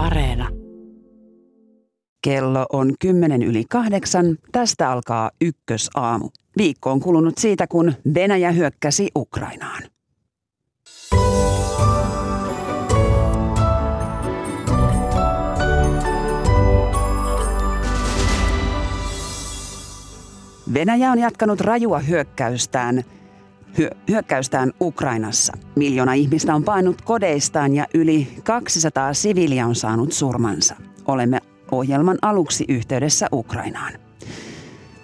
Areena. 0.00 0.48
Kello 2.22 2.66
on 2.72 2.92
kymmenen 3.00 3.42
yli 3.42 3.64
kahdeksan. 3.70 4.38
Tästä 4.52 4.90
alkaa 4.90 5.30
ykkösaamu. 5.40 6.28
Viikko 6.56 6.90
on 6.90 7.00
kulunut 7.00 7.38
siitä, 7.38 7.66
kun 7.66 7.92
Venäjä 8.14 8.50
hyökkäsi 8.50 9.08
Ukrainaan. 9.16 9.82
Venäjä 20.74 21.12
on 21.12 21.18
jatkanut 21.18 21.60
rajua 21.60 21.98
hyökkäystään, 21.98 22.94
hyö, 22.96 23.19
hyökkäystään 24.10 24.72
Ukrainassa. 24.80 25.52
Miljoona 25.76 26.12
ihmistä 26.12 26.54
on 26.54 26.64
painut 26.64 27.02
kodeistaan 27.02 27.74
ja 27.74 27.86
yli 27.94 28.28
200 28.44 29.14
siviiliä 29.14 29.66
on 29.66 29.74
saanut 29.74 30.12
surmansa. 30.12 30.74
Olemme 31.06 31.38
ohjelman 31.72 32.18
aluksi 32.22 32.64
yhteydessä 32.68 33.26
Ukrainaan. 33.32 33.92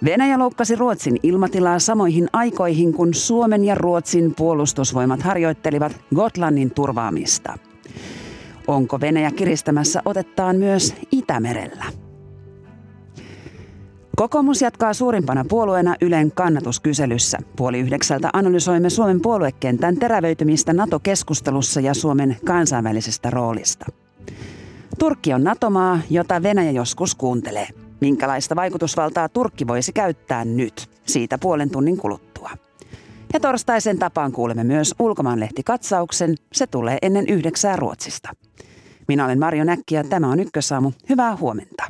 Venäjä 0.05 0.39
loukkasi 0.39 0.75
Ruotsin 0.75 1.19
ilmatilaa 1.23 1.79
samoihin 1.79 2.27
aikoihin, 2.33 2.93
kun 2.93 3.13
Suomen 3.13 3.63
ja 3.63 3.75
Ruotsin 3.75 4.35
puolustusvoimat 4.35 5.21
harjoittelivat 5.21 6.01
Gotlannin 6.15 6.71
turvaamista. 6.71 7.57
Onko 8.67 9.01
Venäjä 9.01 9.31
kiristämässä 9.31 10.01
otettaan 10.05 10.55
myös 10.55 10.95
Itämerellä? 11.11 11.85
Kokoomus 14.17 14.61
jatkaa 14.61 14.93
suurimpana 14.93 15.45
puolueena 15.49 15.95
Ylen 16.01 16.31
kannatuskyselyssä. 16.31 17.37
Puoli 17.55 17.79
yhdeksältä 17.79 18.29
analysoimme 18.33 18.89
Suomen 18.89 19.21
puoluekentän 19.21 19.97
terävöitymistä 19.97 20.73
NATO-keskustelussa 20.73 21.79
ja 21.79 21.93
Suomen 21.93 22.37
kansainvälisestä 22.45 23.29
roolista. 23.29 23.85
Turkki 24.99 25.33
on 25.33 25.43
NATO-maa, 25.43 25.99
jota 26.09 26.43
Venäjä 26.43 26.71
joskus 26.71 27.15
kuuntelee. 27.15 27.67
Minkälaista 28.01 28.55
vaikutusvaltaa 28.55 29.29
Turkki 29.29 29.67
voisi 29.67 29.93
käyttää 29.93 30.45
nyt, 30.45 30.89
siitä 31.05 31.37
puolen 31.37 31.69
tunnin 31.69 31.97
kuluttua. 31.97 32.49
Ja 33.33 33.39
torstaisen 33.39 33.99
tapaan 33.99 34.31
kuulemme 34.31 34.63
myös 34.63 34.95
ulkomaanlehtikatsauksen. 34.99 36.35
Se 36.53 36.67
tulee 36.67 36.97
ennen 37.01 37.27
yhdeksää 37.27 37.75
Ruotsista. 37.75 38.29
Minä 39.07 39.25
olen 39.25 39.39
Marjo 39.39 39.63
Näkki 39.63 39.95
ja 39.95 40.03
tämä 40.03 40.31
on 40.31 40.39
Ykkösaamu. 40.39 40.91
Hyvää 41.09 41.35
huomenta. 41.35 41.87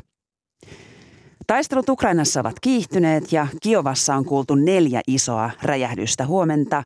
Taistelut 1.47 1.89
Ukrainassa 1.89 2.39
ovat 2.39 2.59
kiihtyneet 2.59 3.31
ja 3.31 3.47
Kiovassa 3.61 4.15
on 4.15 4.25
kuultu 4.25 4.55
neljä 4.55 5.01
isoa 5.07 5.49
räjähdystä 5.63 6.25
huomenta. 6.25 6.83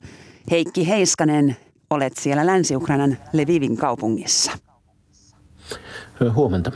Heikki 0.51 0.87
Heiskanen, 0.87 1.57
olet 1.89 2.13
siellä 2.17 2.45
Länsi-Ukrainan 2.45 3.17
Levivin 3.33 3.77
kaupungissa. 3.77 4.51
Huomenta. 6.35 6.71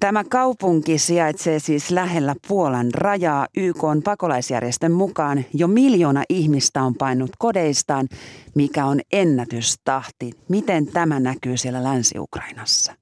Tämä 0.00 0.24
kaupunki 0.24 0.98
sijaitsee 0.98 1.58
siis 1.58 1.90
lähellä 1.90 2.34
Puolan 2.48 2.94
rajaa. 2.94 3.46
YK 3.56 3.84
on 3.84 4.02
pakolaisjärjestön 4.02 4.92
mukaan 4.92 5.44
jo 5.54 5.68
miljoona 5.68 6.22
ihmistä 6.28 6.82
on 6.82 6.94
painut 6.94 7.30
kodeistaan, 7.38 8.08
mikä 8.54 8.86
on 8.86 9.00
ennätystahti. 9.12 10.32
Miten 10.48 10.86
tämä 10.86 11.20
näkyy 11.20 11.56
siellä 11.56 11.84
Länsi-Ukrainassa? 11.84 12.92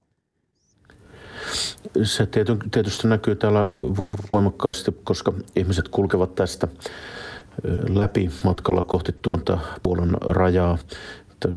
Se 2.03 2.27
tietysti 2.71 3.09
näkyy 3.09 3.37
täällä 3.37 3.71
voimakkaasti, 4.33 4.97
koska 5.05 5.33
ihmiset 5.57 5.89
kulkevat 5.89 6.35
tästä 6.35 6.69
läpi 7.89 8.31
matkalla 8.45 8.85
kohti 8.85 9.15
tuota 9.33 9.59
Puolan 9.83 10.17
rajaa. 10.21 10.79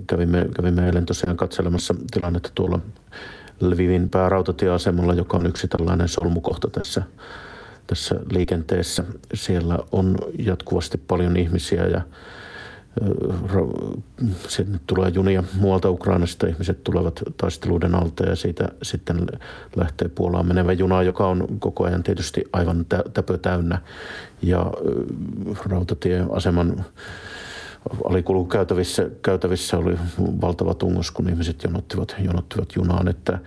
Kävimme, 0.08 0.50
kävimme 0.56 0.86
eilen 0.86 1.06
tosiaan 1.06 1.38
katselemassa 1.38 1.96
tilannetta 2.12 2.52
tuolla 2.56 2.80
Lvivin 3.62 4.10
päärautatieasemalla, 4.10 5.14
joka 5.14 5.38
on 5.38 5.46
yksi 5.46 5.68
tällainen 5.68 6.08
solmukohta 6.08 6.70
tässä, 6.70 7.04
tässä 7.88 8.16
liikenteessä. 8.32 9.04
Siellä 9.34 9.80
on 9.92 10.16
jatkuvasti 10.40 10.98
paljon 10.98 11.38
ihmisiä 11.38 11.86
ja 11.88 12.02
sinne 14.48 14.80
tulee 14.88 15.10
junia 15.10 15.44
muualta 15.60 15.90
Ukrainasta, 15.90 16.48
ihmiset 16.48 16.84
tulevat 16.84 17.22
taisteluiden 17.38 17.96
alta 17.96 18.24
ja 18.24 18.36
siitä 18.36 18.70
sitten 18.84 19.28
lähtee 19.76 20.08
Puolaan 20.08 20.48
menevä 20.48 20.74
juna, 20.74 21.04
joka 21.04 21.28
on 21.28 21.48
koko 21.60 21.84
ajan 21.84 22.04
tietysti 22.04 22.44
aivan 22.54 22.86
täpö 23.14 23.38
täynnä. 23.38 23.82
Ja 24.42 24.72
rautatieaseman 25.66 26.86
alikulukäytävissä 28.06 29.10
käytävissä 29.22 29.78
oli 29.78 29.98
valtava 30.42 30.74
tungos, 30.74 31.12
kun 31.12 31.30
ihmiset 31.30 31.64
jonottivat, 31.64 32.16
jonottivat 32.26 32.70
junaan. 32.76 33.08
Että, 33.08 33.40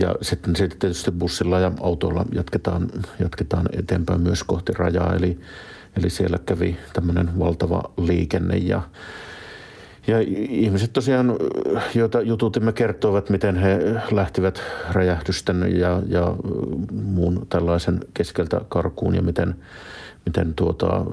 ja 0.00 0.14
sitten, 0.22 0.56
sitten 0.56 0.78
tietysti 0.78 1.10
bussilla 1.10 1.60
ja 1.60 1.72
autolla 1.80 2.24
jatketaan, 2.32 2.90
jatketaan 3.20 3.68
eteenpäin 3.72 4.20
myös 4.20 4.44
kohti 4.44 4.72
rajaa. 4.72 5.14
Eli, 5.14 5.40
eli 5.96 6.10
siellä 6.10 6.38
kävi 6.46 6.76
tämmöinen 6.92 7.38
valtava 7.38 7.82
liikenne 7.96 8.56
ja 8.56 8.82
ja 10.06 10.20
ihmiset 10.48 10.92
tosiaan, 10.92 11.36
joita 11.94 12.20
jututimme, 12.20 12.72
kertoivat, 12.72 13.30
miten 13.30 13.56
he 13.56 13.78
lähtivät 14.10 14.62
räjähdysten 14.90 15.78
ja, 15.80 16.02
ja 16.06 16.36
muun 16.92 17.46
tällaisen 17.48 18.00
keskeltä 18.14 18.60
karkuun 18.68 19.14
ja 19.14 19.22
miten, 19.22 19.54
miten 20.26 20.54
tuota, 20.54 21.04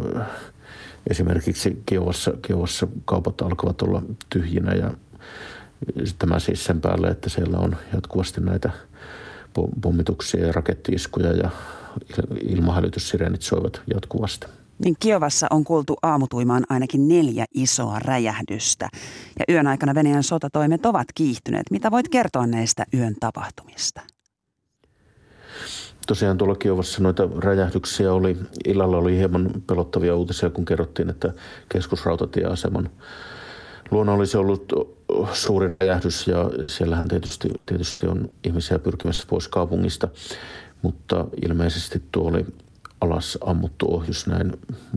esimerkiksi 1.09 1.83
Kiovassa, 1.85 2.33
Kiovassa 2.41 2.87
kaupat 3.05 3.41
alkavat 3.41 3.81
olla 3.81 4.01
tyhjinä 4.29 4.73
ja 4.73 4.91
tämä 6.19 6.39
siis 6.39 6.65
sen 6.65 6.81
päälle, 6.81 7.07
että 7.07 7.29
siellä 7.29 7.57
on 7.57 7.75
jatkuvasti 7.93 8.41
näitä 8.41 8.69
pommituksia 9.81 10.45
ja 10.45 10.51
rakettiiskuja 10.51 11.31
ja 11.31 11.49
ilmahälytyssireenit 12.41 13.41
soivat 13.41 13.81
jatkuvasti. 13.93 14.47
Niin 14.83 14.95
Kiovassa 14.99 15.47
on 15.49 15.63
kuultu 15.63 15.97
aamutuimaan 16.01 16.63
ainakin 16.69 17.07
neljä 17.07 17.45
isoa 17.53 17.99
räjähdystä. 17.99 18.89
Ja 19.39 19.45
yön 19.53 19.67
aikana 19.67 19.95
Venäjän 19.95 20.23
sotatoimet 20.23 20.85
ovat 20.85 21.07
kiihtyneet. 21.15 21.71
Mitä 21.71 21.91
voit 21.91 22.09
kertoa 22.09 22.47
näistä 22.47 22.85
yön 22.93 23.15
tapahtumista? 23.19 24.01
tosiaan 26.07 26.37
tuolla 26.37 26.55
Kiovassa 26.55 27.03
noita 27.03 27.29
räjähdyksiä 27.37 28.13
oli. 28.13 28.37
Illalla 28.65 28.97
oli 28.97 29.17
hieman 29.17 29.49
pelottavia 29.67 30.15
uutisia, 30.15 30.49
kun 30.49 30.65
kerrottiin, 30.65 31.09
että 31.09 31.33
keskusrautatieaseman 31.69 32.89
luona 33.91 34.13
olisi 34.13 34.37
ollut 34.37 34.73
suuri 35.33 35.75
räjähdys 35.81 36.27
ja 36.27 36.49
siellähän 36.67 37.07
tietysti, 37.07 37.49
tietysti 37.65 38.07
on 38.07 38.29
ihmisiä 38.43 38.79
pyrkimässä 38.79 39.23
pois 39.29 39.47
kaupungista, 39.47 40.07
mutta 40.81 41.25
ilmeisesti 41.45 42.03
tuo 42.11 42.29
oli 42.29 42.45
alas 43.01 43.37
ammuttu 43.41 43.93
ohjus, 43.95 44.27
näin 44.27 44.51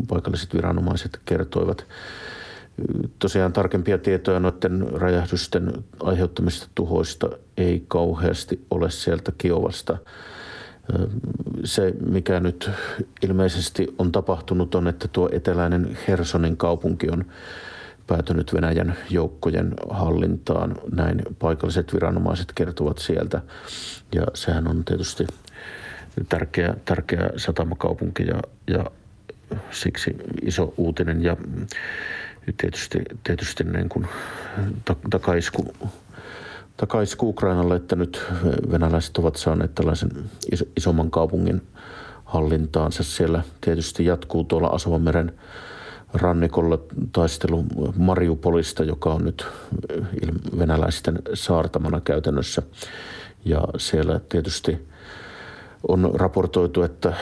paikalliset 0.08 0.54
viranomaiset 0.54 1.20
kertoivat. 1.24 1.86
Tosiaan 3.18 3.52
tarkempia 3.52 3.98
tietoja 3.98 4.40
noiden 4.40 4.88
räjähdysten 4.92 5.72
aiheuttamista 6.00 6.66
tuhoista 6.74 7.30
ei 7.56 7.84
kauheasti 7.88 8.66
ole 8.70 8.90
sieltä 8.90 9.32
Kiovasta– 9.38 9.98
se, 11.64 11.94
mikä 12.10 12.40
nyt 12.40 12.70
ilmeisesti 13.22 13.94
on 13.98 14.12
tapahtunut, 14.12 14.74
on, 14.74 14.88
että 14.88 15.08
tuo 15.08 15.28
eteläinen 15.32 15.98
Hersonin 16.08 16.56
kaupunki 16.56 17.10
on 17.10 17.24
päätynyt 18.06 18.54
Venäjän 18.54 18.96
joukkojen 19.10 19.74
hallintaan. 19.90 20.76
Näin 20.92 21.22
paikalliset 21.38 21.94
viranomaiset 21.94 22.52
kertovat 22.54 22.98
sieltä. 22.98 23.42
Ja 24.14 24.26
sehän 24.34 24.68
on 24.68 24.84
tietysti 24.84 25.26
tärkeä, 26.28 26.74
tärkeä 26.84 27.30
satamakaupunki 27.36 28.22
ja, 28.22 28.42
ja 28.66 28.84
siksi 29.70 30.16
iso 30.42 30.74
uutinen 30.76 31.22
ja 31.22 31.36
tietysti, 32.56 32.98
tietysti 33.24 33.64
niin 33.64 33.88
kuin 33.88 34.06
takaisku 35.10 35.74
takaisku 36.76 37.28
Ukrainalle, 37.28 37.76
että 37.76 37.96
nyt 37.96 38.22
venäläiset 38.70 39.18
ovat 39.18 39.36
saaneet 39.36 39.74
tällaisen 39.74 40.10
isomman 40.76 41.10
kaupungin 41.10 41.62
hallintaansa. 42.24 43.02
Siellä 43.02 43.42
tietysti 43.60 44.04
jatkuu 44.04 44.44
tuolla 44.44 44.68
Asovanmeren 44.68 45.32
rannikolla 46.14 46.78
taistelu 47.12 47.64
Mariupolista, 47.96 48.84
joka 48.84 49.12
on 49.12 49.24
nyt 49.24 49.46
venäläisten 50.58 51.18
saartamana 51.34 52.00
käytännössä. 52.00 52.62
Ja 53.44 53.60
siellä 53.78 54.20
tietysti 54.28 54.88
on 55.88 56.10
raportoitu, 56.14 56.82
että 56.82 57.12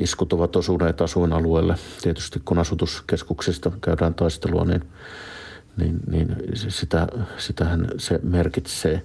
iskut 0.00 0.32
ovat 0.32 0.56
osuneet 0.56 1.00
asuinalueelle. 1.00 1.74
Tietysti 2.02 2.42
kun 2.44 2.58
asutuskeskuksista 2.58 3.72
käydään 3.80 4.14
taistelua, 4.14 4.64
niin 4.64 4.82
niin, 5.76 6.00
niin 6.10 6.36
sitä, 6.68 7.06
sitähän 7.38 7.88
se 7.98 8.20
merkitsee. 8.22 9.02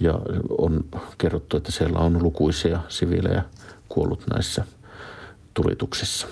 Ja 0.00 0.20
on 0.58 0.84
kerrottu, 1.18 1.56
että 1.56 1.72
siellä 1.72 1.98
on 1.98 2.22
lukuisia 2.22 2.80
siviilejä 2.88 3.42
kuollut 3.88 4.24
näissä 4.32 4.64
tulituksissa. 5.54 6.26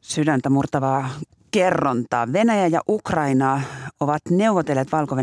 Sydäntä 0.00 0.50
murtavaa 0.50 1.10
kerrontaa. 1.50 2.32
Venäjä 2.32 2.66
ja 2.66 2.80
Ukraina 2.88 3.60
ovat 4.00 4.22
neuvotelleet 4.30 4.92
valko 4.92 5.16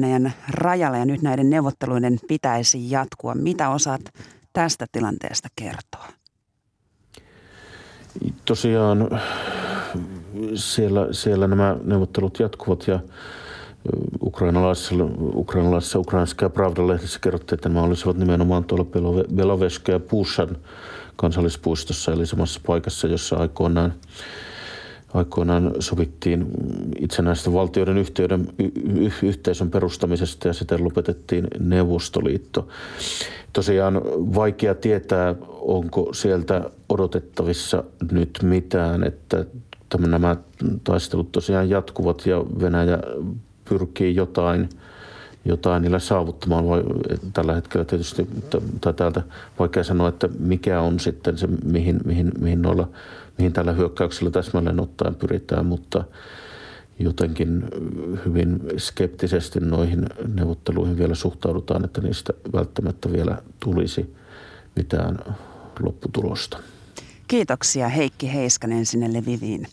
rajalla 0.49 0.97
ja 0.97 1.05
nyt 1.05 1.21
näiden 1.21 1.49
neuvotteluiden 1.49 2.19
pitäisi 2.27 2.91
jatkua. 2.91 3.35
Mitä 3.35 3.69
osaat 3.69 4.01
tästä 4.57 4.85
tilanteesta 4.91 5.47
kertoa? 5.55 6.07
Tosiaan 8.45 9.09
siellä, 10.55 11.07
siellä 11.11 11.47
nämä 11.47 11.77
neuvottelut 11.83 12.39
jatkuvat 12.39 12.87
ja 12.87 12.99
ukrainalaisessa, 14.21 14.95
ukrainalaisessa 15.19 15.99
ukrainalaisessa 15.99 16.49
Pravda-lehdessä 16.49 17.19
kerrottiin, 17.19 17.57
että 17.57 17.69
nämä 17.69 17.81
olisivat 17.81 18.17
nimenomaan 18.17 18.63
tuolla 18.63 18.85
Beloveska 19.35 19.91
ja 19.91 19.99
Pussan 19.99 20.57
kansallispuistossa, 21.15 22.11
eli 22.11 22.25
samassa 22.25 22.61
paikassa, 22.67 23.07
jossa 23.07 23.35
aikoinaan, 23.35 23.93
aikoinaan 25.13 25.71
sovittiin 25.79 26.47
itsenäisten 26.99 27.53
valtioiden 27.53 27.97
yhteyden, 27.97 28.47
y- 28.59 29.11
yhteisön 29.23 29.71
perustamisesta 29.71 30.47
ja 30.47 30.53
sitten 30.53 30.83
lopetettiin 30.83 31.47
Neuvostoliitto. 31.59 32.67
Tosiaan 33.53 34.01
vaikea 34.35 34.75
tietää, 34.75 35.35
onko 35.49 36.13
sieltä 36.13 36.69
odotettavissa 36.89 37.83
nyt 38.11 38.39
mitään, 38.43 39.03
että 39.03 39.45
nämä 39.97 40.35
taistelut 40.83 41.31
tosiaan 41.31 41.69
jatkuvat 41.69 42.25
ja 42.25 42.45
Venäjä 42.61 42.99
pyrkii 43.69 44.15
jotain, 44.15 44.69
jotain 45.45 45.81
niillä 45.81 45.99
saavuttamaan. 45.99 46.67
Vai 46.67 46.83
tällä 47.33 47.55
hetkellä 47.55 47.85
tietysti, 47.85 48.27
tai 48.81 48.93
täältä 48.93 49.21
vaikea 49.59 49.83
sanoa, 49.83 50.09
että 50.09 50.29
mikä 50.39 50.81
on 50.81 50.99
sitten 50.99 51.37
se, 51.37 51.47
mihin, 51.47 51.99
mihin, 52.05 52.31
mihin, 52.39 52.61
noilla, 52.61 52.89
mihin 53.37 53.53
tällä 53.53 53.71
hyökkäyksellä 53.71 54.31
täsmälleen 54.31 54.79
ottaen 54.79 55.15
pyritään, 55.15 55.65
mutta 55.65 56.03
jotenkin 56.99 57.63
hyvin 58.25 58.59
skeptisesti 58.77 59.59
noihin 59.59 60.05
neuvotteluihin 60.35 60.97
vielä 60.97 61.15
suhtaudutaan, 61.15 61.85
että 61.85 62.01
niistä 62.01 62.33
välttämättä 62.53 63.11
vielä 63.11 63.41
tulisi 63.59 64.15
mitään 64.75 65.19
lopputulosta. 65.79 66.59
Kiitoksia 67.27 67.87
Heikki 67.87 68.33
Heiskanen 68.33 68.85
sinne 68.85 69.13
Leviviin. 69.13 69.67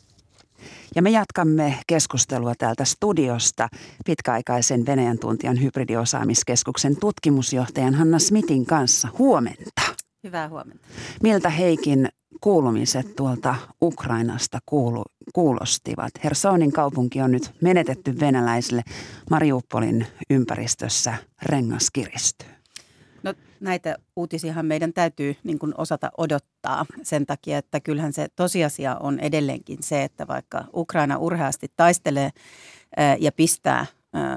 Ja 0.95 1.03
me 1.03 1.11
jatkamme 1.11 1.79
keskustelua 1.87 2.53
täältä 2.59 2.85
studiosta 2.85 3.69
pitkäaikaisen 4.05 4.87
Venäjän 4.87 5.19
tuntijan 5.19 5.63
hybridiosaamiskeskuksen 5.63 6.97
tutkimusjohtajan 6.97 7.95
Hanna 7.95 8.19
Smitin 8.19 8.67
kanssa. 8.67 9.09
Huomenta. 9.19 9.83
Hyvää 10.25 10.49
huomenta. 10.49 10.87
Miltä 11.23 11.51
Heikin 11.51 12.09
kuulumiset 12.41 13.17
tuolta 13.17 13.55
Ukrainasta 13.83 14.59
kuulu, 14.67 15.05
kuulostivat? 15.33 16.13
Hersonin 16.25 16.73
kaupunki 16.73 17.21
on 17.23 17.33
nyt 17.33 17.53
menetetty 17.63 18.21
venäläisille. 18.21 18.83
Mariupolin 19.31 20.07
ympäristössä 20.31 21.15
rengas 21.43 21.91
kiristyy. 21.91 22.49
No 23.23 23.35
näitä 23.61 23.97
uutisiahan 24.17 24.67
meidän 24.67 24.93
täytyy 24.93 25.37
niin 25.45 25.59
kuin 25.59 25.75
osata 25.79 26.11
odottaa 26.19 26.87
sen 27.03 27.27
takia, 27.27 27.59
että 27.59 27.81
kyllähän 27.81 28.13
se 28.13 28.29
tosiasia 28.37 28.97
on 28.97 29.21
edelleenkin 29.21 29.79
se, 29.81 30.05
että 30.05 30.27
vaikka 30.27 30.65
Ukraina 30.75 31.19
urheasti 31.19 31.73
taistelee 31.77 32.31
ja 33.21 33.33
pistää 33.33 33.87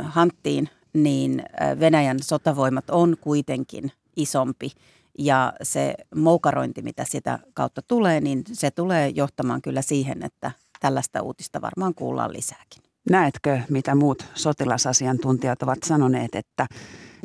hanttiin, 0.03 0.69
niin 0.93 1.43
Venäjän 1.79 2.19
sotavoimat 2.21 2.89
on 2.89 3.17
kuitenkin 3.21 3.91
isompi 4.15 4.71
ja 5.17 5.53
se 5.63 5.95
moukarointi, 6.15 6.81
mitä 6.81 7.05
sitä 7.09 7.39
kautta 7.53 7.81
tulee, 7.81 8.21
niin 8.21 8.43
se 8.53 8.71
tulee 8.71 9.09
johtamaan 9.09 9.61
kyllä 9.61 9.81
siihen, 9.81 10.23
että 10.23 10.51
tällaista 10.79 11.21
uutista 11.21 11.61
varmaan 11.61 11.95
kuullaan 11.95 12.33
lisääkin. 12.33 12.83
Näetkö, 13.09 13.59
mitä 13.69 13.95
muut 13.95 14.25
sotilasasiantuntijat 14.35 15.63
ovat 15.63 15.77
sanoneet, 15.85 16.35
että 16.35 16.67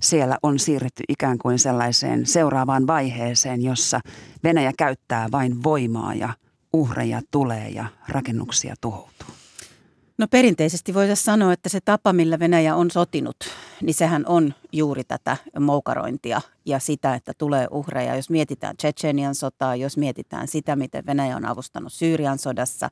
siellä 0.02 0.38
on 0.42 0.58
siirretty 0.58 1.02
ikään 1.08 1.38
kuin 1.38 1.58
sellaiseen 1.58 2.26
seuraavaan 2.26 2.86
vaiheeseen, 2.86 3.62
jossa 3.62 4.00
Venäjä 4.44 4.72
käyttää 4.78 5.28
vain 5.32 5.62
voimaa 5.62 6.14
ja 6.14 6.34
uhreja 6.72 7.20
tulee 7.30 7.68
ja 7.68 7.84
rakennuksia 8.08 8.74
tuhoutuu? 8.80 9.41
No 10.19 10.26
perinteisesti 10.31 10.94
voitaisiin 10.94 11.25
sanoa, 11.25 11.53
että 11.53 11.69
se 11.69 11.81
tapa, 11.85 12.12
millä 12.12 12.38
Venäjä 12.38 12.76
on 12.76 12.91
sotinut, 12.91 13.37
niin 13.82 13.94
sehän 13.94 14.26
on 14.26 14.55
juuri 14.73 15.05
tätä 15.05 15.37
moukarointia 15.61 16.41
ja 16.64 16.79
sitä, 16.79 17.14
että 17.14 17.32
tulee 17.38 17.67
uhreja. 17.70 18.17
Jos 18.17 18.31
mietitään 18.31 18.76
Tsetsenian 18.76 19.35
sotaa, 19.35 19.76
jos 19.76 19.97
mietitään 19.97 20.49
sitä, 20.49 20.76
miten 20.76 21.06
Venäjä 21.06 21.37
on 21.37 21.44
avustanut 21.44 21.93
Syyrian 21.93 22.38
sodassa 22.38 22.88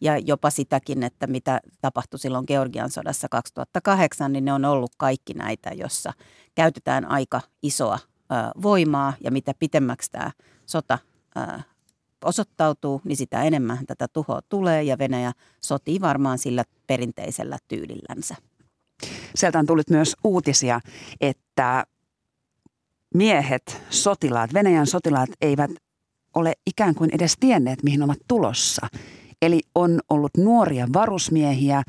ja 0.00 0.18
jopa 0.18 0.50
sitäkin, 0.50 1.02
että 1.02 1.26
mitä 1.26 1.60
tapahtui 1.80 2.18
silloin 2.18 2.44
Georgian 2.48 2.90
sodassa 2.90 3.28
2008, 3.30 4.32
niin 4.32 4.44
ne 4.44 4.52
on 4.52 4.64
ollut 4.64 4.92
kaikki 4.96 5.34
näitä, 5.34 5.70
jossa 5.70 6.12
käytetään 6.54 7.10
aika 7.10 7.40
isoa 7.62 7.98
voimaa 8.62 9.12
ja 9.24 9.30
mitä 9.30 9.54
pitemmäksi 9.58 10.10
tämä 10.10 10.30
sota 10.66 10.98
osoittautuu, 12.24 13.00
niin 13.04 13.16
sitä 13.16 13.42
enemmän 13.42 13.86
tätä 13.86 14.08
tuhoa 14.08 14.40
tulee 14.48 14.82
ja 14.82 14.98
Venäjä 14.98 15.32
sotii 15.60 16.00
varmaan 16.00 16.38
sillä 16.38 16.64
perinteisellä 16.86 17.58
tyylillänsä. 17.68 18.36
Sieltä 19.34 19.58
on 19.58 19.66
tullut 19.66 19.90
myös 19.90 20.16
uutisia, 20.24 20.80
että 21.20 21.86
miehet, 23.14 23.82
sotilaat, 23.90 24.54
Venäjän 24.54 24.86
sotilaat 24.86 25.30
eivät 25.40 25.70
ole 26.34 26.52
ikään 26.66 26.94
kuin 26.94 27.10
edes 27.12 27.34
tienneet, 27.40 27.82
mihin 27.82 28.02
ovat 28.02 28.18
tulossa. 28.28 28.86
Eli 29.42 29.60
on 29.74 30.00
ollut 30.10 30.30
nuoria 30.36 30.88
varusmiehiä, 30.92 31.82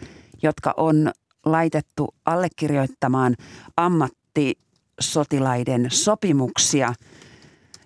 jotka 0.43 0.73
on 0.77 1.11
laitettu 1.45 2.15
allekirjoittamaan 2.25 3.35
ammattisotilaiden 3.77 5.87
sopimuksia 5.89 6.93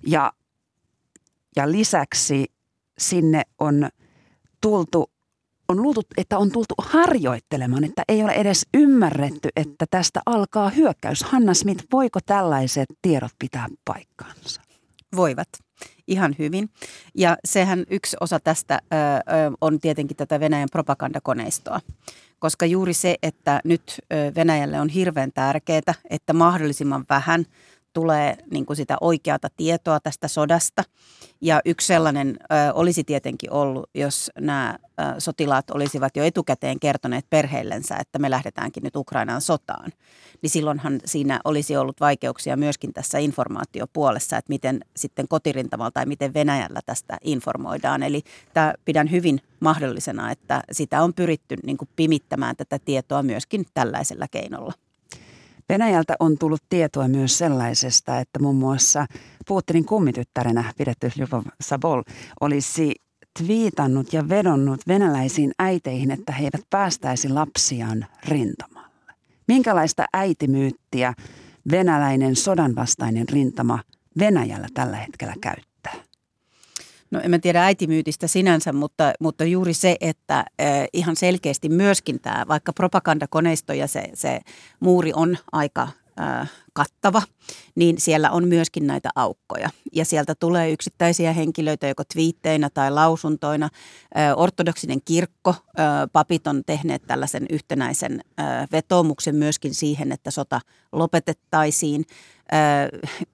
ja 0.08 0.32
ja 1.56 1.72
lisäksi 1.72 2.46
sinne 2.98 3.42
on 3.60 3.90
tultu, 4.62 5.12
on 5.70 5.82
luultu, 5.82 6.02
että 6.18 6.38
on 6.38 6.52
tultu 6.52 6.74
harjoittelemaan, 6.78 7.84
että 7.84 8.04
ei 8.08 8.24
ole 8.24 8.32
edes 8.32 8.66
ymmärretty, 8.74 9.50
että 9.56 9.86
tästä 9.92 10.22
alkaa 10.26 10.70
hyökkäys. 10.70 11.24
Hanna 11.24 11.54
Smith, 11.54 11.86
voiko 11.92 12.20
tällaiset 12.26 12.90
tiedot 13.02 13.32
pitää 13.40 13.68
paikkaansa? 13.86 14.62
Voivat 15.16 15.50
ihan 16.08 16.36
hyvin. 16.40 16.70
Ja 17.16 17.38
sehän 17.46 17.84
yksi 17.90 18.18
osa 18.20 18.40
tästä 18.40 18.82
ö, 18.94 18.98
on 19.62 19.80
tietenkin 19.80 20.18
tätä 20.18 20.40
Venäjän 20.40 20.68
propagandakoneistoa. 20.72 21.80
Koska 22.40 22.66
juuri 22.66 22.94
se, 22.94 23.16
että 23.24 23.62
nyt 23.64 24.00
Venäjälle 24.36 24.80
on 24.80 24.90
hirveän 24.90 25.32
tärkeää, 25.34 25.94
että 26.10 26.34
mahdollisimman 26.34 27.06
vähän– 27.10 27.46
tulee 27.96 28.38
niin 28.52 28.66
kuin 28.66 28.78
sitä 28.78 28.98
oikeata 29.02 29.48
tietoa 29.58 30.00
tästä 30.00 30.28
sodasta. 30.28 30.84
Ja 31.42 31.62
yksi 31.66 31.88
sellainen 31.88 32.38
ö, 32.42 32.74
olisi 32.74 33.04
tietenkin 33.04 33.52
ollut, 33.52 33.90
jos 33.94 34.32
nämä 34.40 34.78
ö, 35.00 35.04
sotilaat 35.20 35.70
olisivat 35.70 36.16
jo 36.18 36.24
etukäteen 36.24 36.80
kertoneet 36.80 37.26
perheillensä, 37.30 37.96
että 37.96 38.20
me 38.20 38.30
lähdetäänkin 38.30 38.84
nyt 38.84 38.96
Ukrainaan 38.96 39.42
sotaan. 39.42 39.92
Niin 40.42 40.50
silloinhan 40.50 41.00
siinä 41.06 41.40
olisi 41.44 41.78
ollut 41.78 42.00
vaikeuksia 42.00 42.58
myöskin 42.58 42.94
tässä 42.94 43.18
informaatiopuolessa, 43.18 44.38
että 44.38 44.50
miten 44.50 44.80
sitten 44.96 45.28
kotirintamalla 45.28 45.92
tai 45.92 46.06
miten 46.06 46.34
Venäjällä 46.34 46.80
tästä 46.86 47.18
informoidaan. 47.24 48.04
Eli 48.04 48.22
tämä 48.54 48.74
pidän 48.86 49.12
hyvin 49.12 49.40
mahdollisena, 49.60 50.32
että 50.32 50.64
sitä 50.72 51.04
on 51.04 51.14
pyritty 51.14 51.56
niin 51.66 51.78
kuin 51.78 51.90
pimittämään 51.96 52.56
tätä 52.56 52.80
tietoa 52.80 53.24
myöskin 53.24 53.66
tällaisella 53.74 54.28
keinolla. 54.32 54.74
Venäjältä 55.70 56.16
on 56.20 56.38
tullut 56.38 56.64
tietoa 56.70 57.08
myös 57.08 57.38
sellaisesta, 57.38 58.20
että 58.20 58.40
muun 58.40 58.56
muassa 58.56 59.06
Putinin 59.48 59.86
kummityttärenä 59.86 60.74
pidetty 60.78 61.12
Lyubov 61.16 61.44
Sabol 61.62 62.04
olisi 62.42 62.96
twiitannut 63.40 64.14
ja 64.14 64.30
vedonnut 64.30 64.82
venäläisiin 64.88 65.52
äiteihin, 65.60 66.12
että 66.12 66.32
he 66.32 66.44
eivät 66.44 66.66
päästäisi 66.70 67.30
lapsiaan 67.30 68.06
rintamalle. 68.28 69.14
Minkälaista 69.48 70.06
äitimyyttiä 70.14 71.14
venäläinen 71.72 72.36
sodanvastainen 72.36 73.30
rintama 73.30 73.80
Venäjällä 74.20 74.68
tällä 74.74 74.98
hetkellä 74.98 75.34
käyttää? 75.42 75.75
No 77.16 77.22
en 77.24 77.32
mä 77.32 77.40
tiedä 77.40 77.66
äitimyytistä 77.66 78.28
sinänsä, 78.28 78.74
mutta, 78.74 79.14
mutta 79.20 79.44
juuri 79.44 79.74
se, 79.74 79.98
että 80.02 80.46
ihan 80.94 81.16
selkeästi 81.16 81.70
myöskin 81.70 82.20
tämä, 82.20 82.46
vaikka 82.48 82.74
propagandakoneisto 82.74 83.74
ja 83.74 83.88
se, 83.88 84.04
se 84.14 84.40
muuri 84.80 85.12
on 85.16 85.38
aika 85.52 85.88
kattava, 86.74 87.22
niin 87.76 88.02
siellä 88.02 88.32
on 88.32 88.48
myöskin 88.48 88.88
näitä 88.88 89.10
aukkoja. 89.16 89.70
Ja 89.94 90.06
sieltä 90.06 90.36
tulee 90.36 90.72
yksittäisiä 90.72 91.34
henkilöitä 91.34 91.88
joko 91.88 92.04
twiitteinä 92.14 92.70
tai 92.70 92.92
lausuntoina. 92.92 93.70
Ortodoksinen 94.36 95.00
kirkko, 95.06 95.56
papit 96.14 96.48
on 96.48 96.64
tehneet 96.66 97.02
tällaisen 97.08 97.46
yhtenäisen 97.50 98.22
vetomuksen 98.72 99.36
myöskin 99.36 99.74
siihen, 99.74 100.12
että 100.12 100.32
sota 100.32 100.62
lopetettaisiin. 100.92 102.06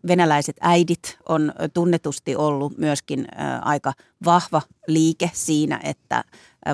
Venäläiset 0.08 0.56
äidit 0.62 1.18
on 1.30 1.54
tunnetusti 1.74 2.36
ollut 2.36 2.78
myöskin 2.78 3.28
aika 3.62 3.94
vahva 4.26 4.62
liike 4.88 5.32
siinä, 5.34 5.80
että 5.84 6.24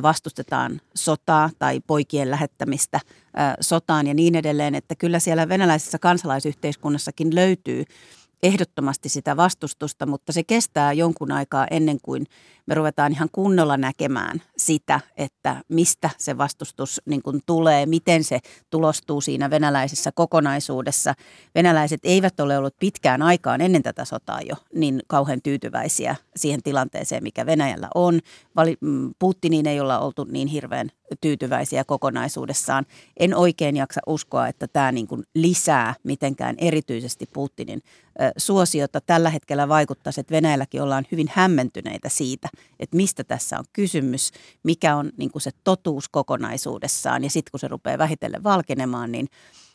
vastustetaan 0.01 0.81
sotaa 0.95 1.49
tai 1.59 1.79
poikien 1.87 2.31
lähettämistä 2.31 2.99
sotaan 3.61 4.07
ja 4.07 4.13
niin 4.13 4.35
edelleen, 4.35 4.75
että 4.75 4.95
kyllä 4.95 5.19
siellä 5.19 5.49
venäläisessä 5.49 5.99
kansalaisyhteiskunnassakin 5.99 7.35
löytyy 7.35 7.83
ehdottomasti 8.43 9.09
sitä 9.09 9.37
vastustusta, 9.37 10.05
mutta 10.05 10.31
se 10.31 10.43
kestää 10.43 10.93
jonkun 10.93 11.31
aikaa 11.31 11.67
ennen 11.71 11.97
kuin 12.01 12.25
me 12.67 12.75
ruvetaan 12.75 13.11
ihan 13.11 13.29
kunnolla 13.31 13.77
näkemään 13.77 14.41
sitä, 14.57 14.99
että 15.17 15.55
mistä 15.69 16.09
se 16.17 16.37
vastustus 16.37 17.01
niin 17.05 17.21
kuin 17.21 17.39
tulee, 17.45 17.85
miten 17.85 18.23
se 18.23 18.39
tulostuu 18.69 19.21
siinä 19.21 19.49
venäläisessä 19.49 20.11
kokonaisuudessa. 20.11 21.13
Venäläiset 21.55 21.99
eivät 22.03 22.39
ole 22.39 22.57
ollut 22.57 22.75
pitkään 22.79 23.21
aikaan 23.21 23.61
ennen 23.61 23.83
tätä 23.83 24.05
sotaa 24.05 24.41
jo 24.41 24.55
niin 24.75 25.01
kauhean 25.07 25.41
tyytyväisiä 25.41 26.15
siihen 26.35 26.63
tilanteeseen, 26.63 27.23
mikä 27.23 27.45
Venäjällä 27.45 27.87
on. 27.95 28.19
Mm, 28.81 29.13
Putiniin 29.19 29.67
ei 29.67 29.79
olla 29.79 29.99
oltu 29.99 30.23
niin 30.23 30.47
hirveän 30.47 30.89
tyytyväisiä 31.21 31.83
kokonaisuudessaan. 31.83 32.85
En 33.19 33.35
oikein 33.35 33.77
jaksa 33.77 34.01
uskoa, 34.07 34.47
että 34.47 34.67
tämä 34.67 34.91
niin 34.91 35.07
kuin 35.07 35.23
lisää 35.35 35.95
mitenkään 36.03 36.55
erityisesti 36.57 37.25
Putinin 37.33 37.81
suosiota. 38.37 39.01
Tällä 39.01 39.29
hetkellä 39.29 39.67
vaikuttaisi, 39.67 40.19
että 40.19 40.35
Venäjälläkin 40.35 40.81
ollaan 40.81 41.07
hyvin 41.11 41.27
hämmentyneitä 41.33 42.09
siitä, 42.09 42.49
että 42.79 42.97
mistä 42.97 43.23
tässä 43.23 43.59
on 43.59 43.65
kysymys, 43.73 44.31
mikä 44.63 44.95
on 44.95 45.11
niin 45.17 45.31
kuin 45.31 45.41
se 45.41 45.51
totuus 45.63 46.09
kokonaisuudessaan. 46.09 47.23
Ja 47.23 47.29
sitten 47.29 47.51
kun 47.51 47.59
se 47.59 47.67
rupeaa 47.67 47.97
vähitellen 47.97 48.43
valkenemaan, 48.43 49.11
niin 49.11 49.27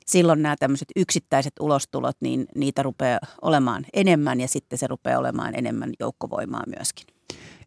silloin 0.07 0.43
nämä 0.43 0.57
tämmöiset 0.57 0.89
yksittäiset 0.97 1.53
ulostulot, 1.61 2.17
niin 2.21 2.47
niitä 2.55 2.83
rupeaa 2.83 3.21
olemaan 3.43 3.85
enemmän 3.93 4.41
ja 4.41 4.49
sitten 4.49 4.79
se 4.79 4.87
rupeaa 4.87 5.19
olemaan 5.19 5.55
enemmän 5.55 5.93
joukkovoimaa 6.01 6.63
myöskin. 6.77 7.07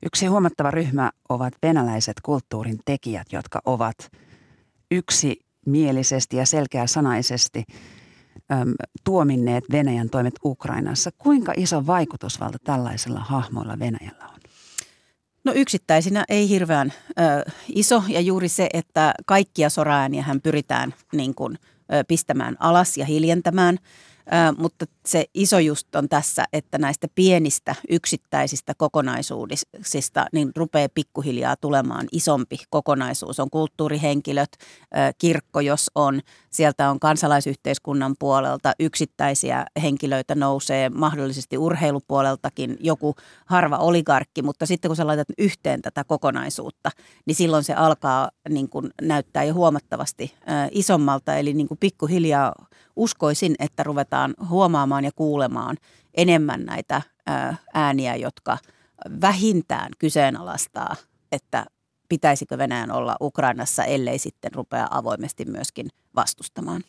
Yksi 0.05 0.25
huomattava 0.25 0.71
ryhmä 0.71 1.11
ovat 1.29 1.53
venäläiset 1.63 2.21
kulttuurin 2.23 2.79
tekijät, 2.85 3.27
jotka 3.31 3.61
ovat 3.65 3.95
yksimielisesti 4.91 6.37
ja 6.37 6.45
selkeäsanaisesti 6.45 7.63
äm, 8.51 8.73
tuominneet 9.03 9.63
Venäjän 9.71 10.09
toimet 10.09 10.33
Ukrainassa. 10.45 11.11
Kuinka 11.17 11.53
iso 11.57 11.87
vaikutusvalta 11.87 12.57
tällaisilla 12.63 13.19
hahmoilla 13.19 13.79
Venäjällä 13.79 14.25
on? 14.33 14.34
No 15.45 15.51
yksittäisinä 15.55 16.25
ei 16.29 16.49
hirveän 16.49 16.93
ö, 17.09 17.51
iso 17.75 18.03
ja 18.07 18.21
juuri 18.21 18.49
se, 18.49 18.69
että 18.73 19.13
kaikkia 19.25 19.69
soraääniä 19.69 20.21
hän 20.23 20.41
pyritään 20.41 20.93
niin 21.13 21.35
kuin, 21.35 21.59
ö, 21.93 22.03
pistämään 22.07 22.55
alas 22.59 22.97
ja 22.97 23.05
hiljentämään– 23.05 23.77
mutta 24.57 24.85
se 25.05 25.25
iso 25.33 25.59
just 25.59 25.95
on 25.95 26.09
tässä, 26.09 26.45
että 26.53 26.77
näistä 26.77 27.07
pienistä 27.15 27.75
yksittäisistä 27.89 28.73
kokonaisuuksista 28.77 30.25
niin 30.33 30.51
rupeaa 30.55 30.87
pikkuhiljaa 30.93 31.55
tulemaan 31.55 32.07
isompi 32.11 32.57
kokonaisuus. 32.69 33.39
On 33.39 33.49
kulttuurihenkilöt, 33.49 34.57
kirkko 35.17 35.59
jos 35.59 35.91
on, 35.95 36.21
sieltä 36.55 36.89
on 36.89 36.99
kansalaisyhteiskunnan 36.99 38.15
puolelta 38.19 38.73
yksittäisiä 38.79 39.65
henkilöitä 39.81 40.35
nousee, 40.35 40.89
mahdollisesti 40.89 41.57
urheilupuoleltakin 41.57 42.77
joku 42.79 43.15
harva 43.45 43.77
oligarkki, 43.77 44.41
mutta 44.41 44.65
sitten 44.65 44.89
kun 44.89 44.95
sä 44.95 45.07
laitat 45.07 45.27
yhteen 45.37 45.81
tätä 45.81 46.03
kokonaisuutta, 46.03 46.91
niin 47.25 47.35
silloin 47.35 47.63
se 47.63 47.73
alkaa 47.73 48.29
niin 48.49 48.69
kuin 48.69 48.89
näyttää 49.01 49.43
jo 49.43 49.53
huomattavasti 49.53 50.33
isommalta, 50.71 51.35
eli 51.35 51.53
niin 51.53 51.67
kuin 51.67 51.77
pikkuhiljaa 51.77 52.53
uskoisin, 52.95 53.55
että 53.59 53.83
ruvetaan 53.83 54.33
huomaamaan 54.49 55.05
ja 55.05 55.11
kuulemaan 55.15 55.77
enemmän 56.13 56.65
näitä 56.65 57.01
ääniä, 57.73 58.15
jotka 58.15 58.57
vähintään 59.21 59.91
kyseenalaistaa, 59.99 60.95
että 61.31 61.65
pitäisikö 62.09 62.57
Venäjän 62.57 62.91
olla 62.91 63.15
Ukrainassa, 63.21 63.83
ellei 63.83 64.19
sitten 64.19 64.53
rupea 64.53 64.87
avoimesti 64.91 65.45
myöskin 65.45 65.87
vastustamaan. 66.15 66.81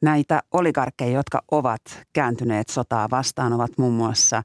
Näitä 0.00 0.42
oligarkkeja, 0.52 1.10
jotka 1.10 1.42
ovat 1.50 1.82
kääntyneet 2.12 2.68
sotaa 2.68 3.10
vastaan, 3.10 3.52
ovat 3.52 3.78
muun 3.78 3.94
muassa 3.94 4.42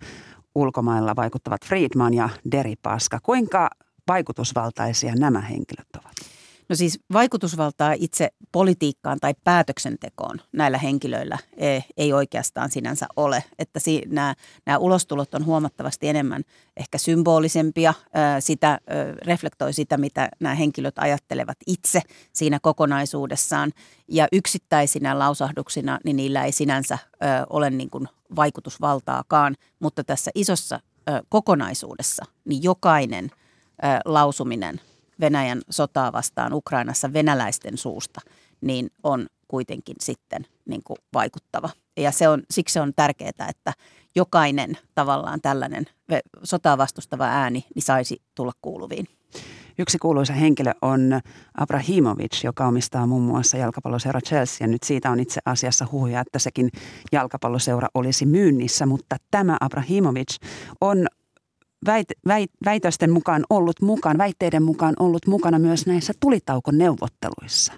ulkomailla 0.56 1.16
vaikuttavat 1.16 1.66
Friedman 1.66 2.14
ja 2.14 2.30
Deripaska. 2.52 3.20
Kuinka 3.24 3.70
vaikutusvaltaisia 4.08 5.16
nämä 5.16 5.42
henkilöt 5.42 5.88
ovat? 5.98 6.37
No 6.70 6.76
siis 6.76 7.00
vaikutusvaltaa 7.14 7.94
itse 7.94 8.30
politiikkaan 8.52 9.20
tai 9.20 9.34
päätöksentekoon 9.44 10.42
näillä 10.52 10.78
henkilöillä 10.78 11.38
ei, 11.58 11.84
ei 11.98 12.14
oikeastaan 12.14 12.72
sinänsä 12.72 13.08
ole. 13.16 13.44
Että 13.60 13.80
si, 13.80 14.02
nämä, 14.08 14.36
nämä 14.66 14.78
ulostulot 14.78 15.34
on 15.34 15.46
huomattavasti 15.46 16.08
enemmän 16.08 16.44
ehkä 16.78 16.98
symbolisempia. 16.98 17.94
Sitä 18.40 18.80
reflektoi 19.26 19.74
sitä, 19.74 19.98
mitä 19.98 20.30
nämä 20.40 20.56
henkilöt 20.56 21.00
ajattelevat 21.00 21.58
itse 21.68 22.02
siinä 22.34 22.60
kokonaisuudessaan. 22.62 23.72
Ja 24.08 24.28
yksittäisinä 24.32 25.20
lausahduksina, 25.20 26.00
niin 26.04 26.16
niillä 26.16 26.46
ei 26.46 26.52
sinänsä 26.52 26.98
ole 27.50 27.70
niin 27.70 27.90
kuin 27.90 28.08
vaikutusvaltaakaan. 28.36 29.56
Mutta 29.80 30.04
tässä 30.04 30.32
isossa 30.36 30.80
kokonaisuudessa, 31.30 32.26
niin 32.46 32.64
jokainen 32.64 33.32
lausuminen– 34.06 34.82
Venäjän 35.20 35.62
sotaa 35.70 36.14
vastaan 36.14 36.54
Ukrainassa 36.54 37.14
venäläisten 37.14 37.78
suusta, 37.78 38.22
niin 38.62 38.90
on 39.04 39.28
kuitenkin 39.48 39.96
sitten 40.00 40.46
niin 40.66 40.82
kuin 40.84 40.98
vaikuttava. 41.14 41.70
Ja 41.98 42.12
se 42.12 42.30
on, 42.30 42.44
siksi 42.52 42.80
on 42.80 42.94
tärkeää, 42.96 43.48
että 43.50 43.74
jokainen 44.16 44.78
tavallaan 44.96 45.42
tällainen 45.42 45.86
sotaa 46.44 46.78
vastustava 46.78 47.26
ääni 47.26 47.66
niin 47.76 47.84
saisi 47.84 48.22
tulla 48.36 48.52
kuuluviin. 48.62 49.08
Yksi 49.80 49.98
kuuluisa 49.98 50.34
henkilö 50.34 50.72
on 50.82 51.20
Abrahimovic, 51.58 52.44
joka 52.44 52.68
omistaa 52.68 53.08
muun 53.08 53.24
muassa 53.24 53.58
jalkapalloseura 53.58 54.22
Chelsea. 54.22 54.68
Nyt 54.68 54.84
siitä 54.84 55.12
on 55.12 55.20
itse 55.20 55.42
asiassa 55.46 55.88
huhuja, 55.92 56.22
että 56.22 56.40
sekin 56.40 56.70
jalkapalloseura 57.12 57.88
olisi 57.94 58.26
myynnissä, 58.26 58.86
mutta 58.86 59.16
tämä 59.32 59.58
Abrahimovic 59.62 60.36
on 60.82 61.08
väit, 61.86 62.08
väit, 62.28 62.52
väitösten 62.66 63.12
mukaan 63.12 63.44
ollut 63.50 63.82
mukaan, 63.82 64.18
väitteiden 64.18 64.64
mukaan 64.64 64.94
ollut 65.00 65.28
mukana 65.28 65.60
myös 65.60 65.86
näissä 65.86 66.14
tulitaukoneuvotteluissa. 66.20 67.74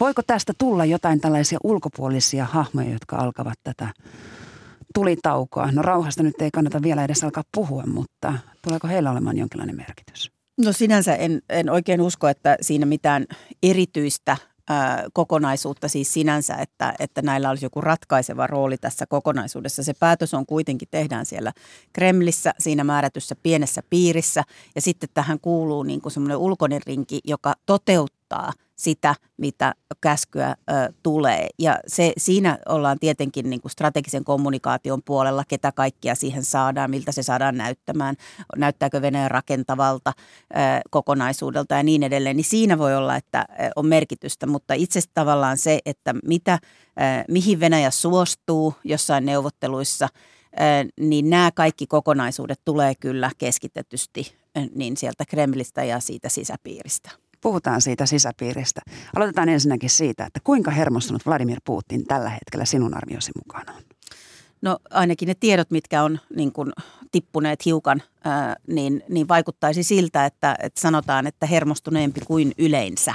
Voiko 0.00 0.22
tästä 0.26 0.52
tulla 0.58 0.84
jotain 0.84 1.20
tällaisia 1.20 1.58
ulkopuolisia 1.64 2.44
hahmoja, 2.44 2.90
jotka 2.90 3.16
alkavat 3.16 3.58
tätä 3.64 3.88
tulitaukoa? 4.94 5.72
No 5.72 5.82
rauhasta 5.82 6.22
nyt 6.22 6.40
ei 6.40 6.50
kannata 6.50 6.82
vielä 6.82 7.04
edes 7.04 7.24
alkaa 7.24 7.44
puhua, 7.54 7.82
mutta 7.86 8.34
tuleeko 8.62 8.88
heillä 8.88 9.10
olemaan 9.10 9.38
jonkinlainen 9.38 9.76
merkitys? 9.76 10.32
No 10.64 10.72
sinänsä 10.72 11.14
en, 11.14 11.42
en 11.48 11.70
oikein 11.70 12.00
usko, 12.00 12.28
että 12.28 12.56
siinä 12.60 12.86
mitään 12.86 13.26
erityistä 13.62 14.36
kokonaisuutta 15.12 15.88
siis 15.88 16.12
sinänsä, 16.12 16.54
että, 16.54 16.94
että 16.98 17.22
näillä 17.22 17.50
olisi 17.50 17.66
joku 17.66 17.80
ratkaiseva 17.80 18.46
rooli 18.46 18.76
tässä 18.76 19.06
kokonaisuudessa. 19.06 19.82
Se 19.82 19.94
päätös 20.00 20.34
on 20.34 20.46
kuitenkin, 20.46 20.88
tehdään 20.90 21.26
siellä 21.26 21.52
Kremlissä, 21.92 22.54
siinä 22.58 22.84
määrätyssä 22.84 23.34
pienessä 23.42 23.82
piirissä 23.90 24.42
ja 24.74 24.80
sitten 24.80 25.08
tähän 25.14 25.40
kuuluu 25.40 25.82
niin 25.82 26.00
kuin 26.00 26.12
semmoinen 26.12 26.36
ulkoinen 26.36 26.80
rinki, 26.86 27.20
joka 27.24 27.54
toteuttaa– 27.66 28.52
sitä, 28.80 29.14
mitä 29.36 29.74
käskyä 30.00 30.48
ö, 30.50 30.92
tulee. 31.02 31.48
Ja 31.58 31.78
se, 31.86 32.12
siinä 32.18 32.58
ollaan 32.68 32.98
tietenkin 32.98 33.50
niin 33.50 33.60
kuin 33.60 33.72
strategisen 33.72 34.24
kommunikaation 34.24 35.02
puolella, 35.04 35.44
ketä 35.48 35.72
kaikkia 35.72 36.14
siihen 36.14 36.44
saadaan, 36.44 36.90
miltä 36.90 37.12
se 37.12 37.22
saadaan 37.22 37.56
näyttämään, 37.56 38.16
näyttääkö 38.56 39.02
Venäjä 39.02 39.28
rakentavalta 39.28 40.12
ö, 40.16 40.56
kokonaisuudelta 40.90 41.74
ja 41.74 41.82
niin 41.82 42.02
edelleen. 42.02 42.36
Niin 42.36 42.44
siinä 42.44 42.78
voi 42.78 42.96
olla, 42.96 43.16
että 43.16 43.46
on 43.76 43.86
merkitystä, 43.86 44.46
mutta 44.46 44.74
itse 44.74 45.00
tavallaan 45.14 45.58
se, 45.58 45.78
että 45.86 46.14
mitä, 46.24 46.58
ö, 46.62 47.24
mihin 47.28 47.60
Venäjä 47.60 47.90
suostuu 47.90 48.74
jossain 48.84 49.24
neuvotteluissa, 49.24 50.08
niin 51.00 51.30
nämä 51.30 51.50
kaikki 51.54 51.86
kokonaisuudet 51.86 52.60
tulee 52.64 52.94
kyllä 52.94 53.30
keskitetysti 53.38 54.34
niin 54.74 54.96
sieltä 54.96 55.24
Kremlistä 55.28 55.84
ja 55.84 56.00
siitä 56.00 56.28
sisäpiiristä. 56.28 57.10
Puhutaan 57.40 57.80
siitä 57.80 58.06
sisäpiiristä. 58.06 58.80
Aloitetaan 59.16 59.48
ensinnäkin 59.48 59.90
siitä, 59.90 60.24
että 60.24 60.40
kuinka 60.44 60.70
hermostunut 60.70 61.26
Vladimir 61.26 61.60
Putin 61.64 62.06
tällä 62.06 62.30
hetkellä 62.30 62.64
sinun 62.64 62.96
arviosi 62.96 63.32
mukaan 63.36 63.76
on? 63.76 63.82
No 64.62 64.78
ainakin 64.90 65.26
ne 65.26 65.34
tiedot, 65.40 65.70
mitkä 65.70 66.02
on 66.02 66.18
niin 66.36 66.52
kuin 66.52 66.72
tippuneet 67.12 67.64
hiukan, 67.64 68.02
ää, 68.24 68.56
niin, 68.66 69.02
niin 69.08 69.28
vaikuttaisi 69.28 69.82
siltä, 69.82 70.26
että, 70.26 70.56
että 70.62 70.80
sanotaan, 70.80 71.26
että 71.26 71.46
hermostuneempi 71.46 72.20
kuin 72.26 72.52
yleensä. 72.58 73.14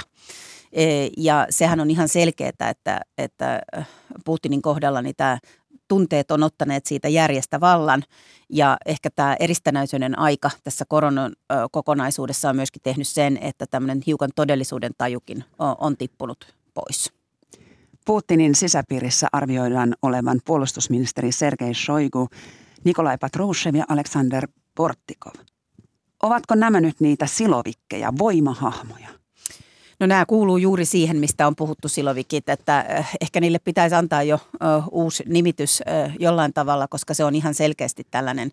E, 0.72 1.08
ja 1.16 1.46
sehän 1.50 1.80
on 1.80 1.90
ihan 1.90 2.08
selkeää, 2.08 2.50
että, 2.70 3.00
että 3.18 3.60
Putinin 4.24 4.62
kohdalla 4.62 5.02
niin 5.02 5.16
tämä 5.16 5.38
tunteet 5.88 6.30
on 6.30 6.42
ottaneet 6.42 6.86
siitä 6.86 7.08
järjestä 7.08 7.60
vallan 7.60 8.02
ja 8.48 8.76
ehkä 8.86 9.10
tämä 9.10 9.36
eristänäisyyden 9.40 10.18
aika 10.18 10.50
tässä 10.64 10.84
koronan 10.88 11.32
kokonaisuudessa 11.70 12.50
on 12.50 12.56
myöskin 12.56 12.82
tehnyt 12.82 13.08
sen, 13.08 13.38
että 13.40 13.66
tämmöinen 13.66 14.02
hiukan 14.06 14.30
todellisuuden 14.34 14.92
tajukin 14.98 15.44
on 15.78 15.96
tippunut 15.96 16.54
pois. 16.74 17.12
Putinin 18.06 18.54
sisäpiirissä 18.54 19.26
arvioidaan 19.32 19.94
olevan 20.02 20.40
puolustusministeri 20.44 21.32
Sergei 21.32 21.74
Shoigu, 21.74 22.28
Nikolai 22.84 23.18
Patrushev 23.18 23.74
ja 23.74 23.84
Alexander 23.88 24.48
Portikov. 24.74 25.32
Ovatko 26.22 26.54
nämä 26.54 26.80
nyt 26.80 27.00
niitä 27.00 27.26
silovikkeja, 27.26 28.12
voimahahmoja? 28.18 29.08
No 30.00 30.06
nämä 30.06 30.26
kuuluu 30.26 30.56
juuri 30.56 30.84
siihen, 30.84 31.16
mistä 31.16 31.46
on 31.46 31.56
puhuttu 31.56 31.88
silovikit, 31.88 32.48
että 32.48 33.04
ehkä 33.20 33.40
niille 33.40 33.58
pitäisi 33.58 33.94
antaa 33.94 34.22
jo 34.22 34.38
uusi 34.90 35.24
nimitys 35.26 35.82
jollain 36.18 36.52
tavalla, 36.52 36.88
koska 36.88 37.14
se 37.14 37.24
on 37.24 37.34
ihan 37.34 37.54
selkeästi 37.54 38.06
tällainen 38.10 38.50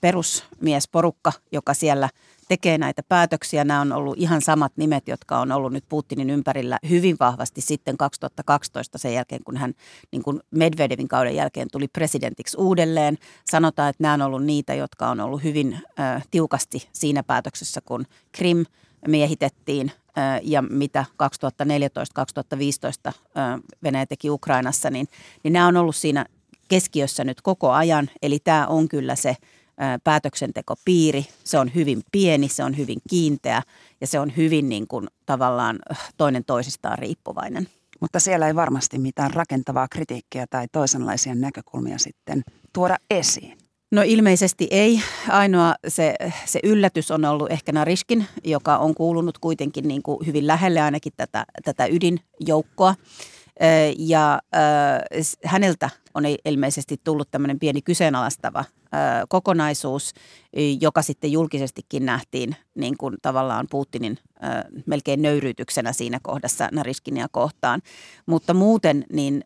perusmiesporukka, 0.00 1.32
joka 1.52 1.74
siellä– 1.74 2.08
tekee 2.48 2.78
näitä 2.78 3.02
päätöksiä. 3.02 3.64
Nämä 3.64 3.80
on 3.80 3.92
ollut 3.92 4.18
ihan 4.18 4.42
samat 4.42 4.72
nimet, 4.76 5.08
jotka 5.08 5.38
on 5.38 5.52
ollut 5.52 5.72
nyt 5.72 5.84
Putinin 5.88 6.30
ympärillä 6.30 6.78
hyvin 6.88 7.16
vahvasti 7.20 7.60
sitten 7.60 7.96
2012 7.96 8.98
sen 8.98 9.14
jälkeen, 9.14 9.44
kun 9.44 9.56
hän 9.56 9.74
niin 10.12 10.22
kuin 10.22 10.40
Medvedevin 10.50 11.08
kauden 11.08 11.34
jälkeen 11.36 11.68
tuli 11.72 11.88
presidentiksi 11.88 12.56
uudelleen. 12.60 13.18
Sanotaan, 13.50 13.90
että 13.90 14.02
nämä 14.02 14.14
on 14.14 14.22
ollut 14.22 14.44
niitä, 14.44 14.74
jotka 14.74 15.08
on 15.08 15.20
ollut 15.20 15.42
hyvin 15.44 15.78
äh, 16.00 16.26
tiukasti 16.30 16.88
siinä 16.92 17.22
päätöksessä, 17.22 17.80
kun 17.80 18.06
Krim 18.32 18.64
miehitettiin 19.08 19.92
ja 20.42 20.62
mitä 20.62 21.04
2014-2015 21.12 23.08
äh, 23.08 23.14
Venäjä 23.82 24.06
teki 24.06 24.30
Ukrainassa, 24.30 24.90
niin, 24.90 25.08
niin 25.44 25.52
nämä 25.52 25.66
on 25.66 25.76
ollut 25.76 25.96
siinä 25.96 26.26
keskiössä 26.68 27.24
nyt 27.24 27.40
koko 27.40 27.70
ajan. 27.70 28.10
Eli 28.22 28.38
tämä 28.38 28.66
on 28.66 28.88
kyllä 28.88 29.16
se– 29.16 29.36
päätöksentekopiiri. 30.04 31.26
Se 31.44 31.58
on 31.58 31.70
hyvin 31.74 32.02
pieni, 32.12 32.48
se 32.48 32.64
on 32.64 32.76
hyvin 32.76 32.98
kiinteä 33.10 33.62
ja 34.00 34.06
se 34.06 34.20
on 34.20 34.36
hyvin 34.36 34.68
niin 34.68 34.88
kuin 34.88 35.06
tavallaan 35.26 35.78
toinen 36.16 36.44
toisistaan 36.44 36.98
riippuvainen. 36.98 37.68
Mutta 38.00 38.20
siellä 38.20 38.46
ei 38.46 38.54
varmasti 38.54 38.98
mitään 38.98 39.34
rakentavaa 39.34 39.88
kritiikkiä 39.88 40.46
tai 40.50 40.66
toisenlaisia 40.72 41.34
näkökulmia 41.34 41.98
sitten 41.98 42.42
tuoda 42.72 42.96
esiin. 43.10 43.58
No 43.90 44.02
ilmeisesti 44.04 44.68
ei. 44.70 45.00
Ainoa 45.28 45.74
se, 45.88 46.14
se 46.44 46.60
yllätys 46.62 47.10
on 47.10 47.24
ollut 47.24 47.52
ehkä 47.52 47.72
Nariskin, 47.72 48.26
joka 48.44 48.78
on 48.78 48.94
kuulunut 48.94 49.38
kuitenkin 49.38 49.88
niin 49.88 50.02
kuin 50.02 50.26
hyvin 50.26 50.46
lähelle 50.46 50.80
ainakin 50.80 51.12
tätä, 51.16 51.44
tätä 51.64 51.86
ydinjoukkoa. 51.86 52.94
Ja 53.98 54.40
häneltä 55.44 55.90
on 56.14 56.24
ilmeisesti 56.44 56.96
tullut 57.04 57.30
tämmöinen 57.30 57.58
pieni 57.58 57.82
kyseenalaistava 57.82 58.64
kokonaisuus, 59.28 60.12
joka 60.80 61.02
sitten 61.02 61.32
julkisestikin 61.32 62.06
nähtiin 62.06 62.56
niin 62.74 62.96
kuin 62.98 63.16
tavallaan 63.22 63.66
Putinin 63.70 64.18
melkein 64.86 65.22
nöyryytyksenä 65.22 65.92
siinä 65.92 66.20
kohdassa 66.22 66.68
Nariskinia 66.72 67.26
kohtaan. 67.30 67.82
Mutta 68.26 68.54
muuten 68.54 69.04
niin 69.12 69.44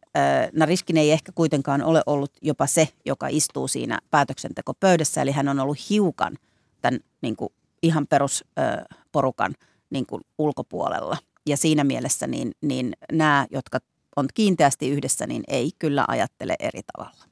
Nariskin 0.53 0.97
ei 0.97 1.13
ehkä 1.13 1.33
kuitenkaan 1.35 1.83
ole 1.83 2.03
ollut 2.07 2.33
jopa 2.43 2.67
se, 2.67 2.89
joka 3.07 3.29
istuu 3.29 3.69
siinä 3.69 3.99
päätöksentekopöydässä, 4.11 5.23
eli 5.23 5.31
hän 5.31 5.49
on 5.49 5.61
ollut 5.61 5.91
hiukan 5.91 6.39
tämän 6.81 7.01
niin 7.23 7.37
kuin 7.37 7.53
ihan 7.83 8.07
perusporukan 8.07 9.55
niin 9.91 10.07
kuin 10.07 10.23
ulkopuolella. 10.39 11.17
Ja 11.47 11.57
siinä 11.57 11.85
mielessä 11.85 12.27
niin, 12.27 12.53
niin 12.61 12.93
nämä, 13.13 13.47
jotka 13.51 13.79
on 14.17 14.27
kiinteästi 14.35 14.89
yhdessä, 14.89 15.27
niin 15.27 15.43
ei 15.49 15.71
kyllä 15.79 16.05
ajattele 16.09 16.57
eri 16.61 16.81
tavalla. 16.93 17.25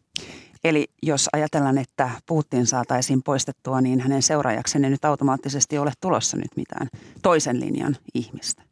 Eli 0.65 0.89
jos 1.03 1.29
ajatellaan, 1.33 1.79
että 1.79 2.11
Putin 2.27 2.67
saataisiin 2.67 3.23
poistettua, 3.23 3.81
niin 3.81 4.01
hänen 4.01 4.23
seuraajaksenne 4.23 4.91
nyt 4.91 5.05
automaattisesti 5.05 5.79
ole 5.79 5.93
tulossa 6.01 6.37
nyt 6.37 6.57
mitään 6.57 6.89
toisen 7.23 7.61
linjan 7.61 7.97
ihmistä. 8.15 8.63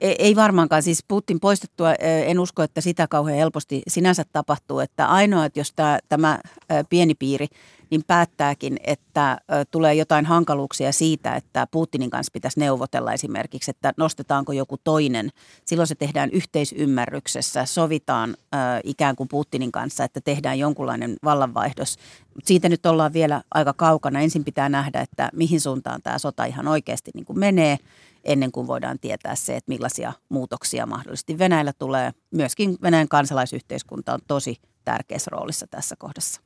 Ei 0.00 0.36
varmaankaan. 0.36 0.82
Siis 0.82 1.04
Putin 1.08 1.40
poistettua, 1.40 1.94
en 1.94 2.40
usko, 2.40 2.62
että 2.62 2.80
sitä 2.80 3.06
kauhean 3.08 3.38
helposti 3.38 3.82
sinänsä 3.88 4.24
tapahtuu. 4.32 4.78
Että 4.78 5.06
ainoa, 5.06 5.44
että 5.44 5.60
jos 5.60 5.72
tämä, 5.76 5.98
tämä 6.08 6.38
pieni 6.90 7.14
piiri 7.14 7.46
niin 7.90 8.02
päättääkin, 8.06 8.76
että 8.84 9.38
tulee 9.70 9.94
jotain 9.94 10.26
hankaluuksia 10.26 10.92
siitä, 10.92 11.36
että 11.36 11.66
Putinin 11.70 12.10
kanssa 12.10 12.30
pitäisi 12.32 12.60
neuvotella 12.60 13.12
esimerkiksi, 13.12 13.70
että 13.70 13.92
nostetaanko 13.96 14.52
joku 14.52 14.76
toinen. 14.84 15.30
Silloin 15.64 15.86
se 15.86 15.94
tehdään 15.94 16.30
yhteisymmärryksessä, 16.30 17.64
sovitaan 17.64 18.36
ikään 18.84 19.16
kuin 19.16 19.28
Putinin 19.28 19.72
kanssa, 19.72 20.04
että 20.04 20.20
tehdään 20.20 20.58
jonkunlainen 20.58 21.16
vallanvaihdos. 21.24 21.96
Siitä 22.44 22.68
nyt 22.68 22.86
ollaan 22.86 23.12
vielä 23.12 23.42
aika 23.54 23.72
kaukana. 23.72 24.20
Ensin 24.20 24.44
pitää 24.44 24.68
nähdä, 24.68 25.00
että 25.00 25.30
mihin 25.32 25.60
suuntaan 25.60 26.02
tämä 26.02 26.18
sota 26.18 26.44
ihan 26.44 26.68
oikeasti 26.68 27.10
niin 27.14 27.24
kuin 27.24 27.38
menee 27.38 27.78
ennen 28.24 28.52
kuin 28.52 28.66
voidaan 28.66 28.98
tietää 28.98 29.34
se, 29.34 29.56
että 29.56 29.68
millaisia 29.68 30.12
muutoksia 30.28 30.86
mahdollisesti 30.86 31.38
Venäjällä 31.38 31.72
tulee. 31.72 32.12
Myöskin 32.30 32.76
Venäjän 32.82 33.08
kansalaisyhteiskunta 33.08 34.14
on 34.14 34.20
tosi 34.26 34.56
tärkeässä 34.84 35.28
roolissa 35.32 35.66
tässä 35.66 35.96
kohdassa. 35.98 36.40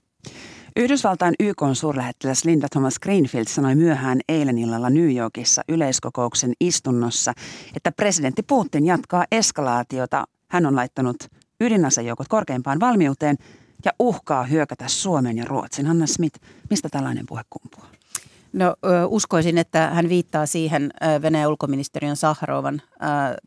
Yhdysvaltain 0.77 1.35
YK 1.41 1.63
suurlähettiläs 1.73 2.45
Linda 2.45 2.69
Thomas 2.69 2.99
Greenfield 2.99 3.47
sanoi 3.49 3.75
myöhään 3.75 4.21
eilen 4.29 4.59
illalla 4.59 4.91
New 4.91 5.17
Yorkissa 5.17 5.63
yleiskokouksen 5.69 6.53
istunnossa, 6.61 7.33
että 7.77 7.93
presidentti 7.93 8.43
Putin 8.43 8.87
jatkaa 8.87 9.25
eskalaatiota. 9.33 10.25
Hän 10.49 10.67
on 10.67 10.77
laittanut 10.77 11.17
ydinasejoukot 11.61 12.29
korkeimpaan 12.29 12.81
valmiuteen 12.81 13.37
ja 13.85 13.93
uhkaa 13.99 14.45
hyökätä 14.45 14.89
Suomen 14.89 15.37
ja 15.39 15.45
Ruotsin. 15.45 15.87
Hanna 15.87 16.07
Smith, 16.07 16.41
mistä 16.71 16.89
tällainen 16.89 17.27
puhe 17.29 17.43
kumpuaa? 17.51 17.89
No 18.53 18.77
uskoisin, 19.07 19.59
että 19.59 19.91
hän 19.91 20.09
viittaa 20.09 20.47
siihen 20.47 20.91
Venäjän 21.23 21.49
ulkoministeriön 21.49 22.17
Sahrovan 22.17 22.83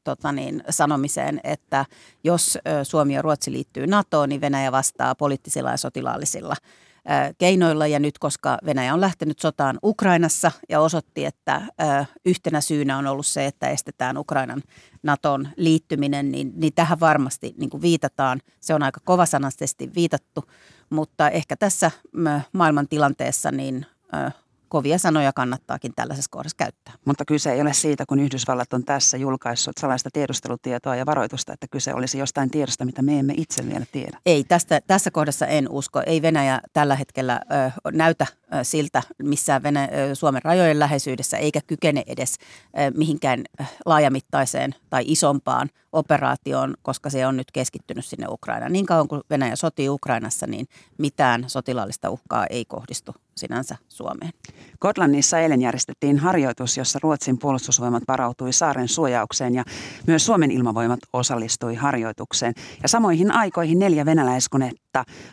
tota 0.03 0.31
niin, 0.31 0.63
sanomiseen, 0.69 1.39
että 1.43 1.85
jos 2.23 2.57
Suomi 2.83 3.15
ja 3.15 3.21
Ruotsi 3.21 3.51
liittyy 3.51 3.87
NATOon, 3.87 4.29
niin 4.29 4.41
Venäjä 4.41 4.71
vastaa 4.71 5.15
poliittisilla 5.15 5.71
ja 5.71 5.77
sotilaallisilla 5.77 6.55
keinoilla. 7.37 7.87
Ja 7.87 7.99
nyt, 7.99 8.19
koska 8.19 8.57
Venäjä 8.65 8.93
on 8.93 9.01
lähtenyt 9.01 9.39
sotaan 9.39 9.79
Ukrainassa 9.83 10.51
ja 10.69 10.79
osoitti, 10.81 11.25
että 11.25 11.61
yhtenä 12.25 12.61
syynä 12.61 12.97
on 12.97 13.07
ollut 13.07 13.25
se, 13.25 13.45
että 13.45 13.69
estetään 13.69 14.17
Ukrainan 14.17 14.63
NATOn 15.03 15.47
liittyminen, 15.57 16.31
niin, 16.31 16.51
niin 16.55 16.73
tähän 16.73 16.99
varmasti 16.99 17.53
niin 17.57 17.69
kuin 17.69 17.81
viitataan. 17.81 18.41
Se 18.59 18.73
on 18.73 18.83
aika 18.83 18.99
kovasanaisesti 19.03 19.91
viitattu, 19.95 20.43
mutta 20.89 21.29
ehkä 21.29 21.55
tässä 21.55 21.91
maailman 22.53 22.87
tilanteessa 22.87 23.51
niin 23.51 23.85
kovia 24.75 24.97
sanoja 24.97 25.33
kannattaakin 25.33 25.93
tällaisessa 25.95 26.29
kohdassa 26.31 26.55
käyttää. 26.57 26.93
Mutta 27.05 27.25
kyse 27.25 27.51
ei 27.51 27.61
ole 27.61 27.73
siitä, 27.73 28.05
kun 28.05 28.19
Yhdysvallat 28.19 28.73
on 28.73 28.83
tässä 28.83 29.17
julkaissut 29.17 29.77
salaista 29.77 30.09
tiedustelutietoa 30.13 30.95
ja 30.95 31.05
varoitusta, 31.05 31.53
että 31.53 31.67
kyse 31.71 31.93
olisi 31.93 32.17
jostain 32.17 32.51
tiedosta, 32.51 32.85
mitä 32.85 33.01
me 33.01 33.19
emme 33.19 33.33
itse 33.37 33.67
vielä 33.67 33.85
tiedä. 33.91 34.17
Ei, 34.25 34.43
tästä, 34.43 34.81
tässä 34.87 35.11
kohdassa 35.11 35.47
en 35.47 35.69
usko. 35.69 36.01
Ei 36.05 36.21
Venäjä 36.21 36.61
tällä 36.73 36.95
hetkellä 36.95 37.41
ö, 37.51 37.71
näytä 37.91 38.27
siltä 38.63 39.01
missään 39.23 39.77
ö, 39.77 40.15
Suomen 40.15 40.41
rajojen 40.43 40.79
läheisyydessä, 40.79 41.37
eikä 41.37 41.61
kykene 41.67 42.03
edes 42.07 42.35
mihinkään 42.95 43.43
laajamittaiseen 43.85 44.75
tai 44.89 45.03
isompaan 45.07 45.69
operaatioon, 45.91 46.73
koska 46.81 47.09
se 47.09 47.27
on 47.27 47.37
nyt 47.37 47.51
keskittynyt 47.51 48.05
sinne 48.05 48.27
Ukrainaan. 48.29 48.71
Niin 48.71 48.85
kauan 48.85 49.07
kuin 49.07 49.21
Venäjä 49.29 49.55
sotii 49.55 49.89
Ukrainassa, 49.89 50.47
niin 50.47 50.65
mitään 50.97 51.43
sotilaallista 51.47 52.09
uhkaa 52.09 52.45
ei 52.49 52.65
kohdistu 52.65 53.15
sinänsä 53.37 53.75
Suomeen. 53.89 54.31
Gotlandissa 54.81 55.39
eilen 55.39 55.61
järjestettiin 55.61 56.17
harjoitus, 56.19 56.77
jossa 56.77 56.99
Ruotsin 57.03 57.39
puolustusvoimat 57.39 58.03
varautui 58.07 58.53
saaren 58.53 58.87
suojaukseen 58.87 59.55
ja 59.55 59.63
myös 60.07 60.25
Suomen 60.25 60.51
ilmavoimat 60.51 60.99
osallistui 61.13 61.75
harjoitukseen. 61.75 62.53
Ja 62.83 62.89
samoihin 62.89 63.31
aikoihin 63.31 63.79
neljä 63.79 64.05
venäläiskonetta 64.05 64.84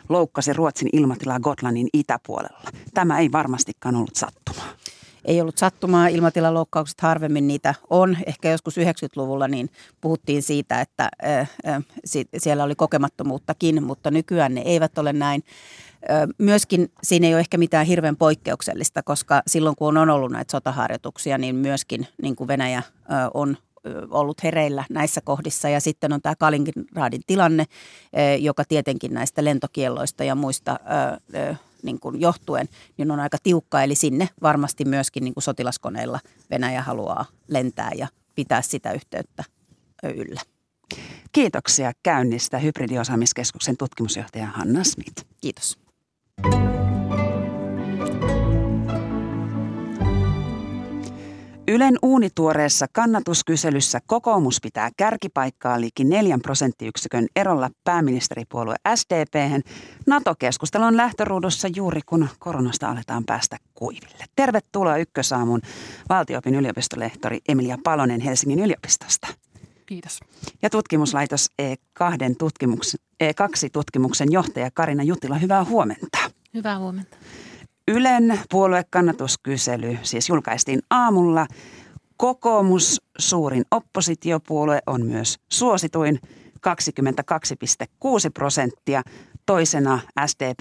loukkasi 0.09 0.53
Ruotsin 0.53 0.89
ilmatilaa 0.93 1.39
Gotlannin 1.39 1.87
itäpuolella. 1.93 2.69
Tämä 2.93 3.19
ei 3.19 3.31
varmastikaan 3.31 3.95
ollut 3.95 4.15
sattumaa 4.15 4.73
ei 5.25 5.41
ollut 5.41 5.57
sattumaa. 5.57 6.07
Ilmatilaloukkaukset 6.07 7.01
harvemmin 7.01 7.47
niitä 7.47 7.75
on. 7.89 8.17
Ehkä 8.25 8.51
joskus 8.51 8.77
90-luvulla 8.77 9.47
niin 9.47 9.69
puhuttiin 10.01 10.43
siitä, 10.43 10.81
että 10.81 11.09
siellä 12.37 12.63
oli 12.63 12.75
kokemattomuuttakin, 12.75 13.83
mutta 13.83 14.11
nykyään 14.11 14.53
ne 14.53 14.61
eivät 14.61 14.97
ole 14.97 15.13
näin. 15.13 15.43
Myöskin 16.37 16.91
siinä 17.03 17.27
ei 17.27 17.33
ole 17.33 17.39
ehkä 17.39 17.57
mitään 17.57 17.85
hirveän 17.85 18.17
poikkeuksellista, 18.17 19.03
koska 19.03 19.41
silloin 19.47 19.75
kun 19.75 19.97
on 19.97 20.09
ollut 20.09 20.31
näitä 20.31 20.51
sotaharjoituksia, 20.51 21.37
niin 21.37 21.55
myöskin 21.55 22.07
niin 22.21 22.35
kuin 22.35 22.47
Venäjä 22.47 22.83
on 23.33 23.57
ollut 24.09 24.43
hereillä 24.43 24.83
näissä 24.89 25.21
kohdissa. 25.23 25.69
Ja 25.69 25.81
sitten 25.81 26.13
on 26.13 26.21
tämä 26.21 26.35
Kaliningradin 26.39 27.21
tilanne, 27.27 27.65
joka 28.39 28.65
tietenkin 28.65 29.13
näistä 29.13 29.43
lentokielloista 29.43 30.23
ja 30.23 30.35
muista 30.35 30.79
niin 31.83 31.99
kuin 31.99 32.21
johtuen, 32.21 32.69
niin 32.97 33.11
on 33.11 33.19
aika 33.19 33.37
tiukka. 33.43 33.83
Eli 33.83 33.95
sinne 33.95 34.29
varmasti 34.41 34.85
myöskin 34.85 35.23
niin 35.23 35.33
kuin 35.33 35.43
sotilaskoneilla 35.43 36.19
Venäjä 36.49 36.81
haluaa 36.81 37.25
lentää 37.47 37.91
ja 37.95 38.07
pitää 38.35 38.61
sitä 38.61 38.91
yhteyttä 38.91 39.43
yllä. 40.03 40.41
Kiitoksia 41.31 41.91
käynnistä 42.03 42.57
Hybridiosaamiskeskuksen 42.57 43.77
tutkimusjohtaja 43.77 44.47
Hanna 44.47 44.83
Smith. 44.83 45.25
Kiitos. 45.41 45.77
Ylen 51.67 51.99
uunituoreessa 52.01 52.85
kannatuskyselyssä 52.91 53.99
kokoomus 54.05 54.59
pitää 54.61 54.89
kärkipaikkaa 54.97 55.81
liikin 55.81 56.09
neljän 56.09 56.41
prosenttiyksikön 56.41 57.27
erolla 57.35 57.69
pääministeripuolue 57.83 58.75
SDP. 58.95 59.63
NATO-keskustelu 60.07 60.83
on 60.83 60.97
lähtöruudussa 60.97 61.67
juuri 61.75 62.01
kun 62.05 62.27
koronasta 62.39 62.89
aletaan 62.89 63.25
päästä 63.25 63.57
kuiville. 63.73 64.25
Tervetuloa 64.35 64.97
Ykkösaamun 64.97 65.61
valtiopin 66.09 66.55
yliopistolehtori 66.55 67.39
Emilia 67.47 67.77
Palonen 67.83 68.21
Helsingin 68.21 68.59
yliopistosta. 68.59 69.27
Kiitos. 69.85 70.19
Ja 70.61 70.69
tutkimuslaitos 70.69 71.49
E2 71.61 72.35
tutkimuksen, 72.37 72.99
E2-tutkimuksen 73.23 74.31
johtaja 74.31 74.71
Karina 74.73 75.03
Jutila, 75.03 75.37
hyvää 75.37 75.63
huomenta. 75.63 76.17
Hyvää 76.53 76.79
huomenta. 76.79 77.17
Ylen 77.87 78.39
puoluekannatuskysely 78.51 79.97
siis 80.01 80.29
julkaistiin 80.29 80.79
aamulla. 80.89 81.47
Kokoomus, 82.17 83.01
suurin 83.17 83.65
oppositiopuolue, 83.71 84.79
on 84.85 85.05
myös 85.05 85.39
suosituin 85.51 86.19
22,6 86.23 86.29
prosenttia, 88.33 89.01
toisena 89.45 89.99
SDP 90.25 90.59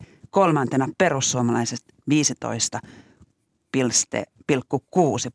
18,5, 0.00 0.06
kolmantena 0.30 0.88
perussuomalaiset 0.98 1.80
15,6 2.10 2.16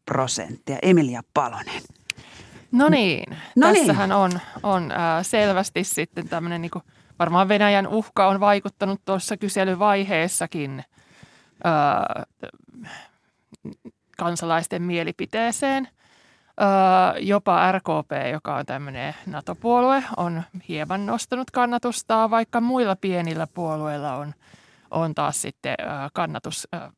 prosenttia. 0.05 0.77
Emilia 0.81 1.21
Palonen. 1.33 1.81
No 2.71 2.89
niin, 2.89 3.37
no 3.55 3.71
niin. 3.71 3.87
tässähän 3.87 4.11
on, 4.11 4.31
on 4.63 4.91
äh, 4.91 4.97
selvästi 5.21 5.83
sitten 5.83 6.29
tämmöinen 6.29 6.61
niin 6.61 6.71
kuin– 6.71 6.83
varmaan 7.19 7.47
Venäjän 7.47 7.87
uhka 7.87 8.27
on 8.27 8.39
vaikuttanut 8.39 9.01
tuossa 9.05 9.37
kyselyvaiheessakin 9.37 10.83
ää, 11.63 12.23
kansalaisten 14.17 14.81
mielipiteeseen. 14.81 15.87
Ää, 16.57 17.17
jopa 17.17 17.71
RKP, 17.71 18.11
joka 18.31 18.55
on 18.55 18.65
tämmöinen 18.65 19.15
NATO-puolue, 19.25 20.03
on 20.17 20.43
hieman 20.67 21.05
nostanut 21.05 21.51
kannatustaa, 21.51 22.29
vaikka 22.29 22.61
muilla 22.61 22.95
pienillä 22.95 23.47
puolueilla 23.53 24.15
on, 24.15 24.33
on 24.91 25.15
taas 25.15 25.41
sitten 25.41 25.75
ää, 25.79 26.09
kannatus 26.13 26.67
ää, 26.71 26.91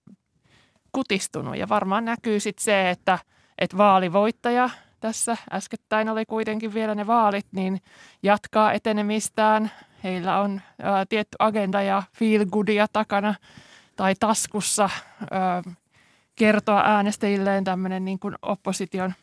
kutistunut. 0.92 1.58
Ja 1.58 1.70
varmaan 1.70 2.06
näkyy 2.06 2.40
sitten 2.40 2.64
se, 2.64 2.90
että, 2.90 3.20
että 3.58 3.78
vaalivoittaja 3.78 4.70
tässä 5.00 5.38
äskettäin 5.52 6.10
oli 6.10 6.26
kuitenkin 6.26 6.74
vielä 6.74 6.96
ne 6.96 7.08
vaalit, 7.08 7.46
niin 7.52 7.82
jatkaa 8.24 8.74
etenemistään 8.74 9.72
Heillä 10.06 10.40
on 10.42 10.62
ää, 10.82 11.06
tietty 11.06 11.36
agenda 11.40 11.82
ja 11.82 12.04
feel 12.14 12.46
goodia 12.46 12.88
takana 12.94 13.36
tai 13.96 14.16
taskussa 14.20 14.90
ää, 15.32 15.64
kertoa 16.36 16.82
äänestäjilleen 16.86 17.64
tämmöinen 17.64 18.06
niin 18.06 18.20
kuin 18.20 18.36
opposition 18.42 19.14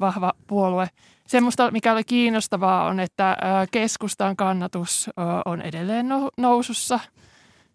vahva 0.00 0.32
puolue. 0.46 0.90
Semmoista, 1.26 1.70
mikä 1.70 1.92
oli 1.92 2.04
kiinnostavaa, 2.04 2.84
on, 2.86 3.00
että 3.00 3.28
ää, 3.28 3.66
keskustan 3.70 4.36
kannatus 4.36 5.10
ää, 5.16 5.42
on 5.44 5.62
edelleen 5.62 6.06
nousussa 6.36 7.00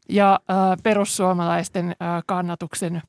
ja 0.09 0.39
ää, 0.47 0.77
perussuomalaisten 0.83 1.95
ää, 1.99 2.21
kannatuksen 2.25 3.01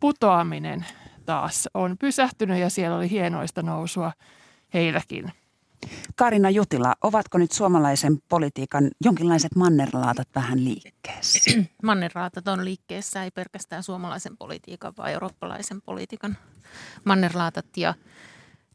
putoaminen 0.00 0.86
taas 1.26 1.68
on 1.74 1.96
pysähtynyt 1.98 2.58
ja 2.58 2.70
siellä 2.70 2.96
oli 2.96 3.10
hienoista 3.10 3.62
nousua 3.62 4.12
heilläkin– 4.74 5.32
Karina 6.16 6.50
Jutila, 6.50 6.94
ovatko 7.02 7.38
nyt 7.38 7.52
suomalaisen 7.52 8.18
politiikan 8.28 8.90
jonkinlaiset 9.04 9.54
mannerlaatat 9.54 10.28
vähän 10.34 10.64
liikkeessä? 10.64 11.50
Mannerlaatat 11.82 12.48
on 12.48 12.64
liikkeessä, 12.64 13.24
ei 13.24 13.30
pelkästään 13.30 13.82
suomalaisen 13.82 14.36
politiikan, 14.36 14.92
vaan 14.98 15.10
eurooppalaisen 15.10 15.82
politiikan 15.82 16.36
mannerlaatat 17.04 17.76
ja, 17.76 17.94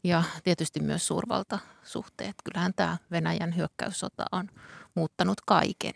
ja 0.04 0.22
tietysti 0.44 0.80
myös 0.80 1.06
suurvaltasuhteet. 1.06 2.34
Kyllähän 2.44 2.72
tämä 2.76 2.96
Venäjän 3.10 3.56
hyökkäyssota 3.56 4.24
on 4.32 4.48
muuttanut 4.94 5.40
kaiken. 5.46 5.94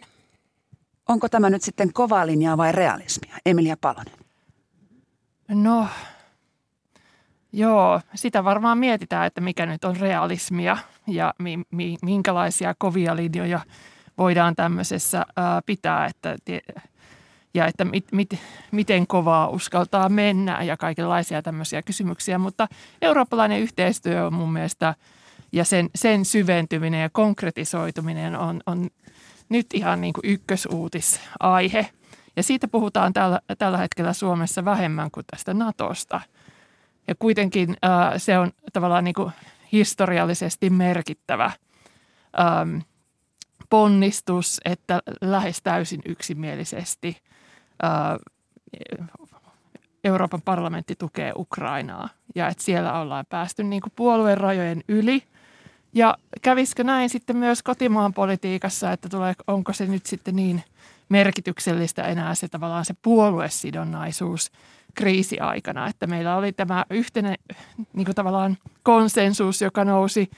Onko 1.09 1.29
tämä 1.29 1.51
nyt 1.51 1.63
sitten 1.63 1.93
kovaa 1.93 2.27
linjaa 2.27 2.57
vai 2.57 2.73
realismia? 2.73 3.37
Emilia 3.47 3.77
Palonen. 3.81 4.15
No, 5.49 5.89
Joo, 7.57 8.01
sitä 8.15 8.45
varmaan 8.45 8.79
mietitään, 8.79 9.27
että 9.27 9.41
mikä 9.41 9.67
nyt 9.67 9.85
on 9.85 9.97
realismia 9.97 10.77
ja 11.07 11.35
mi, 11.39 11.59
mi, 11.71 11.97
minkälaisia 12.03 12.75
kovia 12.79 13.17
linjoja 13.17 13.61
voidaan 14.19 14.55
tämmöisessä 14.57 15.27
ää, 15.37 15.63
pitää, 15.67 16.07
että, 16.07 16.37
ja 17.55 17.67
että 17.67 17.85
mit, 17.85 18.05
mit, 18.13 18.39
miten 18.71 19.07
kovaa 19.07 19.49
uskaltaa 19.49 20.09
mennä 20.09 20.63
ja 20.63 20.77
kaikenlaisia 20.77 21.43
tämmöisiä 21.43 21.83
kysymyksiä. 21.83 22.39
Mutta 22.39 22.69
eurooppalainen 23.03 23.61
yhteistyö 23.61 24.27
on 24.27 24.35
mun 24.35 24.53
mielestä 24.53 24.95
ja 25.53 25.65
sen, 25.65 25.91
sen 25.95 26.25
syventyminen 26.25 27.03
ja 27.03 27.11
konkretisoituminen 27.11 28.37
on, 28.37 28.61
on 28.67 28.89
nyt 29.49 29.67
ihan 29.75 30.01
niin 30.01 30.13
kuin 30.13 30.31
ykkösuutisaihe. 30.31 31.91
Ja 32.37 32.43
siitä 32.43 32.69
puhutaan 32.69 33.13
tällä, 33.13 33.41
tällä 33.59 33.79
hetkellä 33.79 34.13
Suomessa 34.13 34.65
vähemmän 34.65 35.11
kuin 35.11 35.27
tästä 35.31 35.55
Natosta– 35.55 36.21
ja 37.09 37.15
kuitenkin 37.19 37.77
äh, 37.85 38.13
se 38.17 38.39
on 38.39 38.53
tavallaan 38.73 39.05
niin 39.05 39.15
kuin 39.15 39.33
historiallisesti 39.73 40.71
merkittävä 40.71 41.51
ähm, 42.41 42.79
ponnistus, 43.71 44.61
että 44.65 45.03
lähes 45.21 45.63
täysin 45.63 46.03
yksimielisesti 46.07 47.17
äh, 47.85 48.19
Euroopan 50.05 50.43
parlamentti 50.43 50.95
tukee 50.99 51.33
Ukrainaa 51.37 52.09
ja 52.35 52.49
että 52.49 52.65
siellä 52.65 53.01
ollaan 53.01 53.27
päästy 53.29 53.63
niin 53.65 53.83
kuin 53.83 53.93
puolueen 53.97 54.39
rajojen 54.39 54.85
yli. 54.89 55.23
Ja 55.95 56.17
kävisikö 56.43 56.85
näin 56.85 57.11
sitten 57.11 57.37
myös 57.37 57.63
kotimaan 57.63 58.15
politiikassa, 58.15 58.93
että 58.93 59.09
tulee, 59.09 59.35
onko 59.47 59.73
se 59.73 59.87
nyt 59.87 60.07
sitten 60.07 60.37
niin 60.37 60.63
merkityksellistä 61.09 62.03
enää 62.03 62.35
se 62.35 62.49
tavallaan 62.49 62.85
se 62.85 62.95
puoluesidonnaisuus– 63.03 64.51
kriisiaikana, 64.95 65.89
että 65.89 66.07
meillä 66.07 66.37
oli 66.37 66.53
tämä 66.53 66.85
yhteinen 66.91 67.35
niin 67.93 68.05
kuin 68.05 68.15
tavallaan 68.15 68.57
konsensus, 68.83 69.63
joka 69.63 69.85
nousi 69.85 70.31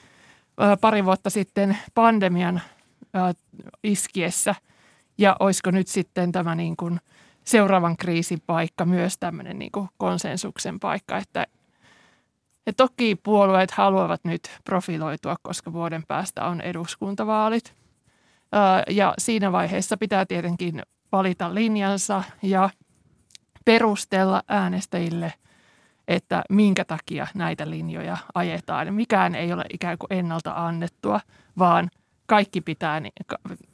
pari 0.81 1.05
vuotta 1.05 1.31
sitten 1.31 1.79
pandemian 1.95 2.61
iskiessä. 3.85 4.55
Ja 5.19 5.37
olisiko 5.40 5.71
nyt 5.71 5.88
sitten 5.88 6.33
tämä 6.33 6.55
niin 6.55 6.77
kuin 6.77 7.01
seuraavan 7.45 7.97
kriisin 7.97 8.42
paikka 8.47 8.85
myös 8.85 9.19
tämmöinen 9.19 9.59
niin 9.59 9.73
kuin 9.73 9.88
konsensuksen 9.99 10.81
paikka, 10.81 11.16
että 11.16 11.47
ja 12.66 12.73
toki 12.73 13.16
puolueet 13.23 13.71
haluavat 13.71 14.25
nyt 14.25 14.51
profiloitua, 14.64 15.37
koska 15.42 15.73
vuoden 15.73 16.03
päästä 16.09 16.45
on 16.45 16.61
eduskuntavaalit. 16.61 17.75
Ja 18.90 19.14
siinä 19.19 19.53
vaiheessa 19.53 19.97
pitää 19.97 20.27
tietenkin 20.27 20.83
valita 21.12 21.55
linjansa 21.55 22.23
ja– 22.42 22.71
perustella 23.66 24.42
äänestäjille, 24.48 25.33
että 26.09 26.42
minkä 26.50 26.85
takia 26.85 27.26
näitä 27.35 27.70
linjoja 27.70 28.16
ajetaan. 28.35 28.94
Mikään 28.94 29.35
ei 29.35 29.52
ole 29.52 29.64
ikään 29.72 29.98
kuin 29.98 30.12
ennalta 30.18 30.52
annettua, 30.57 31.20
vaan 31.59 31.90
kaikki 32.26 32.61
pitää 32.61 33.02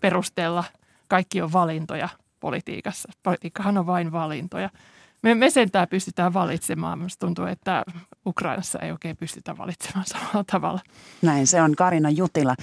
perustella. 0.01 0.65
Kaikki 1.09 1.43
on 1.43 1.53
valintoja 1.53 2.09
politiikassa. 2.41 3.09
Politiikkahan 3.23 3.79
on 3.79 3.87
vain 3.87 4.13
valintoja. 4.13 4.71
Me, 5.23 5.35
me 5.35 5.51
sentään 5.51 5.89
pystytään 5.89 6.35
valitsemaan. 6.35 6.99
Minusta 6.99 7.27
tuntuu, 7.27 7.45
että 7.45 7.85
Ukrainassa 8.27 8.79
ei 8.79 8.93
oikein 8.93 9.17
pystytä 9.17 9.59
valitsemaan 9.59 10.07
samalla 10.13 10.45
tavalla. 10.53 10.81
Näin, 11.23 11.47
se 11.47 11.63
on 11.63 11.77
Karina 11.77 12.11
Jutila. 12.11 12.55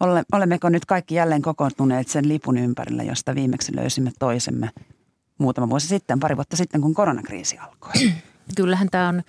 Ole, 0.00 0.22
olemmeko 0.32 0.68
nyt 0.68 0.84
kaikki 0.84 1.14
jälleen 1.14 1.42
kokoontuneet 1.42 2.08
sen 2.08 2.28
lipun 2.28 2.58
ympärillä, 2.58 3.02
josta 3.02 3.34
viimeksi 3.34 3.76
löysimme 3.76 4.10
toisemme 4.18 4.70
muutama 5.38 5.70
vuosi 5.70 5.86
sitten, 5.86 6.20
pari 6.20 6.36
vuotta 6.36 6.56
sitten, 6.56 6.80
kun 6.80 6.94
koronakriisi 6.94 7.58
alkoi. 7.58 7.92
Kyllähän 8.56 8.88
tämä 8.90 9.08
on 9.08 9.22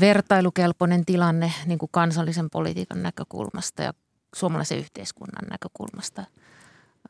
vertailukelpoinen 0.00 1.04
tilanne 1.04 1.52
niin 1.66 1.78
kuin 1.78 1.88
kansallisen 1.92 2.50
politiikan 2.50 3.02
näkökulmasta 3.02 3.82
ja 3.82 3.94
suomalaisen 4.34 4.78
yhteiskunnan 4.78 5.44
näkökulmasta. 5.50 6.24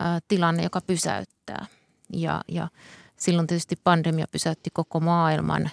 Ää, 0.00 0.20
tilanne, 0.28 0.62
joka 0.62 0.80
pysäyttää. 0.80 1.66
Ja, 2.12 2.40
ja 2.48 2.68
silloin 3.16 3.46
tietysti 3.46 3.76
pandemia 3.84 4.26
pysäytti 4.32 4.70
koko 4.72 5.00
maailman. 5.00 5.70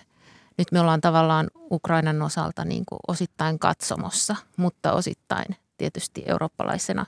Nyt 0.57 0.71
me 0.71 0.79
ollaan 0.79 1.01
tavallaan 1.01 1.47
Ukrainan 1.71 2.21
osalta 2.21 2.65
niin 2.65 2.83
kuin 2.85 2.99
osittain 3.07 3.59
katsomossa, 3.59 4.35
mutta 4.57 4.93
osittain 4.93 5.55
tietysti 5.77 6.23
eurooppalaisena 6.25 7.05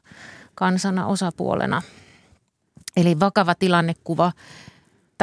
kansana 0.56 1.08
osapuolena. 1.08 1.82
Eli 2.98 3.20
vakava 3.20 3.56
tilannekuva– 3.56 4.32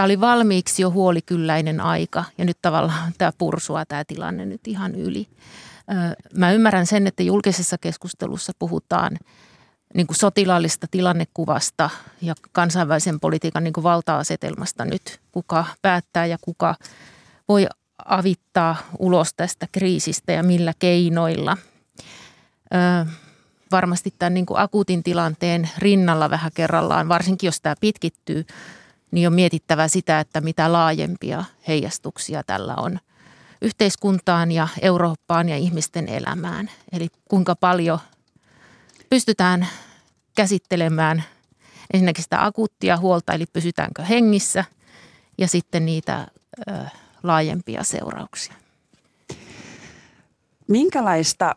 tämä 0.01 0.05
oli 0.05 0.21
valmiiksi 0.21 0.83
jo 0.83 0.91
huolikylläinen 0.91 1.81
aika 1.81 2.25
ja 2.39 2.45
nyt 2.45 2.59
tavallaan 2.63 3.13
tämä 3.19 3.33
pursua 3.39 3.85
tämä 3.85 4.05
tilanne 4.05 4.47
nyt 4.47 4.69
ihan 4.69 4.95
yli. 4.95 5.29
Mä 6.37 6.53
ymmärrän 6.53 6.87
sen, 6.87 7.07
että 7.07 7.23
julkisessa 7.23 7.79
keskustelussa 7.79 8.53
puhutaan 8.59 9.19
niin 9.95 10.07
kuin 10.07 10.17
sotilaallista 10.17 10.87
tilannekuvasta 10.91 11.91
ja 12.23 12.35
kansainvälisen 12.53 13.21
politiikan 13.21 13.65
niin 13.65 13.73
kuin 13.73 13.85
valta-asetelmasta 13.85 14.85
nyt, 14.85 15.21
kuka 15.33 15.65
päättää 15.83 16.27
ja 16.27 16.39
kuka 16.41 16.75
voi 17.49 17.67
avittaa 18.05 18.77
ulos 18.99 19.35
tästä 19.35 19.67
kriisistä 19.73 20.33
ja 20.33 20.43
millä 20.43 20.73
keinoilla. 20.79 21.57
Ö, 22.75 23.07
varmasti 23.73 24.15
tämän 24.19 24.35
niin 24.35 24.47
kuin 24.47 24.61
akuutin 24.61 25.03
tilanteen 25.03 25.71
rinnalla 25.79 26.31
vähän 26.31 26.51
kerrallaan, 26.55 27.09
varsinkin 27.09 27.49
jos 27.49 27.61
tämä 27.61 27.75
pitkittyy, 27.81 28.45
niin 29.11 29.27
on 29.27 29.35
mietittävä 29.35 29.89
sitä, 29.89 30.21
että 30.21 30.41
mitä 30.41 30.73
laajempia 30.73 31.45
heijastuksia 31.69 32.43
tällä 32.43 32.75
on 32.77 32.99
yhteiskuntaan 33.63 34.53
ja 34.53 34.69
Eurooppaan 34.83 35.49
ja 35.49 35.57
ihmisten 35.57 36.09
elämään. 36.09 36.71
Eli 36.93 37.09
kuinka 37.29 37.55
paljon 37.57 37.99
pystytään 39.11 39.67
käsittelemään 40.37 41.25
ensinnäkin 41.95 42.25
sitä 42.25 42.45
akuuttia 42.45 42.97
huolta, 42.97 43.33
eli 43.33 43.47
pysytäänkö 43.53 44.05
hengissä, 44.05 44.65
ja 45.39 45.49
sitten 45.49 45.87
niitä 45.87 46.27
ö, 46.69 46.73
laajempia 47.23 47.85
seurauksia. 47.85 48.55
Minkälaista, 50.69 51.55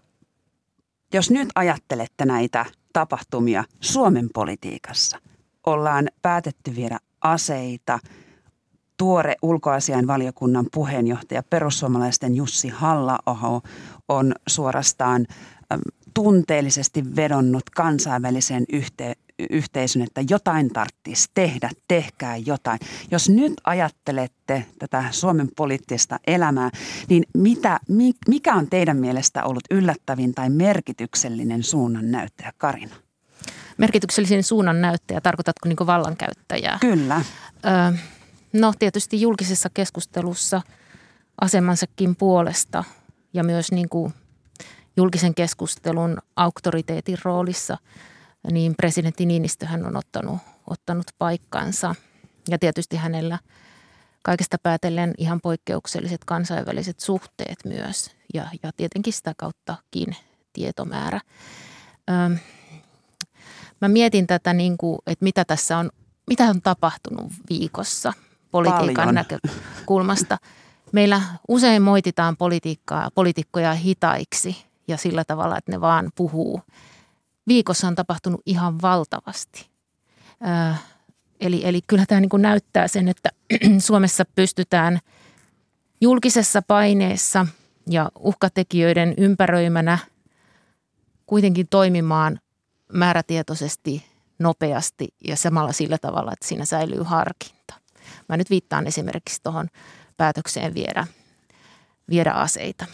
jos 1.14 1.32
nyt 1.32 1.50
ajattelette 1.56 2.26
näitä 2.26 2.66
tapahtumia 2.94 3.64
Suomen 3.82 4.30
politiikassa, 4.34 5.20
ollaan 5.66 6.10
päätetty 6.22 6.76
viedä 6.76 7.00
aseita, 7.24 8.00
tuore 8.98 9.36
ulkoasiainvaliokunnan 9.42 10.66
puheenjohtaja 10.74 11.44
perussuomalaisten 11.44 12.36
Jussi 12.36 12.68
halla 12.68 13.20
on 14.08 14.34
suorastaan 14.48 15.28
tunteellisesti 16.14 17.16
vedonnut 17.16 17.70
kansainväliseen 17.70 18.66
yhte, 18.74 19.14
yhteisön, 19.50 20.02
että 20.02 20.22
jotain 20.30 20.70
tarvitsisi 20.70 21.30
tehdä, 21.34 21.70
tehkää 21.88 22.38
jotain. 22.38 22.80
Jos 23.12 23.30
nyt 23.30 23.54
ajattelette 23.64 24.66
tätä 24.80 25.06
Suomen 25.12 25.50
poliittista 25.56 26.20
elämää, 26.28 26.70
niin 27.10 27.24
mitä, 27.38 27.80
mikä 28.28 28.56
on 28.56 28.70
teidän 28.70 28.98
mielestä 28.98 29.44
ollut 29.44 29.64
yllättävin 29.72 30.34
tai 30.34 30.50
merkityksellinen 30.50 31.64
suunnan 31.64 32.12
näyttäjä, 32.12 32.54
Karina? 32.58 32.96
Merkityksellisen 33.78 34.44
suunnan 34.44 34.82
näyttäjä, 34.82 35.22
tarkoitatko 35.22 35.70
niin 35.70 35.88
vallankäyttäjää? 35.88 36.78
Kyllä. 36.82 37.22
Ö, 37.66 37.98
no 38.54 38.74
tietysti 38.80 39.22
julkisessa 39.22 39.70
keskustelussa 39.74 40.62
asemansakin 41.42 42.16
puolesta 42.16 42.84
ja 43.34 43.44
myös 43.44 43.72
niin 43.72 43.90
kuin 43.90 44.14
julkisen 44.98 45.36
keskustelun 45.36 46.18
auktoriteetin 46.36 47.18
roolissa– 47.24 47.78
niin 48.52 48.76
presidentti 48.76 49.26
Niinistöhän 49.26 49.86
on 49.86 49.98
ottanut, 49.98 50.38
ottanut 50.70 51.06
paikkansa. 51.18 51.96
Ja 52.50 52.60
tietysti 52.60 52.96
hänellä 52.98 53.40
kaikesta 54.24 54.58
päätellen 54.64 55.14
ihan 55.18 55.42
poikkeukselliset 55.42 56.26
kansainväliset 56.26 57.00
suhteet 57.00 57.58
myös 57.66 58.12
ja, 58.34 58.48
ja 58.64 58.72
tietenkin 58.78 59.14
sitä 59.14 59.34
kauttakin 59.38 60.16
tietomäärä. 60.54 61.22
Öm, 62.10 62.38
mä 63.84 63.90
mietin 63.90 64.28
tätä, 64.28 64.54
niin 64.54 64.78
kuin, 64.78 65.00
että 65.08 65.24
mitä 65.24 65.46
tässä 65.46 65.78
on, 65.78 65.90
mitä 66.28 66.44
on 66.44 66.62
tapahtunut 66.62 67.32
viikossa 67.50 68.14
politiikan 68.52 68.96
Paljon. 68.96 69.16
näkökulmasta. 69.16 70.38
Meillä 70.92 71.22
usein 71.48 71.82
moititaan 71.82 72.38
politiikkaa, 72.38 73.10
poliitikkoja 73.16 73.74
hitaiksi 73.74 74.58
ja 74.88 74.98
sillä 74.98 75.24
tavalla, 75.24 75.58
että 75.58 75.72
ne 75.72 75.82
vaan 75.82 76.12
puhuu– 76.16 76.62
viikossa 77.48 77.88
on 77.88 77.96
tapahtunut 77.96 78.42
ihan 78.46 78.82
valtavasti. 78.82 79.70
Ö, 80.42 80.76
eli, 81.40 81.62
eli 81.64 81.82
kyllä 81.88 82.06
tämä 82.08 82.22
niin 82.22 82.30
kuin 82.30 82.42
näyttää 82.42 82.88
sen, 82.88 83.08
että 83.08 83.30
Suomessa 83.80 84.26
pystytään 84.36 85.00
julkisessa 86.02 86.62
paineessa 86.62 87.48
ja 87.90 88.12
uhkatekijöiden 88.20 89.14
ympäröimänä 89.18 89.98
kuitenkin 91.26 91.68
toimimaan 91.68 92.40
määrätietoisesti, 92.94 94.06
nopeasti 94.40 95.08
ja 95.28 95.38
samalla 95.38 95.72
sillä 95.72 95.98
tavalla, 95.98 96.34
että 96.34 96.48
siinä 96.48 96.66
säilyy 96.66 97.04
harkinta. 97.04 97.74
Mä 98.30 98.38
nyt 98.38 98.50
viittaan 98.50 98.88
esimerkiksi 98.88 99.40
tuohon 99.44 99.68
päätökseen 100.18 100.74
viedä, 100.74 101.08
viedä 102.10 102.32
aseita. 102.32 102.86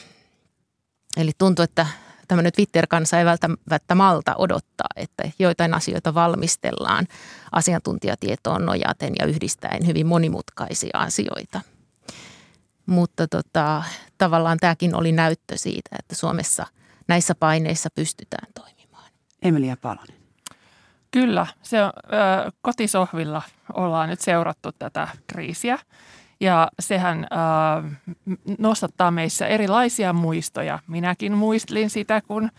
Eli 1.17 1.32
tuntuu, 1.38 1.63
että 1.63 1.86
tämmöinen 2.28 2.54
Twitter-kansa 2.54 3.19
ei 3.19 3.25
välttämättä 3.25 3.95
malta 3.95 4.36
odottaa, 4.36 4.88
että 4.95 5.32
joitain 5.39 5.73
asioita 5.73 6.13
valmistellaan 6.13 7.08
asiantuntijatietoon 7.52 8.65
nojaten 8.65 9.13
ja 9.19 9.25
yhdistäen 9.25 9.88
hyvin 9.88 10.08
monimutkaisia 10.08 10.97
asioita. 10.99 11.62
Mutta 12.86 13.28
tota, 13.28 13.84
tavallaan 14.17 14.58
tämäkin 14.58 14.95
oli 14.95 15.12
näyttö 15.12 15.58
siitä, 15.58 15.89
että 15.99 16.15
Suomessa 16.15 16.65
näissä 17.08 17.36
paineissa 17.36 17.89
pystytään 17.95 18.47
toimimaan. 18.54 18.78
Emilia 19.41 19.78
Palonen. 19.82 20.19
Kyllä, 21.12 21.47
se 21.62 21.78
ö, 21.80 21.89
kotisohvilla 22.62 23.41
ollaan 23.73 24.10
nyt 24.10 24.19
seurattu 24.19 24.71
tätä 24.71 25.08
kriisiä 25.28 25.80
ja 26.39 26.67
sehän 26.80 27.28
äh, 27.34 27.99
nostattaa 28.58 29.12
meissä 29.12 29.47
erilaisia 29.47 30.13
muistoja. 30.13 30.80
Minäkin 30.88 31.34
muistelin 31.34 31.89
sitä, 31.89 32.21
kun 32.21 32.49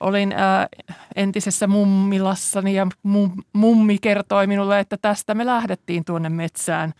olin 0.00 0.32
äh, 0.32 0.68
entisessä 1.16 1.66
mummilassani 1.66 2.74
ja 2.74 2.86
mum, 3.02 3.42
mummi 3.52 3.98
kertoi 3.98 4.46
minulle, 4.46 4.80
että 4.80 4.96
tästä 5.02 5.34
me 5.34 5.46
lähdettiin 5.46 6.04
tuonne 6.04 6.28
metsään, 6.28 6.92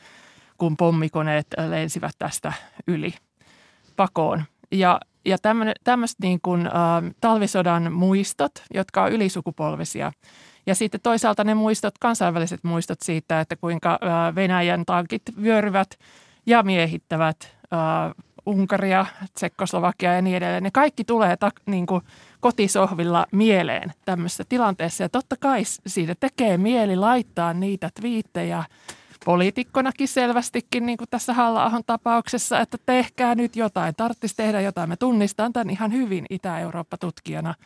kun 0.58 0.76
pommikoneet 0.76 1.46
lensivät 1.68 2.12
tästä 2.18 2.52
yli 2.86 3.14
pakoon. 3.96 4.44
Ja, 4.70 5.00
ja 5.24 5.36
tämmöiset 5.84 6.18
niin 6.22 6.38
kuin, 6.42 6.66
äh, 6.66 6.72
talvisodan 7.20 7.92
muistot, 7.92 8.52
jotka 8.74 9.02
on 9.02 9.12
ylisukupolvisia– 9.12 10.12
ja 10.66 10.74
sitten 10.74 11.00
toisaalta 11.02 11.44
ne 11.44 11.54
muistot, 11.54 11.98
kansainväliset 12.00 12.64
muistot 12.64 12.98
siitä, 13.02 13.40
että 13.40 13.56
kuinka 13.56 13.98
Venäjän 14.34 14.84
tankit 14.86 15.22
vyöryvät 15.42 15.98
ja 16.46 16.62
miehittävät 16.62 17.56
Unkaria, 18.46 19.06
Tsekkoslovakia 19.34 20.14
ja 20.14 20.22
niin 20.22 20.36
edelleen. 20.36 20.62
Ne 20.62 20.70
kaikki 20.70 21.04
tulee 21.04 21.36
ta, 21.36 21.50
niin 21.66 21.86
kuin 21.86 22.02
kotisohvilla 22.40 23.26
mieleen 23.32 23.92
tämmöisessä 24.04 24.44
tilanteessa. 24.48 25.02
Ja 25.02 25.08
totta 25.08 25.36
kai 25.40 25.62
siitä 25.86 26.14
tekee 26.20 26.58
mieli 26.58 26.96
laittaa 26.96 27.54
niitä 27.54 27.90
twiittejä 28.00 28.64
poliitikkonakin 29.24 30.08
selvästikin, 30.08 30.86
niin 30.86 30.98
kuin 30.98 31.08
tässä 31.10 31.34
halla 31.34 31.82
tapauksessa, 31.86 32.60
että 32.60 32.78
tehkää 32.86 33.34
nyt 33.34 33.56
jotain, 33.56 33.94
tarvitsisi 33.96 34.36
tehdä 34.36 34.60
jotain. 34.60 34.88
Me 34.88 34.96
tunnistan 34.96 35.52
tämän 35.52 35.70
ihan 35.70 35.92
hyvin 35.92 36.26
Itä-Eurooppa-tutkijana– 36.30 37.54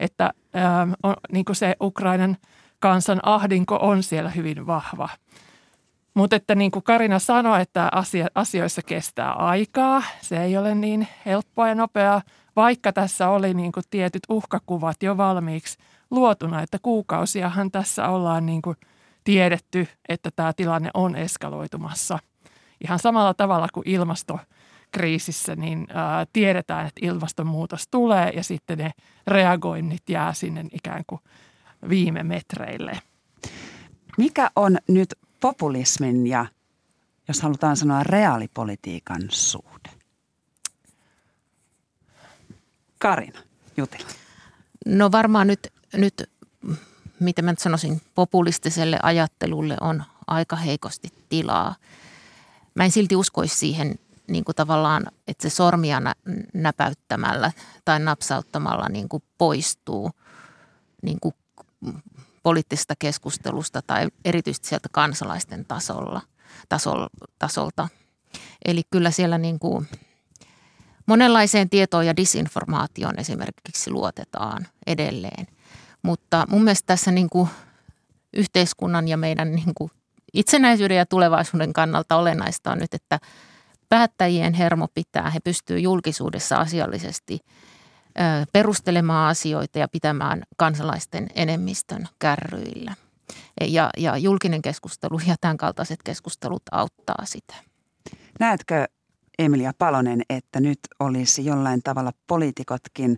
että 0.00 0.30
ää, 0.54 0.82
ähm, 0.82 0.92
on, 1.02 1.16
niin 1.32 1.44
kuin 1.44 1.56
se 1.56 1.76
Ukrainan 1.80 2.36
kansan 2.78 3.20
ahdinko 3.22 3.78
on 3.82 4.02
siellä 4.02 4.30
hyvin 4.30 4.66
vahva. 4.66 5.08
Mutta 6.14 6.36
että 6.36 6.54
niin 6.54 6.70
kuin 6.70 6.82
Karina 6.82 7.18
sanoi, 7.18 7.62
että 7.62 7.88
asia, 7.92 8.26
asioissa 8.34 8.82
kestää 8.82 9.32
aikaa. 9.32 10.02
Se 10.20 10.44
ei 10.44 10.56
ole 10.56 10.74
niin 10.74 11.08
helppoa 11.26 11.68
ja 11.68 11.74
nopeaa, 11.74 12.22
vaikka 12.56 12.92
tässä 12.92 13.28
oli 13.28 13.54
niin 13.54 13.72
kuin 13.72 13.84
tietyt 13.90 14.22
uhkakuvat 14.28 15.02
jo 15.02 15.16
valmiiksi 15.16 15.78
luotuna, 16.10 16.62
että 16.62 16.78
kuukausiahan 16.82 17.70
tässä 17.70 18.08
ollaan 18.08 18.46
niin 18.46 18.62
kuin 18.62 18.76
tiedetty, 19.30 19.88
että 20.08 20.30
tämä 20.36 20.52
tilanne 20.52 20.90
on 20.94 21.16
eskaloitumassa. 21.16 22.18
Ihan 22.84 22.98
samalla 22.98 23.34
tavalla 23.34 23.68
kuin 23.74 23.88
ilmasto 23.88 24.38
kriisissä, 24.92 25.56
niin 25.56 25.86
ää, 25.94 26.26
tiedetään, 26.32 26.86
että 26.86 27.00
ilmastonmuutos 27.04 27.88
tulee 27.90 28.30
ja 28.30 28.44
sitten 28.44 28.78
ne 28.78 28.90
reagoinnit 29.26 30.02
jää 30.08 30.32
sinne 30.32 30.64
ikään 30.72 31.02
kuin 31.06 31.20
viime 31.88 32.22
metreille. 32.22 33.02
Mikä 34.18 34.50
on 34.56 34.78
nyt 34.88 35.14
populismin 35.40 36.26
ja, 36.26 36.46
jos 37.28 37.42
halutaan 37.42 37.76
sanoa, 37.76 38.02
reaalipolitiikan 38.02 39.22
suhde? 39.30 39.90
Karina 42.98 43.40
Jutila. 43.76 44.08
No 44.86 45.12
varmaan 45.12 45.46
nyt, 45.46 45.72
nyt 45.92 46.30
mitä 47.20 47.42
mä 47.42 47.52
nyt 47.52 47.58
sanoisin, 47.58 48.02
populistiselle 48.14 48.98
ajattelulle 49.02 49.76
on 49.80 50.04
aika 50.26 50.56
heikosti 50.56 51.08
tilaa. 51.28 51.74
Mä 52.74 52.84
en 52.84 52.90
silti 52.90 53.16
uskoisi 53.16 53.56
siihen 53.56 53.98
niin 54.28 54.44
kuin 54.44 54.56
tavallaan, 54.56 55.06
että 55.28 55.42
se 55.42 55.54
sormia 55.54 56.02
näpäyttämällä 56.54 57.52
tai 57.84 58.00
napsauttamalla 58.00 58.88
niin 58.88 59.08
kuin 59.08 59.22
poistuu 59.38 60.10
niin 61.02 61.20
kuin 61.20 61.34
poliittisesta 62.42 62.94
keskustelusta 62.98 63.82
tai 63.82 64.08
erityisesti 64.24 64.68
sieltä 64.68 64.88
kansalaisten 64.92 65.64
tasolla, 65.64 66.20
tasol, 66.68 67.06
tasolta. 67.38 67.88
Eli 68.64 68.82
kyllä 68.90 69.10
siellä 69.10 69.38
niin 69.38 69.58
kuin 69.58 69.88
monenlaiseen 71.06 71.70
tietoon 71.70 72.06
ja 72.06 72.16
disinformaatioon 72.16 73.18
esimerkiksi 73.18 73.90
luotetaan 73.90 74.66
edelleen. 74.86 75.46
Mutta 76.02 76.46
mun 76.48 76.64
mielestä 76.64 76.86
tässä 76.86 77.10
niin 77.10 77.30
kuin 77.30 77.48
yhteiskunnan 78.32 79.08
ja 79.08 79.16
meidän 79.16 79.52
niin 79.52 79.74
kuin 79.74 79.90
itsenäisyyden 80.34 80.96
ja 80.96 81.06
tulevaisuuden 81.06 81.72
kannalta 81.72 82.16
olennaista 82.16 82.72
on 82.72 82.78
nyt, 82.78 82.94
että– 82.94 83.18
päättäjien 83.90 84.54
hermo 84.54 84.88
pitää. 84.94 85.30
He 85.30 85.40
pystyvät 85.40 85.82
julkisuudessa 85.82 86.56
asiallisesti 86.56 87.38
perustelemaan 88.52 89.30
asioita 89.30 89.78
ja 89.78 89.88
pitämään 89.88 90.42
kansalaisten 90.56 91.26
enemmistön 91.34 92.08
kärryillä. 92.18 92.94
Ja, 93.60 93.90
ja 93.96 94.16
julkinen 94.16 94.62
keskustelu 94.62 95.20
ja 95.26 95.34
tämän 95.40 95.56
kaltaiset 95.56 96.02
keskustelut 96.04 96.62
auttaa 96.72 97.24
sitä. 97.24 97.54
Näetkö 98.40 98.84
Emilia 99.38 99.72
Palonen, 99.78 100.22
että 100.30 100.60
nyt 100.60 100.78
olisi 101.00 101.44
jollain 101.44 101.80
tavalla 101.84 102.12
poliitikotkin 102.26 103.16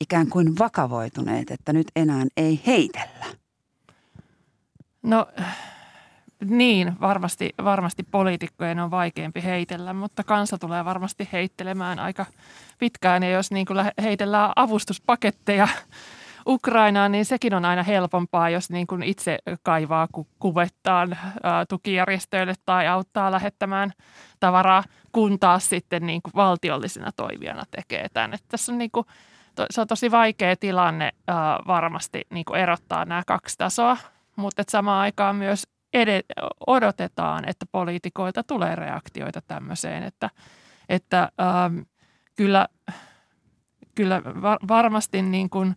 ikään 0.00 0.28
kuin 0.28 0.58
vakavoituneet, 0.58 1.50
että 1.50 1.72
nyt 1.72 1.86
enää 1.96 2.24
ei 2.36 2.62
heitellä? 2.66 3.24
No 5.02 5.26
niin, 6.44 7.00
varmasti, 7.00 7.50
varmasti 7.64 8.02
poliitikkojen 8.02 8.78
on 8.78 8.90
vaikeampi 8.90 9.42
heitellä, 9.42 9.92
mutta 9.92 10.24
kansa 10.24 10.58
tulee 10.58 10.84
varmasti 10.84 11.28
heittelemään 11.32 11.98
aika 11.98 12.26
pitkään. 12.78 13.22
Ja 13.22 13.30
jos 13.30 13.50
niin 13.50 13.66
kuin 13.66 13.78
heitellään 14.02 14.52
avustuspaketteja 14.56 15.68
Ukrainaan, 16.46 17.12
niin 17.12 17.24
sekin 17.24 17.54
on 17.54 17.64
aina 17.64 17.82
helpompaa, 17.82 18.50
jos 18.50 18.70
niin 18.70 18.86
kuin 18.86 19.02
itse 19.02 19.38
kaivaa 19.62 20.08
ku- 20.12 20.26
kuvettaan 20.38 21.18
tukijärjestöille 21.68 22.54
tai 22.66 22.88
auttaa 22.88 23.30
lähettämään 23.30 23.92
tavaraa, 24.40 24.84
kun 25.12 25.38
taas 25.38 25.68
sitten 25.68 26.06
niin 26.06 26.22
kuin 26.22 26.32
valtiollisena 26.34 27.10
toimijana 27.16 27.62
tekee 27.70 28.08
tämän. 28.12 28.34
Että 28.34 28.46
tässä 28.48 28.72
on 28.72 28.78
niin 28.78 28.90
kuin, 28.90 29.06
to, 29.58 29.66
se 29.70 29.80
on 29.80 29.86
tosi 29.86 30.10
vaikea 30.10 30.56
tilanne 30.56 31.12
ää, 31.28 31.58
varmasti 31.66 32.22
niin 32.30 32.44
kuin 32.44 32.60
erottaa 32.60 33.04
nämä 33.04 33.22
kaksi 33.26 33.58
tasoa, 33.58 33.96
mutta 34.36 34.62
samaan 34.68 35.00
aikaan 35.00 35.36
myös 35.36 35.62
edet, 35.92 36.26
odotetaan, 36.66 37.48
että 37.48 37.66
poliitikoilta 37.72 38.42
tulee 38.42 38.76
reaktioita 38.76 39.40
tämmöiseen, 39.40 40.02
että, 40.02 40.30
että 40.88 41.28
ähm, 41.40 41.78
kyllä, 42.36 42.68
kyllä 43.94 44.22
var, 44.24 44.58
varmasti 44.68 45.22
niin 45.22 45.50
kuin, 45.50 45.76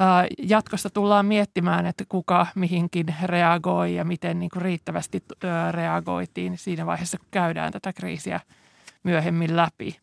äh, 0.00 0.26
jatkossa 0.38 0.90
tullaan 0.90 1.26
miettimään, 1.26 1.86
että 1.86 2.04
kuka 2.08 2.46
mihinkin 2.54 3.14
reagoi 3.24 3.94
ja 3.94 4.04
miten 4.04 4.38
niin 4.38 4.50
kuin 4.50 4.62
riittävästi 4.62 5.22
äh, 5.44 5.72
reagoitiin 5.72 6.58
siinä 6.58 6.86
vaiheessa, 6.86 7.18
kun 7.18 7.28
käydään 7.30 7.72
tätä 7.72 7.92
kriisiä 7.92 8.40
myöhemmin 9.02 9.56
läpi. 9.56 10.00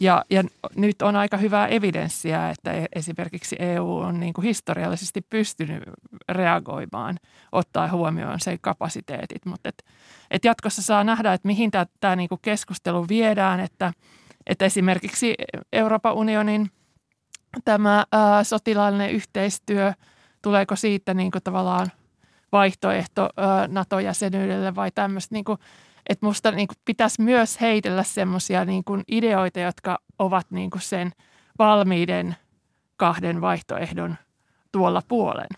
Ja, 0.00 0.24
ja 0.30 0.42
nyt 0.76 1.02
on 1.02 1.16
aika 1.16 1.36
hyvää 1.36 1.66
evidenssiä, 1.66 2.50
että 2.50 2.72
e, 2.72 2.86
esimerkiksi 2.94 3.56
EU 3.58 3.96
on 3.96 4.20
niin 4.20 4.32
kuin 4.32 4.44
historiallisesti 4.44 5.20
pystynyt 5.20 5.82
reagoimaan, 6.28 7.16
ottaa 7.52 7.90
huomioon 7.90 8.40
sen 8.40 8.58
kapasiteetit. 8.60 9.46
Mutta 9.46 9.68
et, 9.68 9.84
et 10.30 10.44
jatkossa 10.44 10.82
saa 10.82 11.04
nähdä, 11.04 11.32
että 11.32 11.46
mihin 11.46 11.70
tämä 12.00 12.16
niin 12.16 12.28
keskustelu 12.42 13.08
viedään, 13.08 13.60
että, 13.60 13.92
että 14.46 14.64
esimerkiksi 14.64 15.34
Euroopan 15.72 16.14
unionin 16.14 16.70
tämä 17.64 18.04
ää, 18.12 18.44
sotilaallinen 18.44 19.10
yhteistyö, 19.10 19.92
tuleeko 20.42 20.76
siitä 20.76 21.14
niin 21.14 21.30
kuin 21.30 21.42
tavallaan 21.42 21.86
vaihtoehto 22.52 23.28
ää, 23.36 23.68
NATO-jäsenyydelle 23.68 24.74
vai 24.74 24.90
tämmöistä 24.90 25.34
niin 25.34 25.44
että 26.08 26.26
musta 26.26 26.50
niin 26.50 26.68
kuin 26.68 26.78
pitäisi 26.84 27.22
myös 27.22 27.60
heitellä 27.60 28.02
semmoisia 28.02 28.64
niin 28.64 28.84
ideoita, 29.08 29.60
jotka 29.60 29.98
ovat 30.18 30.46
niin 30.50 30.70
kuin 30.70 30.82
sen 30.82 31.12
valmiiden 31.58 32.36
kahden 32.96 33.40
vaihtoehdon 33.40 34.16
tuolla 34.72 35.02
puolen. 35.08 35.48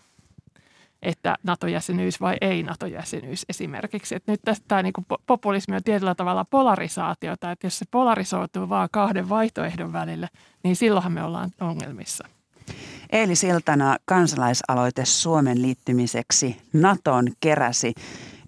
Että 1.01 1.37
NATO-jäsenyys 1.43 2.21
vai 2.21 2.37
ei 2.41 2.63
NATO-jäsenyys 2.63 3.45
esimerkiksi. 3.49 4.15
Että 4.15 4.31
nyt 4.31 4.41
tämä 4.67 4.83
niin 4.83 4.93
populismi 5.25 5.75
on 5.75 5.83
tietyllä 5.83 6.15
tavalla 6.15 6.45
polarisaatiota, 6.45 7.51
että 7.51 7.67
jos 7.67 7.79
se 7.79 7.85
polarisoituu 7.91 8.69
vaan 8.69 8.89
kahden 8.91 9.29
vaihtoehdon 9.29 9.93
välillä, 9.93 10.27
niin 10.63 10.75
silloinhan 10.75 11.11
me 11.11 11.23
ollaan 11.23 11.49
ongelmissa. 11.61 12.27
Eilisiltana 13.11 13.97
kansalaisaloite 14.05 15.05
Suomen 15.05 15.61
liittymiseksi 15.61 16.61
NATOon 16.73 17.27
keräsi 17.39 17.93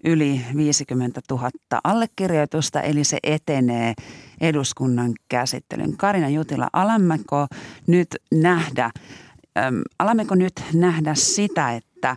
yli 0.04 0.40
50 0.56 1.20
000 1.30 1.50
allekirjoitusta, 1.84 2.80
eli 2.80 3.04
se 3.04 3.18
etenee 3.22 3.94
eduskunnan 4.40 5.12
käsittelyn. 5.28 5.96
Karina 5.96 6.28
Jutila, 6.28 6.68
alammeko 6.72 7.46
nyt 7.86 8.16
nähdä, 8.32 8.90
äm, 9.58 9.82
alammeko 9.98 10.34
nyt 10.34 10.52
nähdä 10.74 11.14
sitä, 11.14 11.72
että 11.72 12.16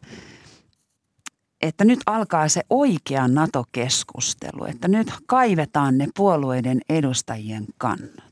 että 1.62 1.86
nyt 1.86 2.00
alkaa 2.06 2.48
se 2.48 2.62
oikea 2.70 3.28
NATO-keskustelu, 3.28 4.66
että 4.66 4.88
nyt 4.88 5.08
kaivetaan 5.26 5.98
ne 5.98 6.08
puolueiden 6.18 6.82
edustajien 6.90 7.66
kannat? 7.78 8.28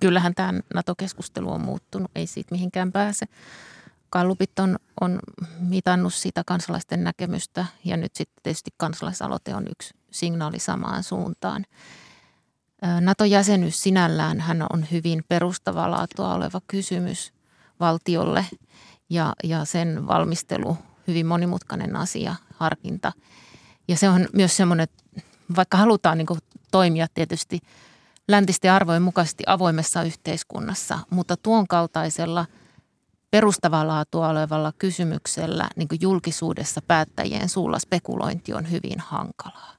Kyllähän 0.00 0.34
tämä 0.34 0.60
NATO-keskustelu 0.74 1.52
on 1.52 1.60
muuttunut, 1.60 2.10
ei 2.14 2.26
siitä 2.26 2.54
mihinkään 2.54 2.92
pääse. 2.92 3.26
Kallupit 4.16 4.58
on, 4.58 4.76
on 5.00 5.18
mitannut 5.60 6.14
sitä 6.14 6.42
kansalaisten 6.46 7.04
näkemystä 7.04 7.66
ja 7.84 7.96
nyt 7.96 8.14
sitten 8.14 8.42
tietysti 8.42 8.70
kansalaisaloite 8.76 9.54
on 9.54 9.66
yksi 9.70 9.94
signaali 10.10 10.58
samaan 10.58 11.02
suuntaan. 11.02 11.64
NATO-jäsenyys 13.00 13.82
sinällään 13.82 14.40
hän 14.40 14.66
on 14.72 14.86
hyvin 14.90 15.24
perustavaa 15.28 15.90
laatua 15.90 16.34
oleva 16.34 16.60
kysymys 16.66 17.32
valtiolle 17.80 18.46
ja, 19.10 19.32
ja 19.44 19.64
sen 19.64 20.06
valmistelu 20.06 20.78
hyvin 21.08 21.26
monimutkainen 21.26 21.96
asia, 21.96 22.34
harkinta. 22.54 23.12
Ja 23.88 23.96
se 23.96 24.08
on 24.08 24.28
myös 24.32 24.56
semmoinen, 24.56 24.88
vaikka 25.56 25.76
halutaan 25.76 26.18
niin 26.18 26.38
toimia 26.70 27.06
tietysti 27.14 27.58
läntisten 28.28 28.72
arvojen 28.72 29.02
mukaisesti 29.02 29.44
avoimessa 29.46 30.02
yhteiskunnassa, 30.02 30.98
mutta 31.10 31.36
tuon 31.36 31.68
kaltaisella– 31.68 32.46
perustavaa 33.30 33.86
laatua 33.86 34.28
olevalla 34.28 34.72
kysymyksellä 34.78 35.68
niin 35.76 35.88
kuin 35.88 36.00
julkisuudessa 36.00 36.82
päättäjien 36.82 37.48
suulla 37.48 37.78
spekulointi 37.78 38.54
on 38.54 38.70
hyvin 38.70 39.00
hankalaa. 39.00 39.72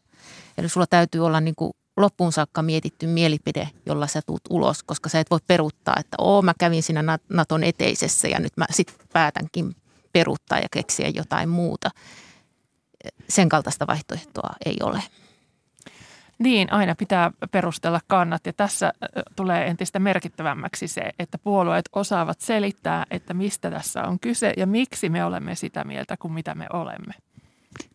Eli 0.57 0.69
sulla 0.69 0.87
täytyy 0.87 1.25
olla 1.25 1.41
niin 1.41 1.55
kuin 1.55 1.71
loppuun 1.97 2.31
saakka 2.31 2.61
mietitty 2.61 3.07
mielipide, 3.07 3.69
jolla 3.85 4.07
sä 4.07 4.21
tuut 4.25 4.41
ulos, 4.49 4.83
koska 4.83 5.09
sä 5.09 5.19
et 5.19 5.31
voi 5.31 5.39
peruuttaa, 5.47 5.95
että 5.99 6.15
oo 6.17 6.41
mä 6.41 6.53
kävin 6.59 6.83
siinä 6.83 7.19
Naton 7.29 7.63
eteisessä 7.63 8.27
ja 8.27 8.39
nyt 8.39 8.57
mä 8.57 8.65
sitten 8.71 9.07
päätänkin 9.13 9.75
peruuttaa 10.13 10.59
ja 10.59 10.67
keksiä 10.71 11.09
jotain 11.09 11.49
muuta. 11.49 11.89
Sen 13.29 13.49
kaltaista 13.49 13.87
vaihtoehtoa 13.87 14.49
ei 14.65 14.77
ole. 14.83 15.03
Niin, 16.39 16.73
aina 16.73 16.95
pitää 16.95 17.31
perustella 17.51 17.99
kannat 18.07 18.45
ja 18.45 18.53
tässä 18.53 18.93
tulee 19.35 19.67
entistä 19.67 19.99
merkittävämmäksi 19.99 20.87
se, 20.87 21.01
että 21.19 21.37
puolueet 21.37 21.85
osaavat 21.93 22.39
selittää, 22.39 23.05
että 23.11 23.33
mistä 23.33 23.71
tässä 23.71 24.03
on 24.03 24.19
kyse 24.19 24.53
ja 24.57 24.67
miksi 24.67 25.09
me 25.09 25.25
olemme 25.25 25.55
sitä 25.55 25.83
mieltä 25.83 26.17
kuin 26.17 26.33
mitä 26.33 26.55
me 26.55 26.67
olemme. 26.73 27.13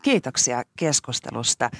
Kiitoksia 0.02 0.62
keskustelusta 0.78 1.70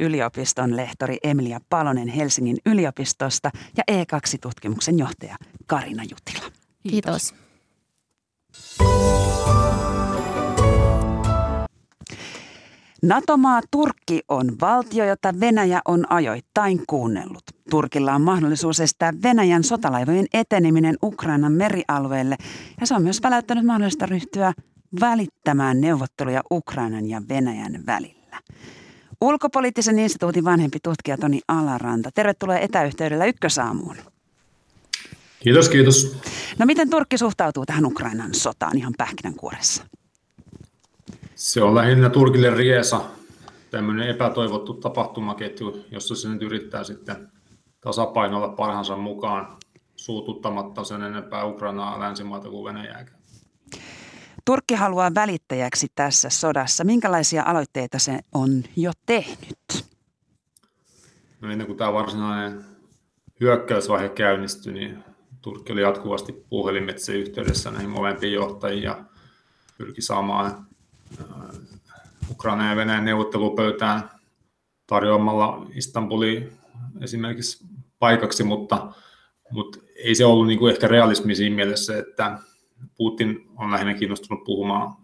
yliopiston 0.00 0.76
lehtori 0.76 1.16
Emilia 1.22 1.60
Palonen 1.70 2.08
Helsingin 2.08 2.56
yliopistosta 2.66 3.50
ja 3.76 3.84
E2-tutkimuksen 3.90 4.98
johtaja 4.98 5.36
Karina 5.66 6.02
Jutila. 6.02 6.52
Kiitos. 6.90 7.34
NATO-maa 13.02 13.60
Turkki 13.70 14.20
on 14.28 14.56
valtio, 14.60 15.04
jota 15.04 15.34
Venäjä 15.40 15.80
on 15.84 16.12
ajoittain 16.12 16.82
kuunnellut. 16.86 17.42
Turkilla 17.70 18.14
on 18.14 18.22
mahdollisuus 18.22 18.80
estää 18.80 19.12
Venäjän 19.22 19.64
sotalaivojen 19.64 20.26
eteneminen 20.32 20.96
Ukrainan 21.02 21.52
merialueelle 21.52 22.36
ja 22.80 22.86
se 22.86 22.94
on 22.94 23.02
myös 23.02 23.22
väläyttänyt 23.22 23.64
mahdollista 23.64 24.06
ryhtyä 24.06 24.52
välittämään 25.00 25.80
neuvotteluja 25.80 26.42
Ukrainan 26.50 27.06
ja 27.06 27.22
Venäjän 27.28 27.86
välillä. 27.86 28.40
Ulkopoliittisen 29.20 29.98
instituutin 29.98 30.44
vanhempi 30.44 30.78
tutkija 30.82 31.18
Toni 31.18 31.40
Alaranta, 31.48 32.10
tervetuloa 32.14 32.58
etäyhteydellä 32.58 33.26
Ykkösaamuun. 33.26 33.96
Kiitos, 35.40 35.68
kiitos. 35.68 36.16
No 36.58 36.66
miten 36.66 36.90
Turkki 36.90 37.18
suhtautuu 37.18 37.66
tähän 37.66 37.86
Ukrainan 37.86 38.34
sotaan 38.34 38.78
ihan 38.78 38.94
pähkinänkuoressa? 38.98 39.84
Se 41.38 41.62
on 41.62 41.74
lähinnä 41.74 42.10
Turkille 42.10 42.50
riesa, 42.50 43.00
tämmöinen 43.70 44.08
epätoivottu 44.08 44.74
tapahtumaketju, 44.74 45.84
jossa 45.90 46.14
se 46.16 46.28
nyt 46.28 46.42
yrittää 46.42 46.84
sitten 46.84 47.32
tasapainolla 47.80 48.48
parhaansa 48.48 48.96
mukaan 48.96 49.56
suututtamatta 49.96 50.84
sen 50.84 51.02
enempää 51.02 51.44
Ukrainaa 51.44 52.00
länsimaata 52.00 52.48
kuin 52.48 52.64
Venäjääkään. 52.64 53.18
Turkki 54.44 54.74
haluaa 54.74 55.14
välittäjäksi 55.14 55.86
tässä 55.94 56.30
sodassa. 56.30 56.84
Minkälaisia 56.84 57.42
aloitteita 57.46 57.98
se 57.98 58.18
on 58.34 58.62
jo 58.76 58.92
tehnyt? 59.06 59.84
No 61.40 61.50
ennen 61.50 61.66
kuin 61.66 61.78
tämä 61.78 61.92
varsinainen 61.92 62.64
hyökkäysvaihe 63.40 64.08
käynnistyi, 64.08 64.72
niin 64.72 65.04
Turkki 65.40 65.72
oli 65.72 65.82
jatkuvasti 65.82 66.32
puhelimitse 66.32 67.12
yhteydessä 67.12 67.70
näihin 67.70 67.90
molempiin 67.90 68.32
johtajiin 68.32 68.82
ja 68.82 69.04
pyrki 69.78 70.02
saamaan 70.02 70.67
Ukraina 72.30 72.70
ja 72.70 72.76
Venäjän 72.76 73.04
neuvottelupöytään 73.04 74.10
tarjoamalla 74.86 75.66
Istanbulin 75.74 76.52
esimerkiksi 77.00 77.66
paikaksi, 77.98 78.44
mutta, 78.44 78.92
mutta 79.50 79.78
ei 80.04 80.14
se 80.14 80.24
ollut 80.24 80.46
niin 80.46 80.58
kuin 80.58 80.74
ehkä 80.74 80.88
realismi 80.88 81.34
siinä 81.34 81.56
mielessä, 81.56 81.98
että 81.98 82.38
Putin 82.96 83.50
on 83.56 83.72
lähinnä 83.72 83.94
kiinnostunut 83.94 84.44
puhumaan 84.44 84.96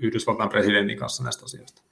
Yhdysvaltain 0.00 0.50
presidentin 0.50 0.98
kanssa 0.98 1.24
näistä 1.24 1.44
asioista. 1.44 1.82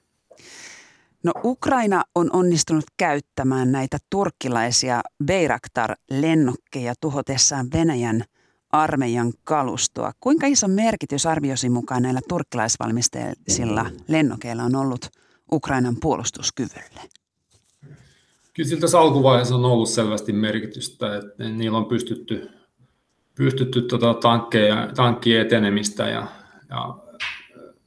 No 1.23 1.31
Ukraina 1.43 2.03
on 2.15 2.29
onnistunut 2.33 2.83
käyttämään 2.97 3.71
näitä 3.71 3.97
turkkilaisia 4.09 5.01
Bayraktar-lennokkeja 5.25 6.93
tuhotessaan 7.01 7.67
Venäjän 7.73 8.23
armeijan 8.71 9.33
kalustoa. 9.43 10.11
Kuinka 10.19 10.47
iso 10.47 10.67
merkitys 10.67 11.25
arviosi 11.25 11.69
mukaan 11.69 12.03
näillä 12.03 12.21
turkkilaisvalmisteisilla 12.29 13.85
lennokeilla 14.07 14.63
on 14.63 14.75
ollut 14.75 15.09
Ukrainan 15.51 15.95
puolustuskyvylle? 16.01 17.01
Kyllä 18.53 18.69
siltä 18.69 18.99
alkuvaiheessa 18.99 19.55
on 19.55 19.65
ollut 19.65 19.89
selvästi 19.89 20.33
merkitystä, 20.33 21.17
että 21.17 21.43
niillä 21.49 21.77
on 21.77 21.85
pystytty, 21.85 22.49
pystytty 23.35 23.81
tota 23.81 24.13
tankkeja, 24.13 24.89
tankkien 24.95 25.41
etenemistä 25.41 26.09
ja, 26.09 26.27
ja 26.69 26.97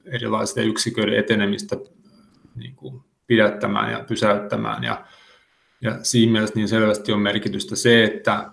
erilaisten 0.04 0.66
yksiköiden 0.66 1.18
etenemistä 1.18 1.76
niin 2.56 2.76
kuin 2.76 3.00
pidättämään 3.26 3.92
ja 3.92 4.04
pysäyttämään. 4.08 4.84
Ja, 4.84 5.06
ja 5.80 5.98
siinä 6.02 6.32
mielessä 6.32 6.54
niin 6.54 6.68
selvästi 6.68 7.12
on 7.12 7.20
merkitystä 7.20 7.76
se, 7.76 8.04
että 8.04 8.50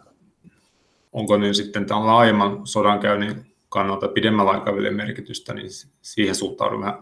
onko 1.12 1.38
ne 1.38 1.54
sitten 1.54 1.86
tämän 1.86 2.08
laajemman 2.08 2.68
sodankäynnin 2.68 3.46
kannalta 3.70 4.08
pidemmällä 4.08 4.52
aikavälin 4.52 4.96
merkitystä, 4.96 5.54
niin 5.54 5.70
siihen 6.02 6.36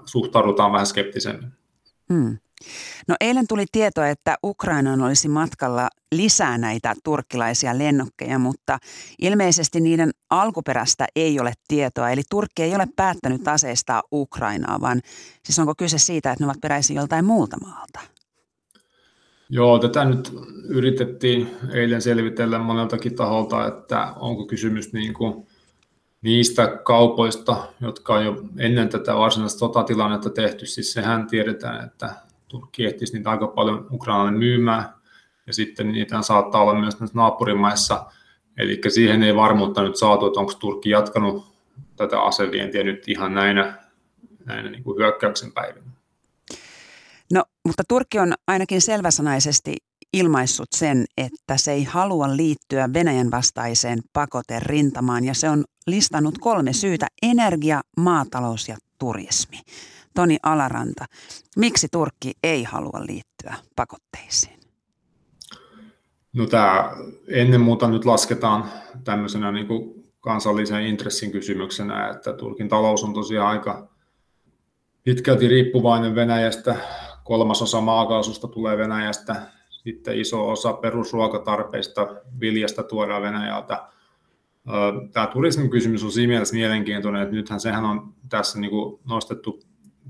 suhtaudutaan 0.05 0.71
vähän 0.71 0.87
skeptisemmin. 0.87 1.51
Hmm. 2.13 2.37
No 3.07 3.15
eilen 3.21 3.47
tuli 3.47 3.65
tieto, 3.71 4.03
että 4.03 4.37
Ukrainan 4.43 5.01
olisi 5.01 5.27
matkalla 5.27 5.89
lisää 6.11 6.57
näitä 6.57 6.95
turkkilaisia 7.03 7.77
lennokkeja, 7.77 8.39
mutta 8.39 8.77
ilmeisesti 9.21 9.79
niiden 9.79 10.11
alkuperästä 10.29 11.07
ei 11.15 11.39
ole 11.39 11.53
tietoa. 11.67 12.09
Eli 12.09 12.21
Turkki 12.29 12.63
ei 12.63 12.75
ole 12.75 12.87
päättänyt 12.95 13.47
aseistaa 13.47 14.03
Ukrainaa, 14.11 14.81
vaan 14.81 15.01
siis 15.45 15.59
onko 15.59 15.73
kyse 15.77 15.97
siitä, 15.97 16.31
että 16.31 16.43
ne 16.43 16.47
ovat 16.47 16.61
peräisin 16.61 16.95
joltain 16.95 17.25
muulta 17.25 17.57
maalta? 17.61 17.99
Joo, 19.49 19.79
tätä 19.79 20.05
nyt 20.05 20.33
yritettiin 20.67 21.55
eilen 21.73 22.01
selvitellä 22.01 22.59
moneltakin 22.59 23.15
taholta, 23.15 23.67
että 23.67 24.13
onko 24.19 24.45
kysymys 24.45 24.93
niin 24.93 25.13
kuin 25.13 25.47
niistä 26.21 26.67
kaupoista, 26.83 27.57
jotka 27.81 28.13
on 28.13 28.25
jo 28.25 28.43
ennen 28.57 28.89
tätä 28.89 29.15
varsinaista 29.15 29.59
sotatilannetta 29.59 30.29
tehty. 30.29 30.65
Siis 30.65 30.93
sehän 30.93 31.27
tiedetään, 31.27 31.85
että 31.85 32.09
Turkki 32.47 32.85
ehtisi 32.85 33.13
niitä 33.13 33.29
aika 33.29 33.47
paljon 33.47 33.87
Ukrainalle 33.91 34.31
myymään, 34.31 34.83
ja 35.47 35.53
sitten 35.53 35.91
niitä 35.91 36.21
saattaa 36.21 36.61
olla 36.61 36.79
myös 36.79 36.99
näissä 36.99 37.17
naapurimaissa, 37.17 38.05
eli 38.57 38.81
siihen 38.87 39.23
ei 39.23 39.35
varmuutta 39.35 39.83
nyt 39.83 39.95
saatu, 39.95 40.27
että 40.27 40.39
onko 40.39 40.53
Turkki 40.59 40.89
jatkanut 40.89 41.45
tätä 41.95 42.21
asevientiä 42.21 42.83
nyt 42.83 43.07
ihan 43.07 43.33
näinä, 43.33 43.73
näinä 44.45 44.69
niin 44.69 44.83
kuin 44.83 44.97
hyökkäyksen 44.97 45.51
päivinä. 45.51 45.91
No, 47.33 47.43
mutta 47.65 47.83
Turkki 47.87 48.19
on 48.19 48.33
ainakin 48.47 48.81
selväsanaisesti 48.81 49.75
ilmaissut 50.13 50.67
sen, 50.75 51.05
että 51.17 51.57
se 51.57 51.71
ei 51.71 51.83
halua 51.83 52.35
liittyä 52.37 52.89
Venäjän 52.93 53.31
vastaiseen 53.31 53.99
pakoteen 54.13 54.61
rintamaan 54.61 55.25
ja 55.25 55.33
se 55.33 55.49
on 55.49 55.63
listannut 55.87 56.37
kolme 56.37 56.73
syytä, 56.73 57.07
energia, 57.21 57.81
maatalous 57.97 58.67
ja 58.69 58.77
turismi. 58.99 59.59
Toni 60.15 60.37
Alaranta, 60.43 61.05
miksi 61.57 61.87
Turkki 61.91 62.31
ei 62.43 62.63
halua 62.63 63.01
liittyä 63.07 63.55
pakotteisiin? 63.75 64.59
No 66.33 66.45
tämä 66.45 66.91
ennen 67.27 67.61
muuta 67.61 67.87
nyt 67.87 68.05
lasketaan 68.05 68.71
tämmöisenä 69.03 69.51
niin 69.51 69.67
kuin 69.67 70.03
kansallisen 70.19 70.85
intressin 70.85 71.31
kysymyksenä, 71.31 72.09
että 72.09 72.33
Turkin 72.33 72.69
talous 72.69 73.03
on 73.03 73.13
tosiaan 73.13 73.47
aika 73.47 73.89
pitkälti 75.03 75.47
riippuvainen 75.47 76.15
Venäjästä. 76.15 76.75
Kolmasosa 77.29 77.81
maakaasusta 77.81 78.47
tulee 78.47 78.77
Venäjästä, 78.77 79.35
sitten 79.69 80.19
iso 80.19 80.49
osa 80.49 80.73
perusruokatarpeista 80.73 82.07
viljasta 82.39 82.83
tuodaan 82.83 83.21
Venäjältä. 83.21 83.87
Tämä 85.11 85.27
turismikysymys 85.27 86.03
on 86.03 86.11
siinä 86.11 86.31
mielessä 86.31 86.55
mielenkiintoinen, 86.55 87.21
että 87.21 87.35
nythän 87.35 87.59
sehän 87.59 87.85
on 87.85 88.13
tässä 88.29 88.59
niin 88.59 88.69
kuin 88.69 88.99
nostettu 89.09 89.59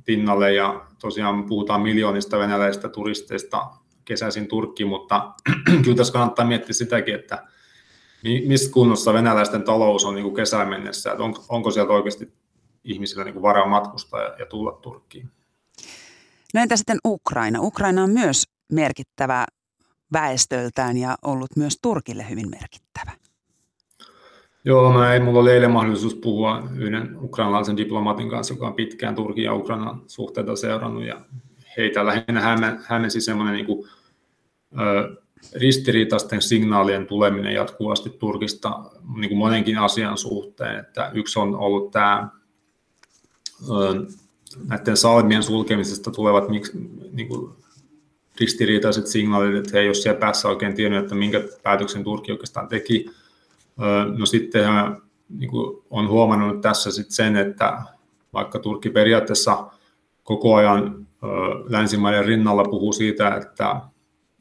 pinnalle 0.06 0.54
ja 0.54 0.86
tosiaan 1.02 1.44
puhutaan 1.44 1.82
miljoonista 1.82 2.40
venäläisistä 2.40 2.90
turisteista 2.90 3.68
kesäisin 4.06 4.48
Turkkiin, 4.48 4.90
mutta 4.90 5.34
kyllä 5.84 5.98
tässä 5.98 6.14
kannattaa 6.14 6.46
miettiä 6.46 6.74
sitäkin, 6.74 7.16
että 7.16 7.48
mistä 8.48 8.74
kunnossa 8.74 9.14
venäläisten 9.14 9.64
talous 9.64 10.06
on 10.06 10.16
niin 10.16 10.24
kuin 10.24 10.36
kesään 10.36 10.70
mennessä, 10.70 11.12
että 11.12 11.24
onko, 11.24 11.46
onko 11.50 11.72
sieltä 11.72 11.94
oikeasti 11.94 12.34
ihmisillä 12.84 13.24
niin 13.24 13.42
varaa 13.42 13.68
matkustaa 13.68 14.22
ja, 14.22 14.36
ja 14.40 14.46
tulla 14.46 14.72
Turkkiin. 14.72 15.32
No 16.54 16.62
entä 16.62 16.78
sitten 16.78 16.98
Ukraina? 17.06 17.60
Ukraina 17.62 18.04
on 18.04 18.10
myös 18.10 18.44
merkittävä 18.72 19.46
väestöltään 20.14 20.98
ja 20.98 21.18
ollut 21.22 21.56
myös 21.56 21.78
Turkille 21.82 22.30
hyvin 22.30 22.50
merkittävä. 22.50 23.12
Joo, 24.66 24.94
mä 24.94 25.14
ei, 25.14 25.20
mulla 25.20 25.40
oli 25.40 25.52
eilen 25.52 25.72
mahdollisuus 25.72 26.16
puhua 26.16 26.64
yhden 26.76 27.18
ukrainalaisen 27.22 27.78
diplomatin 27.78 28.30
kanssa, 28.30 28.54
joka 28.54 28.68
on 28.68 28.74
pitkään 28.74 29.16
Turkin 29.16 29.44
ja 29.44 29.54
Ukrainan 29.54 30.02
suhteita 30.08 30.56
seurannut, 30.56 31.04
ja 31.04 31.22
heitä 31.78 32.06
lähinnä 32.06 32.42
hämmensi 32.88 33.22
semmoinen 33.22 33.54
niin 33.54 33.88
ristiriitaisten 35.56 36.42
signaalien 36.42 37.08
tuleminen 37.08 37.54
jatkuvasti 37.54 38.10
Turkista 38.10 38.92
niin 39.16 39.30
kuin 39.30 39.40
monenkin 39.40 39.78
asian 39.78 40.18
suhteen, 40.18 40.80
että 40.80 41.12
yksi 41.14 41.40
on 41.40 41.56
ollut 41.56 41.92
tämä 41.92 42.30
näiden 44.68 44.98
salmien 44.98 45.44
sulkemisesta 45.44 46.12
tulevat 46.12 46.50
niin 47.12 47.28
kuin, 47.28 47.52
ristiriitaiset 48.40 49.08
signaalit, 49.08 49.56
että 49.56 49.72
he 49.74 49.80
ei 49.80 49.88
ole 49.88 49.94
siellä 49.94 50.20
päässä 50.20 50.48
oikein 50.48 50.76
tiennyt, 50.76 51.04
että 51.04 51.16
minkä 51.16 51.42
päätöksen 51.64 52.04
Turkki 52.04 52.32
oikeastaan 52.32 52.68
teki, 52.68 53.06
No 54.18 54.26
sitten 54.26 54.64
niin 55.30 55.50
kuin 55.50 55.84
on 55.90 56.10
huomannut 56.10 56.62
tässä 56.62 56.92
sit 56.92 57.12
sen, 57.12 57.36
että 57.36 57.82
vaikka 58.34 58.60
Turkki 58.60 58.90
periaatteessa 58.90 59.68
koko 60.24 60.56
ajan 60.56 61.08
länsimaiden 61.68 62.26
rinnalla 62.26 62.64
puhuu 62.64 62.94
siitä, 62.94 63.36
että 63.36 63.82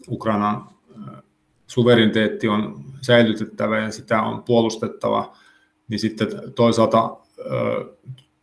Ukrainan 0.09 0.65
suvereniteetti 1.67 2.49
on 2.49 2.85
säilytettävä 3.01 3.79
ja 3.79 3.91
sitä 3.91 4.23
on 4.23 4.43
puolustettava, 4.43 5.37
niin 5.89 6.01
sitten 6.01 6.29
toisaalta 6.55 7.17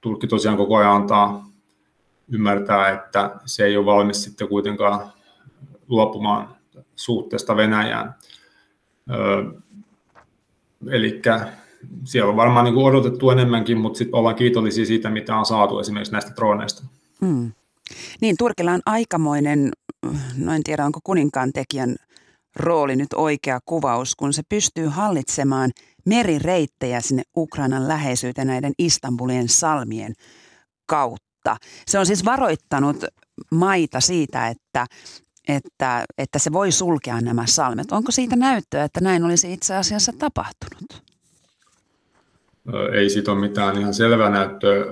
Turkki 0.01 0.28
tosiaan 0.28 0.57
koko 0.57 0.76
ajan 0.76 0.95
antaa 0.95 1.45
ymmärtää, 2.32 2.89
että 2.89 3.32
se 3.45 3.65
ei 3.65 3.78
ole 3.78 3.86
valmis 3.86 4.23
sitten 4.23 4.47
kuitenkaan 4.47 5.11
luopumaan 5.88 6.55
suhteesta 6.95 7.55
Venäjään. 7.55 8.15
Eli 10.89 11.21
siellä 12.03 12.30
on 12.30 12.36
varmaan 12.36 12.65
niin 12.65 12.78
odotettu 12.78 13.30
enemmänkin, 13.30 13.78
mutta 13.78 13.97
sitten 13.97 14.15
ollaan 14.15 14.36
kiitollisia 14.36 14.86
siitä, 14.86 15.09
mitä 15.09 15.36
on 15.36 15.45
saatu 15.45 15.80
esimerkiksi 15.80 16.13
näistä 16.13 16.32
droneista. 16.36 16.84
Hmm. 17.26 17.51
Niin, 18.21 18.36
Turkilla 18.38 18.71
on 18.71 18.82
aikamoinen, 18.86 19.71
no 20.38 20.53
en 20.53 20.63
tiedä 20.63 20.86
onko 20.86 20.99
kuninkaan 21.03 21.53
tekijän 21.53 21.95
rooli 22.55 22.95
nyt 22.95 23.13
oikea 23.15 23.59
kuvaus, 23.65 24.15
kun 24.15 24.34
se 24.34 24.41
pystyy 24.49 24.88
hallitsemaan 24.88 25.71
merireittejä 26.05 27.01
sinne 27.01 27.23
Ukrainan 27.38 27.88
läheisyyteen 27.88 28.47
näiden 28.47 28.73
Istanbulien 28.80 29.49
salmien 29.49 30.13
kautta. 30.86 31.24
Se 31.88 32.00
on 32.00 32.06
siis 32.06 32.26
varoittanut 32.26 33.06
maita 33.52 34.00
siitä, 34.00 34.48
että 34.48 34.86
että, 35.48 36.06
että 36.18 36.39
se 36.39 36.52
voi 36.52 36.72
sulkea 36.72 37.22
nämä 37.22 37.46
salmet. 37.46 37.91
Onko 37.91 38.12
siitä 38.12 38.36
näyttöä, 38.36 38.84
että 38.84 39.02
näin 39.02 39.24
olisi 39.24 39.54
itse 39.54 39.76
asiassa 39.76 40.12
tapahtunut? 40.20 41.04
Ei 42.93 43.10
siitä 43.10 43.32
ole 43.32 43.39
mitään 43.39 43.78
ihan 43.78 43.93
selvää 43.93 44.30
näyttöä. 44.30 44.86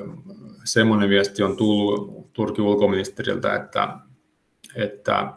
Semmoinen 0.63 1.09
viesti 1.09 1.43
on 1.43 1.57
tullut 1.57 2.33
Turkin 2.33 2.63
ulkoministeriltä, 2.63 3.55
että, 3.55 3.97
että 4.75 5.33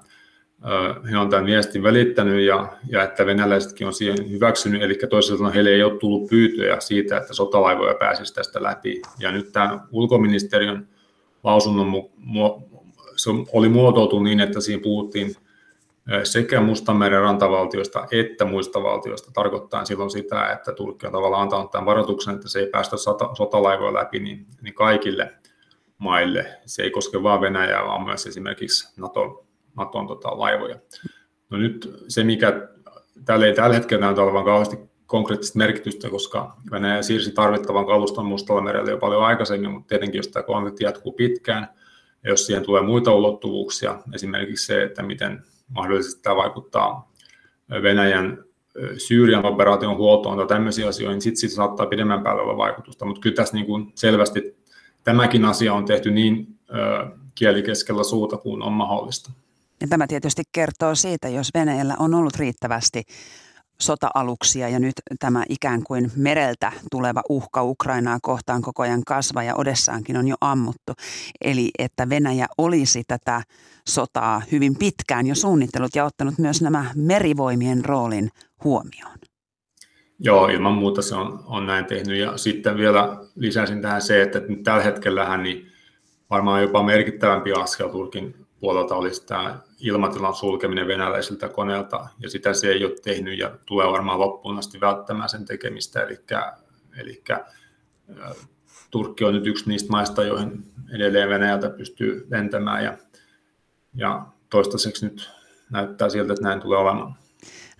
he 1.10 1.18
on 1.18 1.30
tämän 1.30 1.46
viestin 1.46 1.82
välittänyt 1.82 2.46
ja, 2.46 2.72
ja 2.88 3.02
että 3.02 3.26
venäläisetkin 3.26 3.86
on 3.86 3.92
siihen 3.92 4.30
hyväksynyt, 4.30 4.82
eli 4.82 4.98
toisaalta 5.10 5.50
heille 5.50 5.70
ei 5.70 5.82
ole 5.82 5.98
tullut 5.98 6.28
pyytöjä 6.30 6.80
siitä, 6.80 7.16
että 7.16 7.34
sotalaivoja 7.34 7.94
pääsisi 7.94 8.34
tästä 8.34 8.62
läpi. 8.62 9.02
Ja 9.18 9.32
nyt 9.32 9.52
tämän 9.52 9.80
ulkoministeriön 9.90 10.88
lausunnon 11.46 11.92
se 13.16 13.30
oli 13.52 13.68
muotoiltu 13.68 14.20
niin, 14.20 14.40
että 14.40 14.60
siinä 14.60 14.82
puhuttiin 14.82 15.36
sekä 16.24 16.60
Mustanmeren 16.60 17.20
rantavaltioista 17.20 18.06
että 18.10 18.44
muista 18.44 18.82
valtioista, 18.82 19.30
tarkoittaa 19.34 19.84
silloin 19.84 20.10
sitä, 20.10 20.52
että 20.52 20.72
Turkki 20.72 21.06
on 21.06 21.12
tavallaan 21.12 21.42
antanut 21.42 21.70
tämän 21.70 21.86
varoituksen, 21.86 22.34
että 22.34 22.48
se 22.48 22.58
ei 22.58 22.66
päästä 22.66 22.96
sota, 22.96 23.34
sotalaivoja 23.34 23.94
läpi 23.94 24.18
niin, 24.18 24.46
niin 24.62 24.74
kaikille 24.74 25.34
maille. 25.98 26.46
Se 26.66 26.82
ei 26.82 26.90
koske 26.90 27.22
vain 27.22 27.40
Venäjää, 27.40 27.84
vaan 27.84 28.04
myös 28.04 28.26
esimerkiksi 28.26 29.00
NATO, 29.00 29.46
Naton 29.76 30.06
tota, 30.06 30.38
laivoja. 30.38 30.76
No 31.50 31.58
nyt 31.58 32.04
se, 32.08 32.24
mikä 32.24 32.68
tällä 33.24 33.46
ei 33.46 33.54
tällä 33.54 33.74
hetkellä 33.74 34.06
näytä 34.06 34.22
olevan 34.22 34.44
kauheasti 34.44 34.78
konkreettista 35.06 35.58
merkitystä, 35.58 36.10
koska 36.10 36.56
Venäjä 36.70 37.02
siirsi 37.02 37.32
tarvittavan 37.32 37.86
kaluston 37.86 38.26
Mustalla 38.26 38.62
merellä 38.62 38.90
jo 38.90 38.98
paljon 38.98 39.24
aikaisemmin, 39.24 39.70
mutta 39.70 39.88
tietenkin 39.88 40.18
jos 40.18 40.28
tämä 40.28 40.42
konflikti 40.42 40.84
jatkuu 40.84 41.12
pitkään, 41.12 41.68
ja 42.24 42.30
jos 42.30 42.46
siihen 42.46 42.64
tulee 42.64 42.82
muita 42.82 43.12
ulottuvuuksia, 43.12 43.98
esimerkiksi 44.14 44.66
se, 44.66 44.82
että 44.82 45.02
miten 45.02 45.42
mahdollisesti 45.68 46.22
tämä 46.22 46.36
vaikuttaa 46.36 47.12
Venäjän 47.82 48.44
Syyrian 48.98 49.44
operaation 49.44 49.96
huoltoon 49.96 50.38
tai 50.38 50.46
tämmöisiä 50.46 50.88
asioita, 50.88 51.12
niin 51.12 51.22
sitten 51.22 51.40
siitä 51.40 51.54
saattaa 51.54 51.86
pidemmän 51.86 52.22
päälle 52.22 52.42
olla 52.42 52.56
vaikutusta. 52.56 53.04
Mutta 53.04 53.20
kyllä 53.20 53.36
tässä 53.36 53.54
niin 53.54 53.66
kuin 53.66 53.92
selvästi 53.94 54.56
tämäkin 55.04 55.44
asia 55.44 55.74
on 55.74 55.84
tehty 55.84 56.10
niin 56.10 56.46
kielikeskellä 57.34 58.04
suuta 58.04 58.36
kuin 58.36 58.62
on 58.62 58.72
mahdollista. 58.72 59.32
Ja 59.80 59.86
tämä 59.88 60.06
tietysti 60.06 60.42
kertoo 60.52 60.94
siitä, 60.94 61.28
jos 61.28 61.50
Venäjällä 61.54 61.96
on 61.98 62.14
ollut 62.14 62.36
riittävästi 62.36 63.02
sota-aluksia 63.80 64.68
ja 64.68 64.78
nyt 64.78 64.94
tämä 65.18 65.44
ikään 65.48 65.82
kuin 65.82 66.12
mereltä 66.16 66.72
tuleva 66.90 67.22
uhka 67.28 67.62
Ukrainaa 67.62 68.18
kohtaan 68.22 68.62
koko 68.62 68.82
ajan 68.82 69.02
kasvaa 69.06 69.42
ja 69.42 69.54
Odessaankin 69.56 70.16
on 70.16 70.28
jo 70.28 70.36
ammuttu. 70.40 70.92
Eli 71.40 71.70
että 71.78 72.08
Venäjä 72.08 72.46
olisi 72.58 73.04
tätä 73.08 73.42
sotaa 73.88 74.42
hyvin 74.52 74.76
pitkään 74.76 75.26
jo 75.26 75.34
suunnittelut 75.34 75.96
ja 75.96 76.04
ottanut 76.04 76.38
myös 76.38 76.62
nämä 76.62 76.84
merivoimien 76.94 77.84
roolin 77.84 78.30
huomioon. 78.64 79.18
Joo, 80.18 80.48
ilman 80.48 80.72
muuta 80.72 81.02
se 81.02 81.14
on, 81.14 81.44
on 81.46 81.66
näin 81.66 81.84
tehnyt. 81.84 82.18
Ja 82.18 82.36
sitten 82.36 82.76
vielä 82.76 83.16
lisäisin 83.34 83.82
tähän 83.82 84.02
se, 84.02 84.22
että 84.22 84.40
nyt 84.48 84.62
tällä 84.62 84.82
hetkellähän 84.82 85.42
niin 85.42 85.66
varmaan 86.30 86.62
jopa 86.62 86.82
merkittävämpi 86.82 87.52
askel 87.52 87.88
Turkin 87.88 88.46
puolelta 88.60 88.94
olisi 88.94 89.26
tämä 89.26 89.58
ilmatilan 89.80 90.34
sulkeminen 90.34 90.86
venäläisiltä 90.86 91.48
koneelta, 91.48 92.06
ja 92.18 92.30
sitä 92.30 92.52
se 92.52 92.68
ei 92.68 92.84
ole 92.84 92.94
tehnyt 93.04 93.38
ja 93.38 93.58
tulee 93.66 93.86
varmaan 93.86 94.20
loppuun 94.20 94.58
asti 94.58 94.80
välttämään 94.80 95.28
sen 95.28 95.44
tekemistä. 95.44 96.02
Eli, 96.02 96.18
eli 96.98 97.22
Turkki 98.90 99.24
on 99.24 99.34
nyt 99.34 99.46
yksi 99.46 99.68
niistä 99.68 99.90
maista, 99.90 100.24
joihin 100.24 100.72
edelleen 100.94 101.28
Venäjältä 101.28 101.70
pystyy 101.70 102.26
lentämään, 102.30 102.84
ja, 102.84 102.98
ja 103.94 104.26
toistaiseksi 104.50 105.06
nyt 105.06 105.30
näyttää 105.70 106.08
siltä, 106.08 106.32
että 106.32 106.44
näin 106.44 106.60
tulee 106.60 106.78
olemaan. 106.78 107.14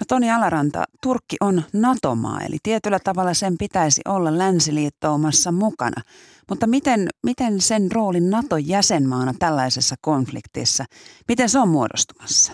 No 0.00 0.04
Toni 0.08 0.30
Alaranta, 0.30 0.84
Turkki 1.02 1.36
on 1.40 1.62
NATO-maa, 1.72 2.40
eli 2.40 2.56
tietyllä 2.62 2.98
tavalla 3.04 3.34
sen 3.34 3.58
pitäisi 3.58 4.00
olla 4.04 4.38
länsiliittoumassa 4.38 5.52
mukana. 5.52 6.02
Mutta 6.48 6.66
miten, 6.66 7.08
miten 7.22 7.60
sen 7.60 7.92
roolin 7.92 8.30
NATO-jäsenmaana 8.30 9.34
tällaisessa 9.38 9.94
konfliktissa, 10.00 10.84
miten 11.28 11.48
se 11.48 11.58
on 11.58 11.68
muodostumassa? 11.68 12.52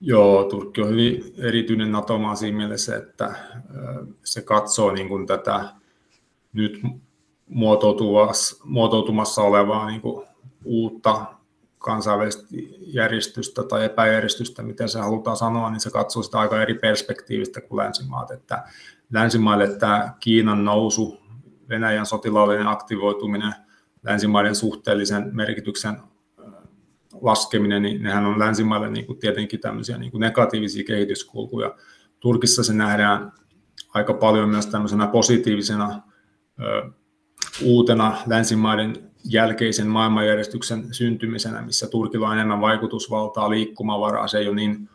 Joo, 0.00 0.44
Turkki 0.44 0.80
on 0.80 0.88
hyvin 0.88 1.34
erityinen 1.38 1.92
NATO-maa 1.92 2.34
siinä 2.34 2.56
mielessä, 2.56 2.96
että 2.96 3.34
se 4.24 4.42
katsoo 4.42 4.92
niin 4.92 5.08
kuin 5.08 5.26
tätä 5.26 5.64
nyt 6.52 6.80
muotoutumassa 8.64 9.42
olevaa 9.42 9.86
niin 9.90 10.00
kuin 10.00 10.26
uutta 10.64 11.26
kansainvälistä 11.82 12.46
järjestystä 12.86 13.62
tai 13.62 13.84
epäjärjestystä, 13.84 14.62
miten 14.62 14.88
se 14.88 14.98
halutaan 14.98 15.36
sanoa, 15.36 15.70
niin 15.70 15.80
se 15.80 15.90
katsoo 15.90 16.22
sitä 16.22 16.38
aika 16.38 16.62
eri 16.62 16.74
perspektiivistä 16.74 17.60
kuin 17.60 17.78
länsimaat. 17.78 18.30
Että 18.30 18.64
länsimaille 19.12 19.68
tämä 19.68 20.14
Kiinan 20.20 20.64
nousu, 20.64 21.18
Venäjän 21.68 22.06
sotilaallinen 22.06 22.66
aktivoituminen, 22.66 23.54
länsimaiden 24.02 24.54
suhteellisen 24.54 25.30
merkityksen 25.32 25.96
laskeminen, 27.20 27.82
niin 27.82 28.02
nehän 28.02 28.26
on 28.26 28.38
länsimaille 28.38 28.90
niin 28.90 29.06
kuin 29.06 29.18
tietenkin 29.18 29.60
tämmöisiä 29.60 29.98
niin 29.98 30.10
kuin 30.10 30.20
negatiivisia 30.20 30.84
kehityskulkuja. 30.84 31.74
Turkissa 32.20 32.64
se 32.64 32.72
nähdään 32.72 33.32
aika 33.94 34.14
paljon 34.14 34.48
myös 34.48 34.66
tämmöisenä 34.66 35.06
positiivisena 35.06 36.02
ö, 36.60 36.90
uutena 37.64 38.16
länsimaiden 38.26 39.11
jälkeisen 39.24 39.86
maailmanjärjestyksen 39.86 40.94
syntymisenä, 40.94 41.62
missä 41.62 41.88
Turkilla 41.88 42.28
on 42.28 42.34
enemmän 42.34 42.60
vaikutusvaltaa, 42.60 43.50
liikkumavaraa, 43.50 44.28
se 44.28 44.38
ei 44.38 44.48
ole 44.48 44.56
niin 44.56 44.88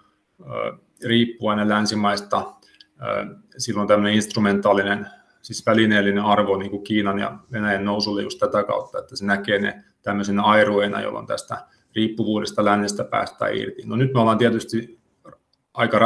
riippuvainen 1.05 1.69
länsimaista. 1.69 2.53
Silloin 3.57 3.87
tämmöinen 3.87 4.13
instrumentaalinen, 4.13 5.07
siis 5.41 5.65
välineellinen 5.65 6.23
arvo 6.23 6.57
niin 6.57 6.71
kuin 6.71 6.83
Kiinan 6.83 7.19
ja 7.19 7.39
Venäjän 7.51 7.85
nousulle 7.85 8.21
just 8.21 8.39
tätä 8.39 8.63
kautta, 8.63 8.99
että 8.99 9.15
se 9.15 9.25
näkee 9.25 9.59
ne 9.59 9.83
tämmöisenä 10.01 10.43
airueina, 10.43 11.01
jolloin 11.01 11.27
tästä 11.27 11.67
riippuvuudesta 11.95 12.65
lännestä 12.65 13.03
päästään 13.03 13.55
irti. 13.55 13.81
No 13.85 13.95
nyt 13.95 14.13
me 14.13 14.19
ollaan 14.19 14.37
tietysti 14.37 14.99
aika 15.73 15.99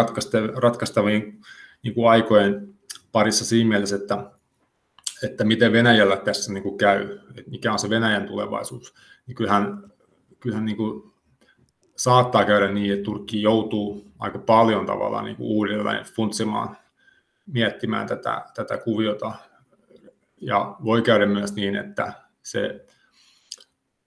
ratkaistavien 0.56 1.40
niin 1.84 1.94
kuin 1.94 2.10
aikojen 2.10 2.74
parissa 3.12 3.46
siinä 3.46 3.70
mielessä, 3.70 3.96
että 3.96 4.32
että 5.24 5.44
miten 5.44 5.72
Venäjällä 5.72 6.18
tässä 6.18 6.54
niin 6.54 6.64
kuin 6.64 6.78
käy, 6.78 7.20
että 7.38 7.52
mikä 7.52 7.72
on 7.72 7.80
se 7.80 7.90
Venäjän 7.90 8.28
tulevaisuus, 8.28 8.94
niin 9.28 9.36
kyllähän, 9.36 9.92
kyllähän 10.40 10.66
niin 10.66 10.78
kuin 10.78 11.12
saattaa 11.96 12.46
käydä 12.46 12.72
niin, 12.72 12.94
että 12.94 13.04
Turkki 13.04 13.42
joutuu 13.42 14.12
aika 14.20 14.40
paljon 14.40 14.86
tavallaan 14.86 15.26
niin 15.26 15.38
kuin 15.38 15.48
uudelleen 15.48 16.06
funtsimaan, 16.06 16.78
miettimään 17.46 18.08
tätä, 18.08 18.46
tätä 18.56 18.78
kuviota. 18.78 19.34
Ja 20.42 20.76
voi 20.84 21.02
käydä 21.02 21.26
myös 21.26 21.56
niin, 21.56 21.76
että 21.76 22.14
se 22.44 22.86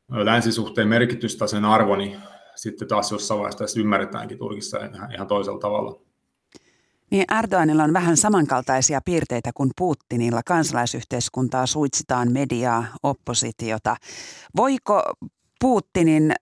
länsisuhteen 0.09 0.89
merkitystä, 0.89 1.47
sen 1.47 1.65
arvo, 1.65 1.97
niin 1.97 2.21
sitten 2.55 2.89
taas 2.89 3.13
jossain 3.13 3.41
vaiheessa 3.41 3.81
ymmärretäänkin 3.81 4.39
Turkissa 4.39 4.79
ihan, 4.85 5.13
ihan 5.13 5.27
toisella 5.27 5.59
tavalla. 5.59 6.01
Niin 7.15 7.25
Erdoganilla 7.39 7.85
on 7.85 7.93
vähän 7.93 8.17
samankaltaisia 8.17 9.01
piirteitä 9.05 9.51
kuin 9.55 9.71
Putinilla. 9.79 10.41
Kansalaisyhteiskuntaa 10.47 11.67
suitsitaan 11.67 12.33
mediaa, 12.33 12.85
oppositiota. 13.03 13.97
Voiko 14.57 15.03
Putinin 15.61 16.35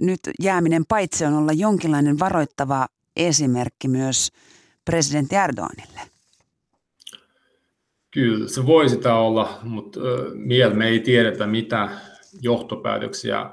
nyt 0.00 0.20
jääminen 0.40 0.84
paitsi 0.88 1.24
on 1.24 1.34
olla 1.34 1.52
jonkinlainen 1.52 2.18
varoittava 2.18 2.86
esimerkki 3.16 3.88
myös 3.88 4.32
presidentti 4.84 5.36
Erdoganille? 5.36 6.00
Kyllä, 8.10 8.48
se 8.48 8.66
voi 8.66 8.88
sitä 8.88 9.14
olla, 9.14 9.58
mutta 9.62 10.00
vielä 10.48 10.74
me 10.74 10.88
ei 10.88 11.00
tiedetä, 11.00 11.46
mitä 11.46 11.88
johtopäätöksiä 12.40 13.50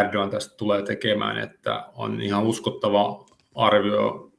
Erdogan 0.00 0.30
tästä 0.30 0.56
tulee 0.56 0.82
tekemään, 0.82 1.38
että 1.38 1.86
on 1.94 2.22
ihan 2.22 2.42
uskottava 2.42 3.26
arvio 3.54 4.31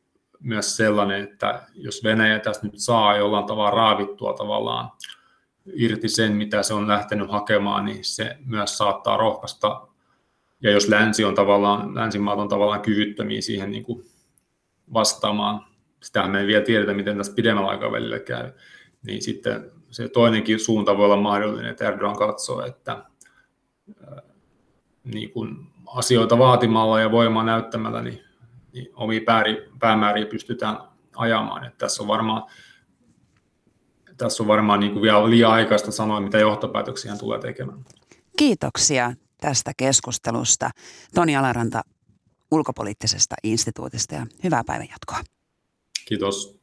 myös 0.43 0.77
sellainen, 0.77 1.23
että 1.23 1.63
jos 1.73 2.03
Venäjä 2.03 2.39
tästä 2.39 2.67
nyt 2.67 2.77
saa 2.77 3.17
jollain 3.17 3.45
tavalla 3.45 3.71
raavittua 3.71 4.33
tavallaan 4.33 4.91
irti 5.73 6.09
sen, 6.09 6.31
mitä 6.31 6.63
se 6.63 6.73
on 6.73 6.87
lähtenyt 6.87 7.31
hakemaan, 7.31 7.85
niin 7.85 8.05
se 8.05 8.37
myös 8.45 8.77
saattaa 8.77 9.17
rohkaista. 9.17 9.87
Ja 10.61 10.71
jos 10.71 10.87
länsi 10.87 11.25
on 11.25 11.35
tavallaan, 11.35 11.95
länsimaat 11.95 12.39
on 12.39 12.47
tavallaan 12.47 12.81
kyvyttömiä 12.81 13.41
siihen 13.41 13.71
niin 13.71 13.83
kuin 13.83 14.05
vastaamaan, 14.93 15.65
sitä 16.03 16.27
me 16.27 16.39
ei 16.39 16.47
vielä 16.47 16.65
tiedetä, 16.65 16.93
miten 16.93 17.17
tässä 17.17 17.33
pidemmällä 17.35 17.69
aikavälillä 17.69 18.19
käy, 18.19 18.51
niin 19.05 19.21
sitten 19.21 19.71
se 19.89 20.09
toinenkin 20.09 20.59
suunta 20.59 20.97
voi 20.97 21.05
olla 21.05 21.17
mahdollinen, 21.17 21.71
että 21.71 21.87
Erdogan 21.87 22.15
katsoo, 22.15 22.65
että 22.65 23.03
niin 25.03 25.31
kuin 25.31 25.67
asioita 25.85 26.37
vaatimalla 26.37 27.01
ja 27.01 27.11
voimaa 27.11 27.43
näyttämällä, 27.43 28.01
niin 28.01 28.21
niin 28.74 28.88
omia 28.93 29.21
päämääriä 29.80 30.26
pystytään 30.26 30.78
ajamaan. 31.15 31.63
Että 31.65 31.78
tässä 31.78 32.03
on 32.03 32.07
varmaan, 32.07 32.43
tässä 34.17 34.43
on 34.43 34.47
varmaan 34.47 34.80
niin 34.80 34.91
kuin 34.91 35.01
vielä 35.01 35.30
liian 35.30 35.51
aikaista 35.51 35.91
sanoa, 35.91 36.21
mitä 36.21 36.38
johtopäätöksiä 36.38 37.11
hän 37.11 37.19
tulee 37.19 37.39
tekemään. 37.39 37.86
Kiitoksia 38.38 39.13
tästä 39.41 39.71
keskustelusta. 39.78 40.69
Toni 41.15 41.36
Alaranta 41.36 41.82
ulkopoliittisesta 42.51 43.36
instituutista 43.43 44.15
ja 44.15 44.26
hyvää 44.43 44.63
päivänjatkoa. 44.65 45.19
Kiitos. 46.05 46.59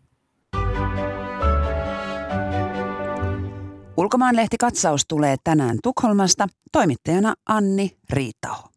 Ulkomaanlehti 3.97 4.57
katsaus 4.61 5.03
tulee 5.09 5.37
tänään 5.45 5.79
Tukholmasta. 5.83 6.47
Toimittajana 6.73 7.35
Anni 7.49 7.97
Riittaho. 8.11 8.70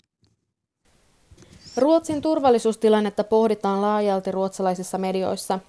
Ruotsin 1.77 2.21
turvallisuustilannetta 2.21 3.23
pohditaan 3.23 3.81
laajalti 3.81 4.31
ruotsalaisissa 4.31 4.97
medioissa. 4.97 5.59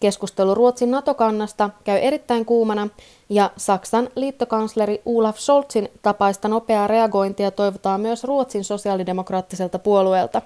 Keskustelu 0.00 0.54
Ruotsin 0.54 0.90
NATO-kannasta 0.90 1.70
käy 1.84 1.98
erittäin 1.98 2.44
kuumana 2.44 2.88
ja 3.28 3.50
Saksan 3.56 4.08
liittokansleri 4.14 5.02
Olaf 5.06 5.38
Scholzin 5.38 5.88
tapaista 6.02 6.48
nopeaa 6.48 6.86
reagointia 6.86 7.50
toivotaan 7.50 8.00
myös 8.00 8.24
Ruotsin 8.24 8.64
sosiaalidemokraattiselta 8.64 9.78
puolueelta. 9.78 10.42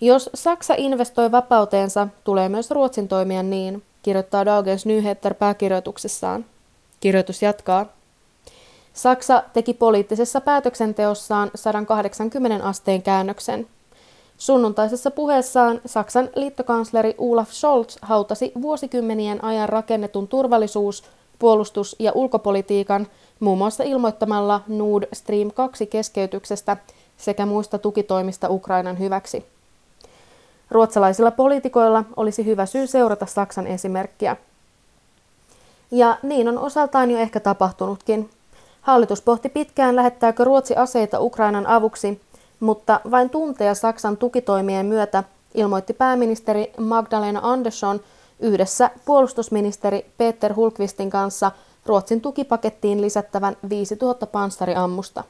Jos 0.00 0.30
Saksa 0.34 0.74
investoi 0.76 1.32
vapauteensa, 1.32 2.08
tulee 2.24 2.48
myös 2.48 2.70
Ruotsin 2.70 3.08
toimia 3.08 3.42
niin, 3.42 3.82
kirjoittaa 4.02 4.46
Dagens 4.46 4.86
Nyheter 4.86 5.34
pääkirjoituksessaan. 5.34 6.44
Kirjoitus 7.00 7.42
jatkaa. 7.42 7.95
Saksa 8.96 9.42
teki 9.52 9.74
poliittisessa 9.74 10.40
päätöksenteossaan 10.40 11.50
180 11.54 12.66
asteen 12.66 13.02
käännöksen. 13.02 13.66
Sunnuntaisessa 14.38 15.10
puheessaan 15.10 15.80
Saksan 15.86 16.28
liittokansleri 16.36 17.14
Olaf 17.18 17.50
Scholz 17.50 17.96
hautasi 18.02 18.52
vuosikymmenien 18.62 19.44
ajan 19.44 19.68
rakennetun 19.68 20.28
turvallisuus-, 20.28 21.04
puolustus- 21.38 21.96
ja 21.98 22.12
ulkopolitiikan 22.14 23.06
muun 23.40 23.58
muassa 23.58 23.84
ilmoittamalla 23.84 24.60
Nord 24.68 25.04
Stream 25.14 25.50
2 25.50 25.86
keskeytyksestä 25.86 26.76
sekä 27.16 27.46
muista 27.46 27.78
tukitoimista 27.78 28.48
Ukrainan 28.50 28.98
hyväksi. 28.98 29.44
Ruotsalaisilla 30.70 31.30
poliitikoilla 31.30 32.04
olisi 32.16 32.44
hyvä 32.44 32.66
syy 32.66 32.86
seurata 32.86 33.26
Saksan 33.26 33.66
esimerkkiä. 33.66 34.36
Ja 35.90 36.18
niin 36.22 36.48
on 36.48 36.58
osaltaan 36.58 37.10
jo 37.10 37.18
ehkä 37.18 37.40
tapahtunutkin. 37.40 38.30
Hallitus 38.86 39.22
pohti 39.22 39.48
pitkään, 39.48 39.96
lähettääkö 39.96 40.44
Ruotsi 40.44 40.76
aseita 40.76 41.20
Ukrainan 41.20 41.66
avuksi, 41.66 42.20
mutta 42.60 43.00
vain 43.10 43.30
tunteja 43.30 43.74
Saksan 43.74 44.16
tukitoimien 44.16 44.86
myötä 44.86 45.24
ilmoitti 45.54 45.92
pääministeri 45.92 46.72
Magdalena 46.78 47.40
Andersson 47.42 48.00
yhdessä 48.40 48.90
puolustusministeri 49.04 50.06
Peter 50.18 50.54
Hulkvistin 50.54 51.10
kanssa 51.10 51.52
Ruotsin 51.86 52.20
tukipakettiin 52.20 53.00
lisättävän 53.00 53.56
5000 53.68 54.26
panssariammusta. 54.26 55.24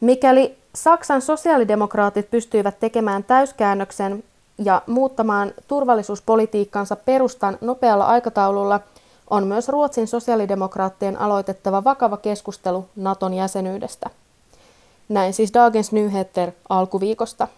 Mikäli 0.00 0.58
Saksan 0.74 1.22
sosiaalidemokraatit 1.22 2.30
pystyivät 2.30 2.80
tekemään 2.80 3.24
täyskäännöksen 3.24 4.24
ja 4.58 4.82
muuttamaan 4.86 5.52
turvallisuuspolitiikkansa 5.68 6.96
perustan 6.96 7.58
nopealla 7.60 8.06
aikataululla, 8.06 8.80
on 9.30 9.46
myös 9.46 9.68
Ruotsin 9.68 10.06
sosiaalidemokraattien 10.06 11.20
aloitettava 11.20 11.84
vakava 11.84 12.16
keskustelu 12.16 12.86
Naton 12.96 13.34
jäsenyydestä. 13.34 14.10
Näin 15.08 15.32
siis 15.32 15.54
Dagens 15.54 15.92
Nyheter 15.92 16.52
alkuviikosta. 16.68 17.48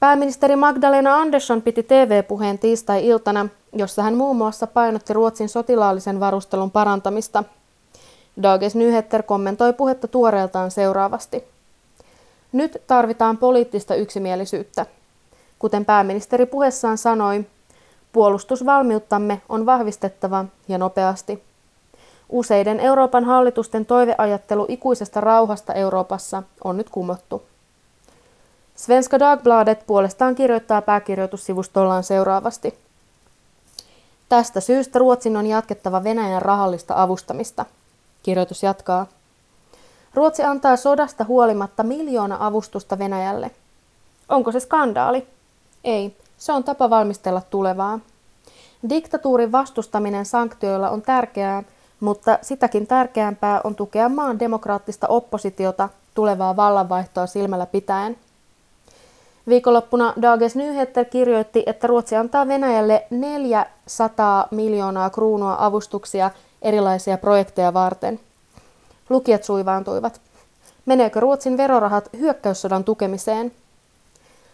Pääministeri 0.00 0.56
Magdalena 0.56 1.16
Andersson 1.16 1.62
piti 1.62 1.82
TV-puheen 1.82 2.58
tiistai-iltana, 2.58 3.48
jossa 3.72 4.02
hän 4.02 4.14
muun 4.14 4.36
muassa 4.36 4.66
painotti 4.66 5.12
Ruotsin 5.12 5.48
sotilaallisen 5.48 6.20
varustelun 6.20 6.70
parantamista. 6.70 7.44
Dagens 8.42 8.74
Nyheter 8.74 9.22
kommentoi 9.22 9.72
puhetta 9.72 10.08
tuoreeltaan 10.08 10.70
seuraavasti. 10.70 11.44
Nyt 12.52 12.82
tarvitaan 12.86 13.38
poliittista 13.38 13.94
yksimielisyyttä. 13.94 14.86
Kuten 15.58 15.84
pääministeri 15.84 16.46
puheessaan 16.46 16.98
sanoi, 16.98 17.46
puolustusvalmiuttamme 18.18 19.42
on 19.48 19.66
vahvistettava 19.66 20.44
ja 20.68 20.78
nopeasti. 20.78 21.42
Useiden 22.28 22.80
Euroopan 22.80 23.24
hallitusten 23.24 23.86
toiveajattelu 23.86 24.66
ikuisesta 24.68 25.20
rauhasta 25.20 25.72
Euroopassa 25.72 26.42
on 26.64 26.76
nyt 26.76 26.90
kumottu. 26.90 27.42
Svenska 28.76 29.18
Dagbladet 29.18 29.86
puolestaan 29.86 30.34
kirjoittaa 30.34 30.82
pääkirjoitussivustollaan 30.82 32.04
seuraavasti. 32.04 32.78
Tästä 34.28 34.60
syystä 34.60 34.98
Ruotsin 34.98 35.36
on 35.36 35.46
jatkettava 35.46 36.04
Venäjän 36.04 36.42
rahallista 36.42 37.02
avustamista. 37.02 37.64
Kirjoitus 38.22 38.62
jatkaa. 38.62 39.06
Ruotsi 40.14 40.42
antaa 40.42 40.76
sodasta 40.76 41.24
huolimatta 41.24 41.82
miljoona 41.82 42.36
avustusta 42.40 42.98
Venäjälle. 42.98 43.50
Onko 44.28 44.52
se 44.52 44.60
skandaali? 44.60 45.26
Ei, 45.84 46.16
se 46.38 46.52
on 46.52 46.64
tapa 46.64 46.90
valmistella 46.90 47.42
tulevaa. 47.50 48.00
Diktatuurin 48.88 49.52
vastustaminen 49.52 50.26
sanktioilla 50.26 50.90
on 50.90 51.02
tärkeää, 51.02 51.62
mutta 52.00 52.38
sitäkin 52.42 52.86
tärkeämpää 52.86 53.60
on 53.64 53.74
tukea 53.74 54.08
maan 54.08 54.38
demokraattista 54.38 55.08
oppositiota 55.08 55.88
tulevaa 56.14 56.56
vallanvaihtoa 56.56 57.26
silmällä 57.26 57.66
pitäen. 57.66 58.16
Viikonloppuna 59.48 60.14
Dages 60.22 60.56
Nyheter 60.56 61.04
kirjoitti, 61.04 61.62
että 61.66 61.86
Ruotsi 61.86 62.16
antaa 62.16 62.48
Venäjälle 62.48 63.06
400 63.10 64.48
miljoonaa 64.50 65.10
kruunua 65.10 65.56
avustuksia 65.58 66.30
erilaisia 66.62 67.18
projekteja 67.18 67.74
varten. 67.74 68.20
Lukijat 69.10 69.44
suivaantuivat. 69.44 70.20
Meneekö 70.86 71.20
Ruotsin 71.20 71.56
verorahat 71.56 72.08
hyökkäyssodan 72.18 72.84
tukemiseen? 72.84 73.52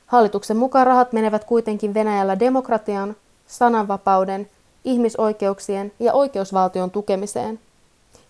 Hallituksen 0.06 0.56
mukaan 0.56 0.86
rahat 0.86 1.12
menevät 1.12 1.44
kuitenkin 1.44 1.94
Venäjällä 1.94 2.38
demokratian, 2.38 3.16
sananvapauden 3.46 4.50
ihmisoikeuksien 4.84 5.92
ja 6.00 6.12
oikeusvaltion 6.12 6.90
tukemiseen. 6.90 7.60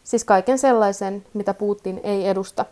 Siis 0.04 0.24
kaiken 0.24 0.58
sellaisen, 0.58 1.24
mitä 1.34 1.54
Putin 1.54 2.00
ei 2.02 2.28
edusta. 2.28 2.64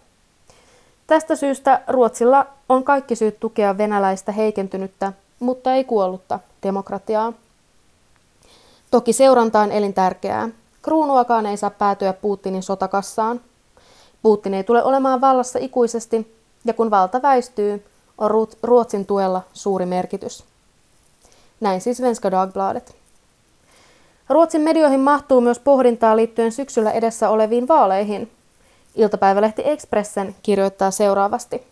Tästä 1.06 1.36
syystä 1.36 1.82
Ruotsilla 1.88 2.46
on 2.68 2.84
kaikki 2.84 3.16
syyt 3.16 3.40
tukea 3.40 3.78
venäläistä 3.78 4.32
heikentynyttä, 4.32 5.12
mutta 5.40 5.74
ei 5.74 5.84
kuollutta 5.84 6.40
demokratiaa. 6.62 7.32
Toki 8.90 9.12
seuranta 9.12 9.60
on 9.60 9.72
elintärkeää. 9.72 10.48
Kruunuakaan 10.82 11.46
ei 11.46 11.56
saa 11.56 11.70
päätyä 11.70 12.12
Putinin 12.12 12.62
sotakassaan. 12.62 13.40
Putin 14.22 14.54
ei 14.54 14.64
tule 14.64 14.82
olemaan 14.84 15.20
vallassa 15.20 15.58
ikuisesti, 15.58 16.36
ja 16.64 16.74
kun 16.74 16.90
valta 16.90 17.22
väistyy, 17.22 17.84
on 18.22 18.48
Ruotsin 18.62 19.06
tuella 19.06 19.42
suuri 19.52 19.86
merkitys. 19.86 20.44
Näin 21.60 21.80
siis 21.80 21.96
Svenska 21.96 22.30
Dagbladet. 22.30 22.94
Ruotsin 24.28 24.60
medioihin 24.60 25.00
mahtuu 25.00 25.40
myös 25.40 25.58
pohdintaa 25.58 26.16
liittyen 26.16 26.52
syksyllä 26.52 26.90
edessä 26.90 27.28
oleviin 27.28 27.68
vaaleihin. 27.68 28.30
Iltapäivälehti 28.94 29.62
Expressen 29.64 30.34
kirjoittaa 30.42 30.90
seuraavasti. 30.90 31.66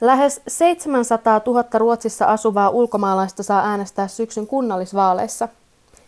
Lähes 0.00 0.40
700 0.48 1.40
000 1.46 1.64
Ruotsissa 1.74 2.26
asuvaa 2.26 2.68
ulkomaalaista 2.68 3.42
saa 3.42 3.66
äänestää 3.66 4.08
syksyn 4.08 4.46
kunnallisvaaleissa. 4.46 5.48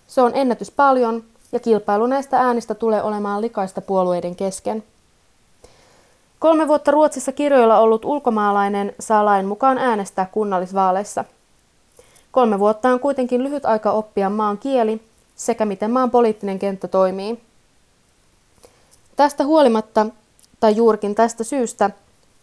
Se 0.06 0.20
on 0.20 0.32
ennätys 0.34 0.70
paljon 0.70 1.24
ja 1.52 1.60
kilpailu 1.60 2.06
näistä 2.06 2.38
äänistä 2.38 2.74
tulee 2.74 3.02
olemaan 3.02 3.40
likaista 3.40 3.80
puolueiden 3.80 4.36
kesken. 4.36 4.84
Kolme 6.42 6.68
vuotta 6.68 6.90
Ruotsissa 6.90 7.32
kirjoilla 7.32 7.78
ollut 7.78 8.04
ulkomaalainen 8.04 8.94
saa 9.00 9.24
lain 9.24 9.46
mukaan 9.46 9.78
äänestää 9.78 10.26
kunnallisvaaleissa– 10.32 11.24
Kolme 12.32 12.58
vuotta 12.58 12.88
on 12.88 13.00
kuitenkin 13.00 13.44
lyhyt 13.44 13.64
aika 13.64 13.90
oppia 13.90 14.30
maan 14.30 14.58
kieli 14.58 15.00
sekä 15.36 15.64
miten 15.64 15.90
maan 15.90 16.10
poliittinen 16.10 16.58
kenttä 16.58 16.88
toimii. 16.88 17.40
Tästä 19.16 19.44
huolimatta, 19.44 20.06
tai 20.60 20.76
juurikin 20.76 21.14
tästä 21.14 21.44
syystä, 21.44 21.90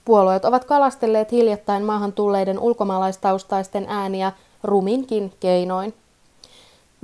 puolueet 0.06 0.46
ovat 0.46 0.66
kalastelleet 0.66 1.32
hiljattain 1.32 1.84
maahan 1.84 2.14
tulleiden 2.14 2.60
ulkomaalaistaustaisten 2.60 3.86
ääniä 3.88 4.32
ruminkin 4.64 5.34
keinoin. 5.40 5.94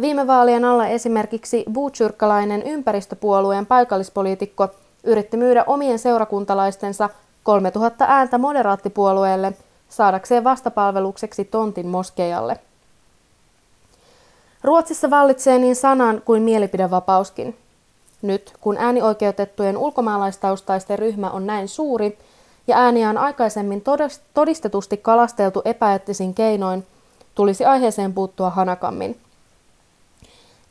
Viime 0.01 0.27
vaalien 0.27 0.65
alla 0.65 0.87
esimerkiksi 0.87 1.63
buutsyrkkalainen 1.73 2.63
ympäristöpuolueen 2.63 3.65
paikallispoliitikko 3.65 4.69
yritti 5.05 5.37
myydä 5.37 5.63
omien 5.67 5.99
seurakuntalaistensa 5.99 7.09
3000 7.43 8.05
ääntä 8.07 8.37
moderaattipuolueelle 8.37 9.53
saadakseen 9.89 10.43
vastapalvelukseksi 10.43 11.45
tontin 11.45 11.87
moskeijalle. 11.87 12.59
Ruotsissa 14.63 15.09
vallitsee 15.09 15.57
niin 15.57 15.75
sanan 15.75 16.21
kuin 16.25 16.43
mielipidevapauskin. 16.43 17.57
Nyt, 18.21 18.53
kun 18.61 18.77
äänioikeutettujen 18.77 19.77
ulkomaalaistaustaisten 19.77 20.99
ryhmä 20.99 21.29
on 21.29 21.47
näin 21.47 21.67
suuri 21.67 22.17
ja 22.67 22.77
ääniä 22.77 23.09
on 23.09 23.17
aikaisemmin 23.17 23.83
todistetusti 24.33 24.97
kalasteltu 24.97 25.61
epäeettisin 25.65 26.33
keinoin, 26.33 26.87
tulisi 27.35 27.65
aiheeseen 27.65 28.13
puuttua 28.13 28.49
hanakammin. 28.49 29.19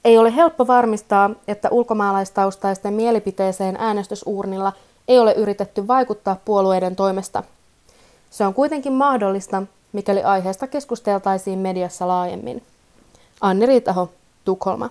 Ei 0.05 0.19
ole 0.19 0.37
helppo 0.37 0.67
varmistaa, 0.67 1.31
että 1.49 1.69
ulkomaalaistaustaisten 1.71 2.95
mielipiteeseen 2.95 3.77
äänestysuurnilla 3.79 4.73
ei 5.09 5.19
ole 5.19 5.33
yritetty 5.33 5.87
vaikuttaa 5.87 6.37
puolueiden 6.45 6.97
toimesta. 6.97 7.43
Se 8.31 8.47
on 8.47 8.55
kuitenkin 8.55 8.93
mahdollista, 8.93 9.63
mikäli 9.93 10.23
aiheesta 10.23 10.67
keskusteltaisiin 10.67 11.59
mediassa 11.59 12.09
laajemmin. 12.09 12.63
Anni 13.41 13.67
Riitaho, 13.67 14.11
Tukholma. 14.45 14.91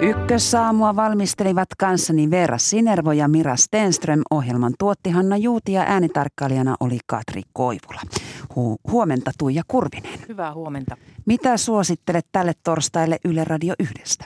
Ykkössaamua 0.00 0.96
valmistelivat 0.96 1.68
kanssani 1.78 2.30
Veera 2.30 2.58
Sinervo 2.58 3.12
ja 3.12 3.28
Mira 3.28 3.56
Stenström. 3.56 4.22
Ohjelman 4.30 4.72
tuotti 4.78 5.10
Hanna 5.10 5.36
Juuti 5.36 5.72
ja 5.72 5.84
äänitarkkailijana 5.86 6.76
oli 6.80 6.98
Katri 7.06 7.42
Koivula. 7.52 8.00
Hu- 8.42 8.90
huomenta 8.90 9.30
Tuija 9.38 9.62
Kurvinen. 9.68 10.20
Hyvää 10.28 10.54
huomenta. 10.54 10.96
Mitä 11.26 11.56
suosittelet 11.56 12.26
tälle 12.32 12.52
torstaille 12.64 13.18
Yle 13.24 13.44
Radio 13.44 13.74
yhdestä? 13.78 14.24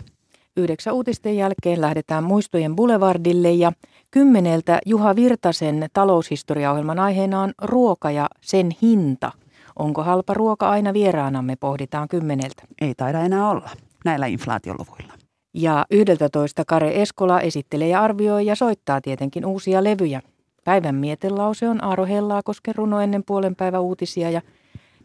Yhdeksän 0.56 0.94
uutisten 0.94 1.36
jälkeen 1.36 1.80
lähdetään 1.80 2.24
muistojen 2.24 2.76
boulevardille 2.76 3.50
ja 3.50 3.72
kymmeneltä 4.10 4.78
Juha 4.86 5.16
Virtasen 5.16 5.88
taloushistoriaohjelman 5.92 6.98
aiheena 6.98 7.40
on 7.40 7.52
ruoka 7.62 8.10
ja 8.10 8.28
sen 8.40 8.70
hinta– 8.82 9.32
Onko 9.80 10.02
halpa 10.02 10.34
ruoka 10.34 10.70
aina 10.70 10.92
vieraanamme, 10.92 11.56
pohditaan 11.56 12.08
kymmeneltä. 12.08 12.62
Ei 12.80 12.94
taida 12.94 13.20
enää 13.20 13.50
olla 13.50 13.70
näillä 14.04 14.26
inflaatioluvuilla. 14.26 15.19
Ja 15.54 15.86
11 15.90 16.64
Kare 16.64 17.02
Eskola 17.02 17.40
esittelee 17.40 17.88
ja 17.88 18.02
arvioi 18.02 18.46
ja 18.46 18.54
soittaa 18.54 19.00
tietenkin 19.00 19.46
uusia 19.46 19.84
levyjä. 19.84 20.22
Päivän 20.64 20.94
mietelause 20.94 21.68
on 21.68 21.84
Aaro 21.84 22.06
Hellaakosken 22.06 22.74
runo 22.74 23.00
ennen 23.00 23.24
puolen 23.24 23.56
päivän 23.56 23.82
uutisia 23.82 24.30
ja 24.30 24.42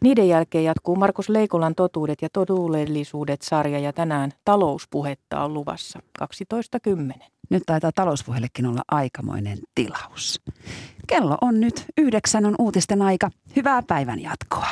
niiden 0.04 0.28
jälkeen 0.28 0.64
jatkuu 0.64 0.96
Markus 0.96 1.30
Leikolan 1.30 1.76
totuudet 1.76 2.22
ja 2.22 2.30
totuudellisuudet 2.34 3.42
sarja 3.42 3.80
ja 3.80 3.94
tänään 3.94 4.32
talouspuhetta 4.46 5.44
on 5.44 5.54
luvassa 5.54 6.00
12.10. 6.22 7.26
Nyt 7.50 7.64
taitaa 7.66 7.92
talouspuhellekin 7.96 8.66
olla 8.66 8.82
aikamoinen 8.88 9.58
tilaus. 9.76 10.42
Kello 11.08 11.38
on 11.42 11.60
nyt 11.60 11.86
yhdeksän 11.98 12.46
on 12.46 12.56
uutisten 12.60 13.02
aika. 13.02 13.32
Hyvää 13.56 13.84
päivän 13.88 14.22
jatkoa. 14.22 14.68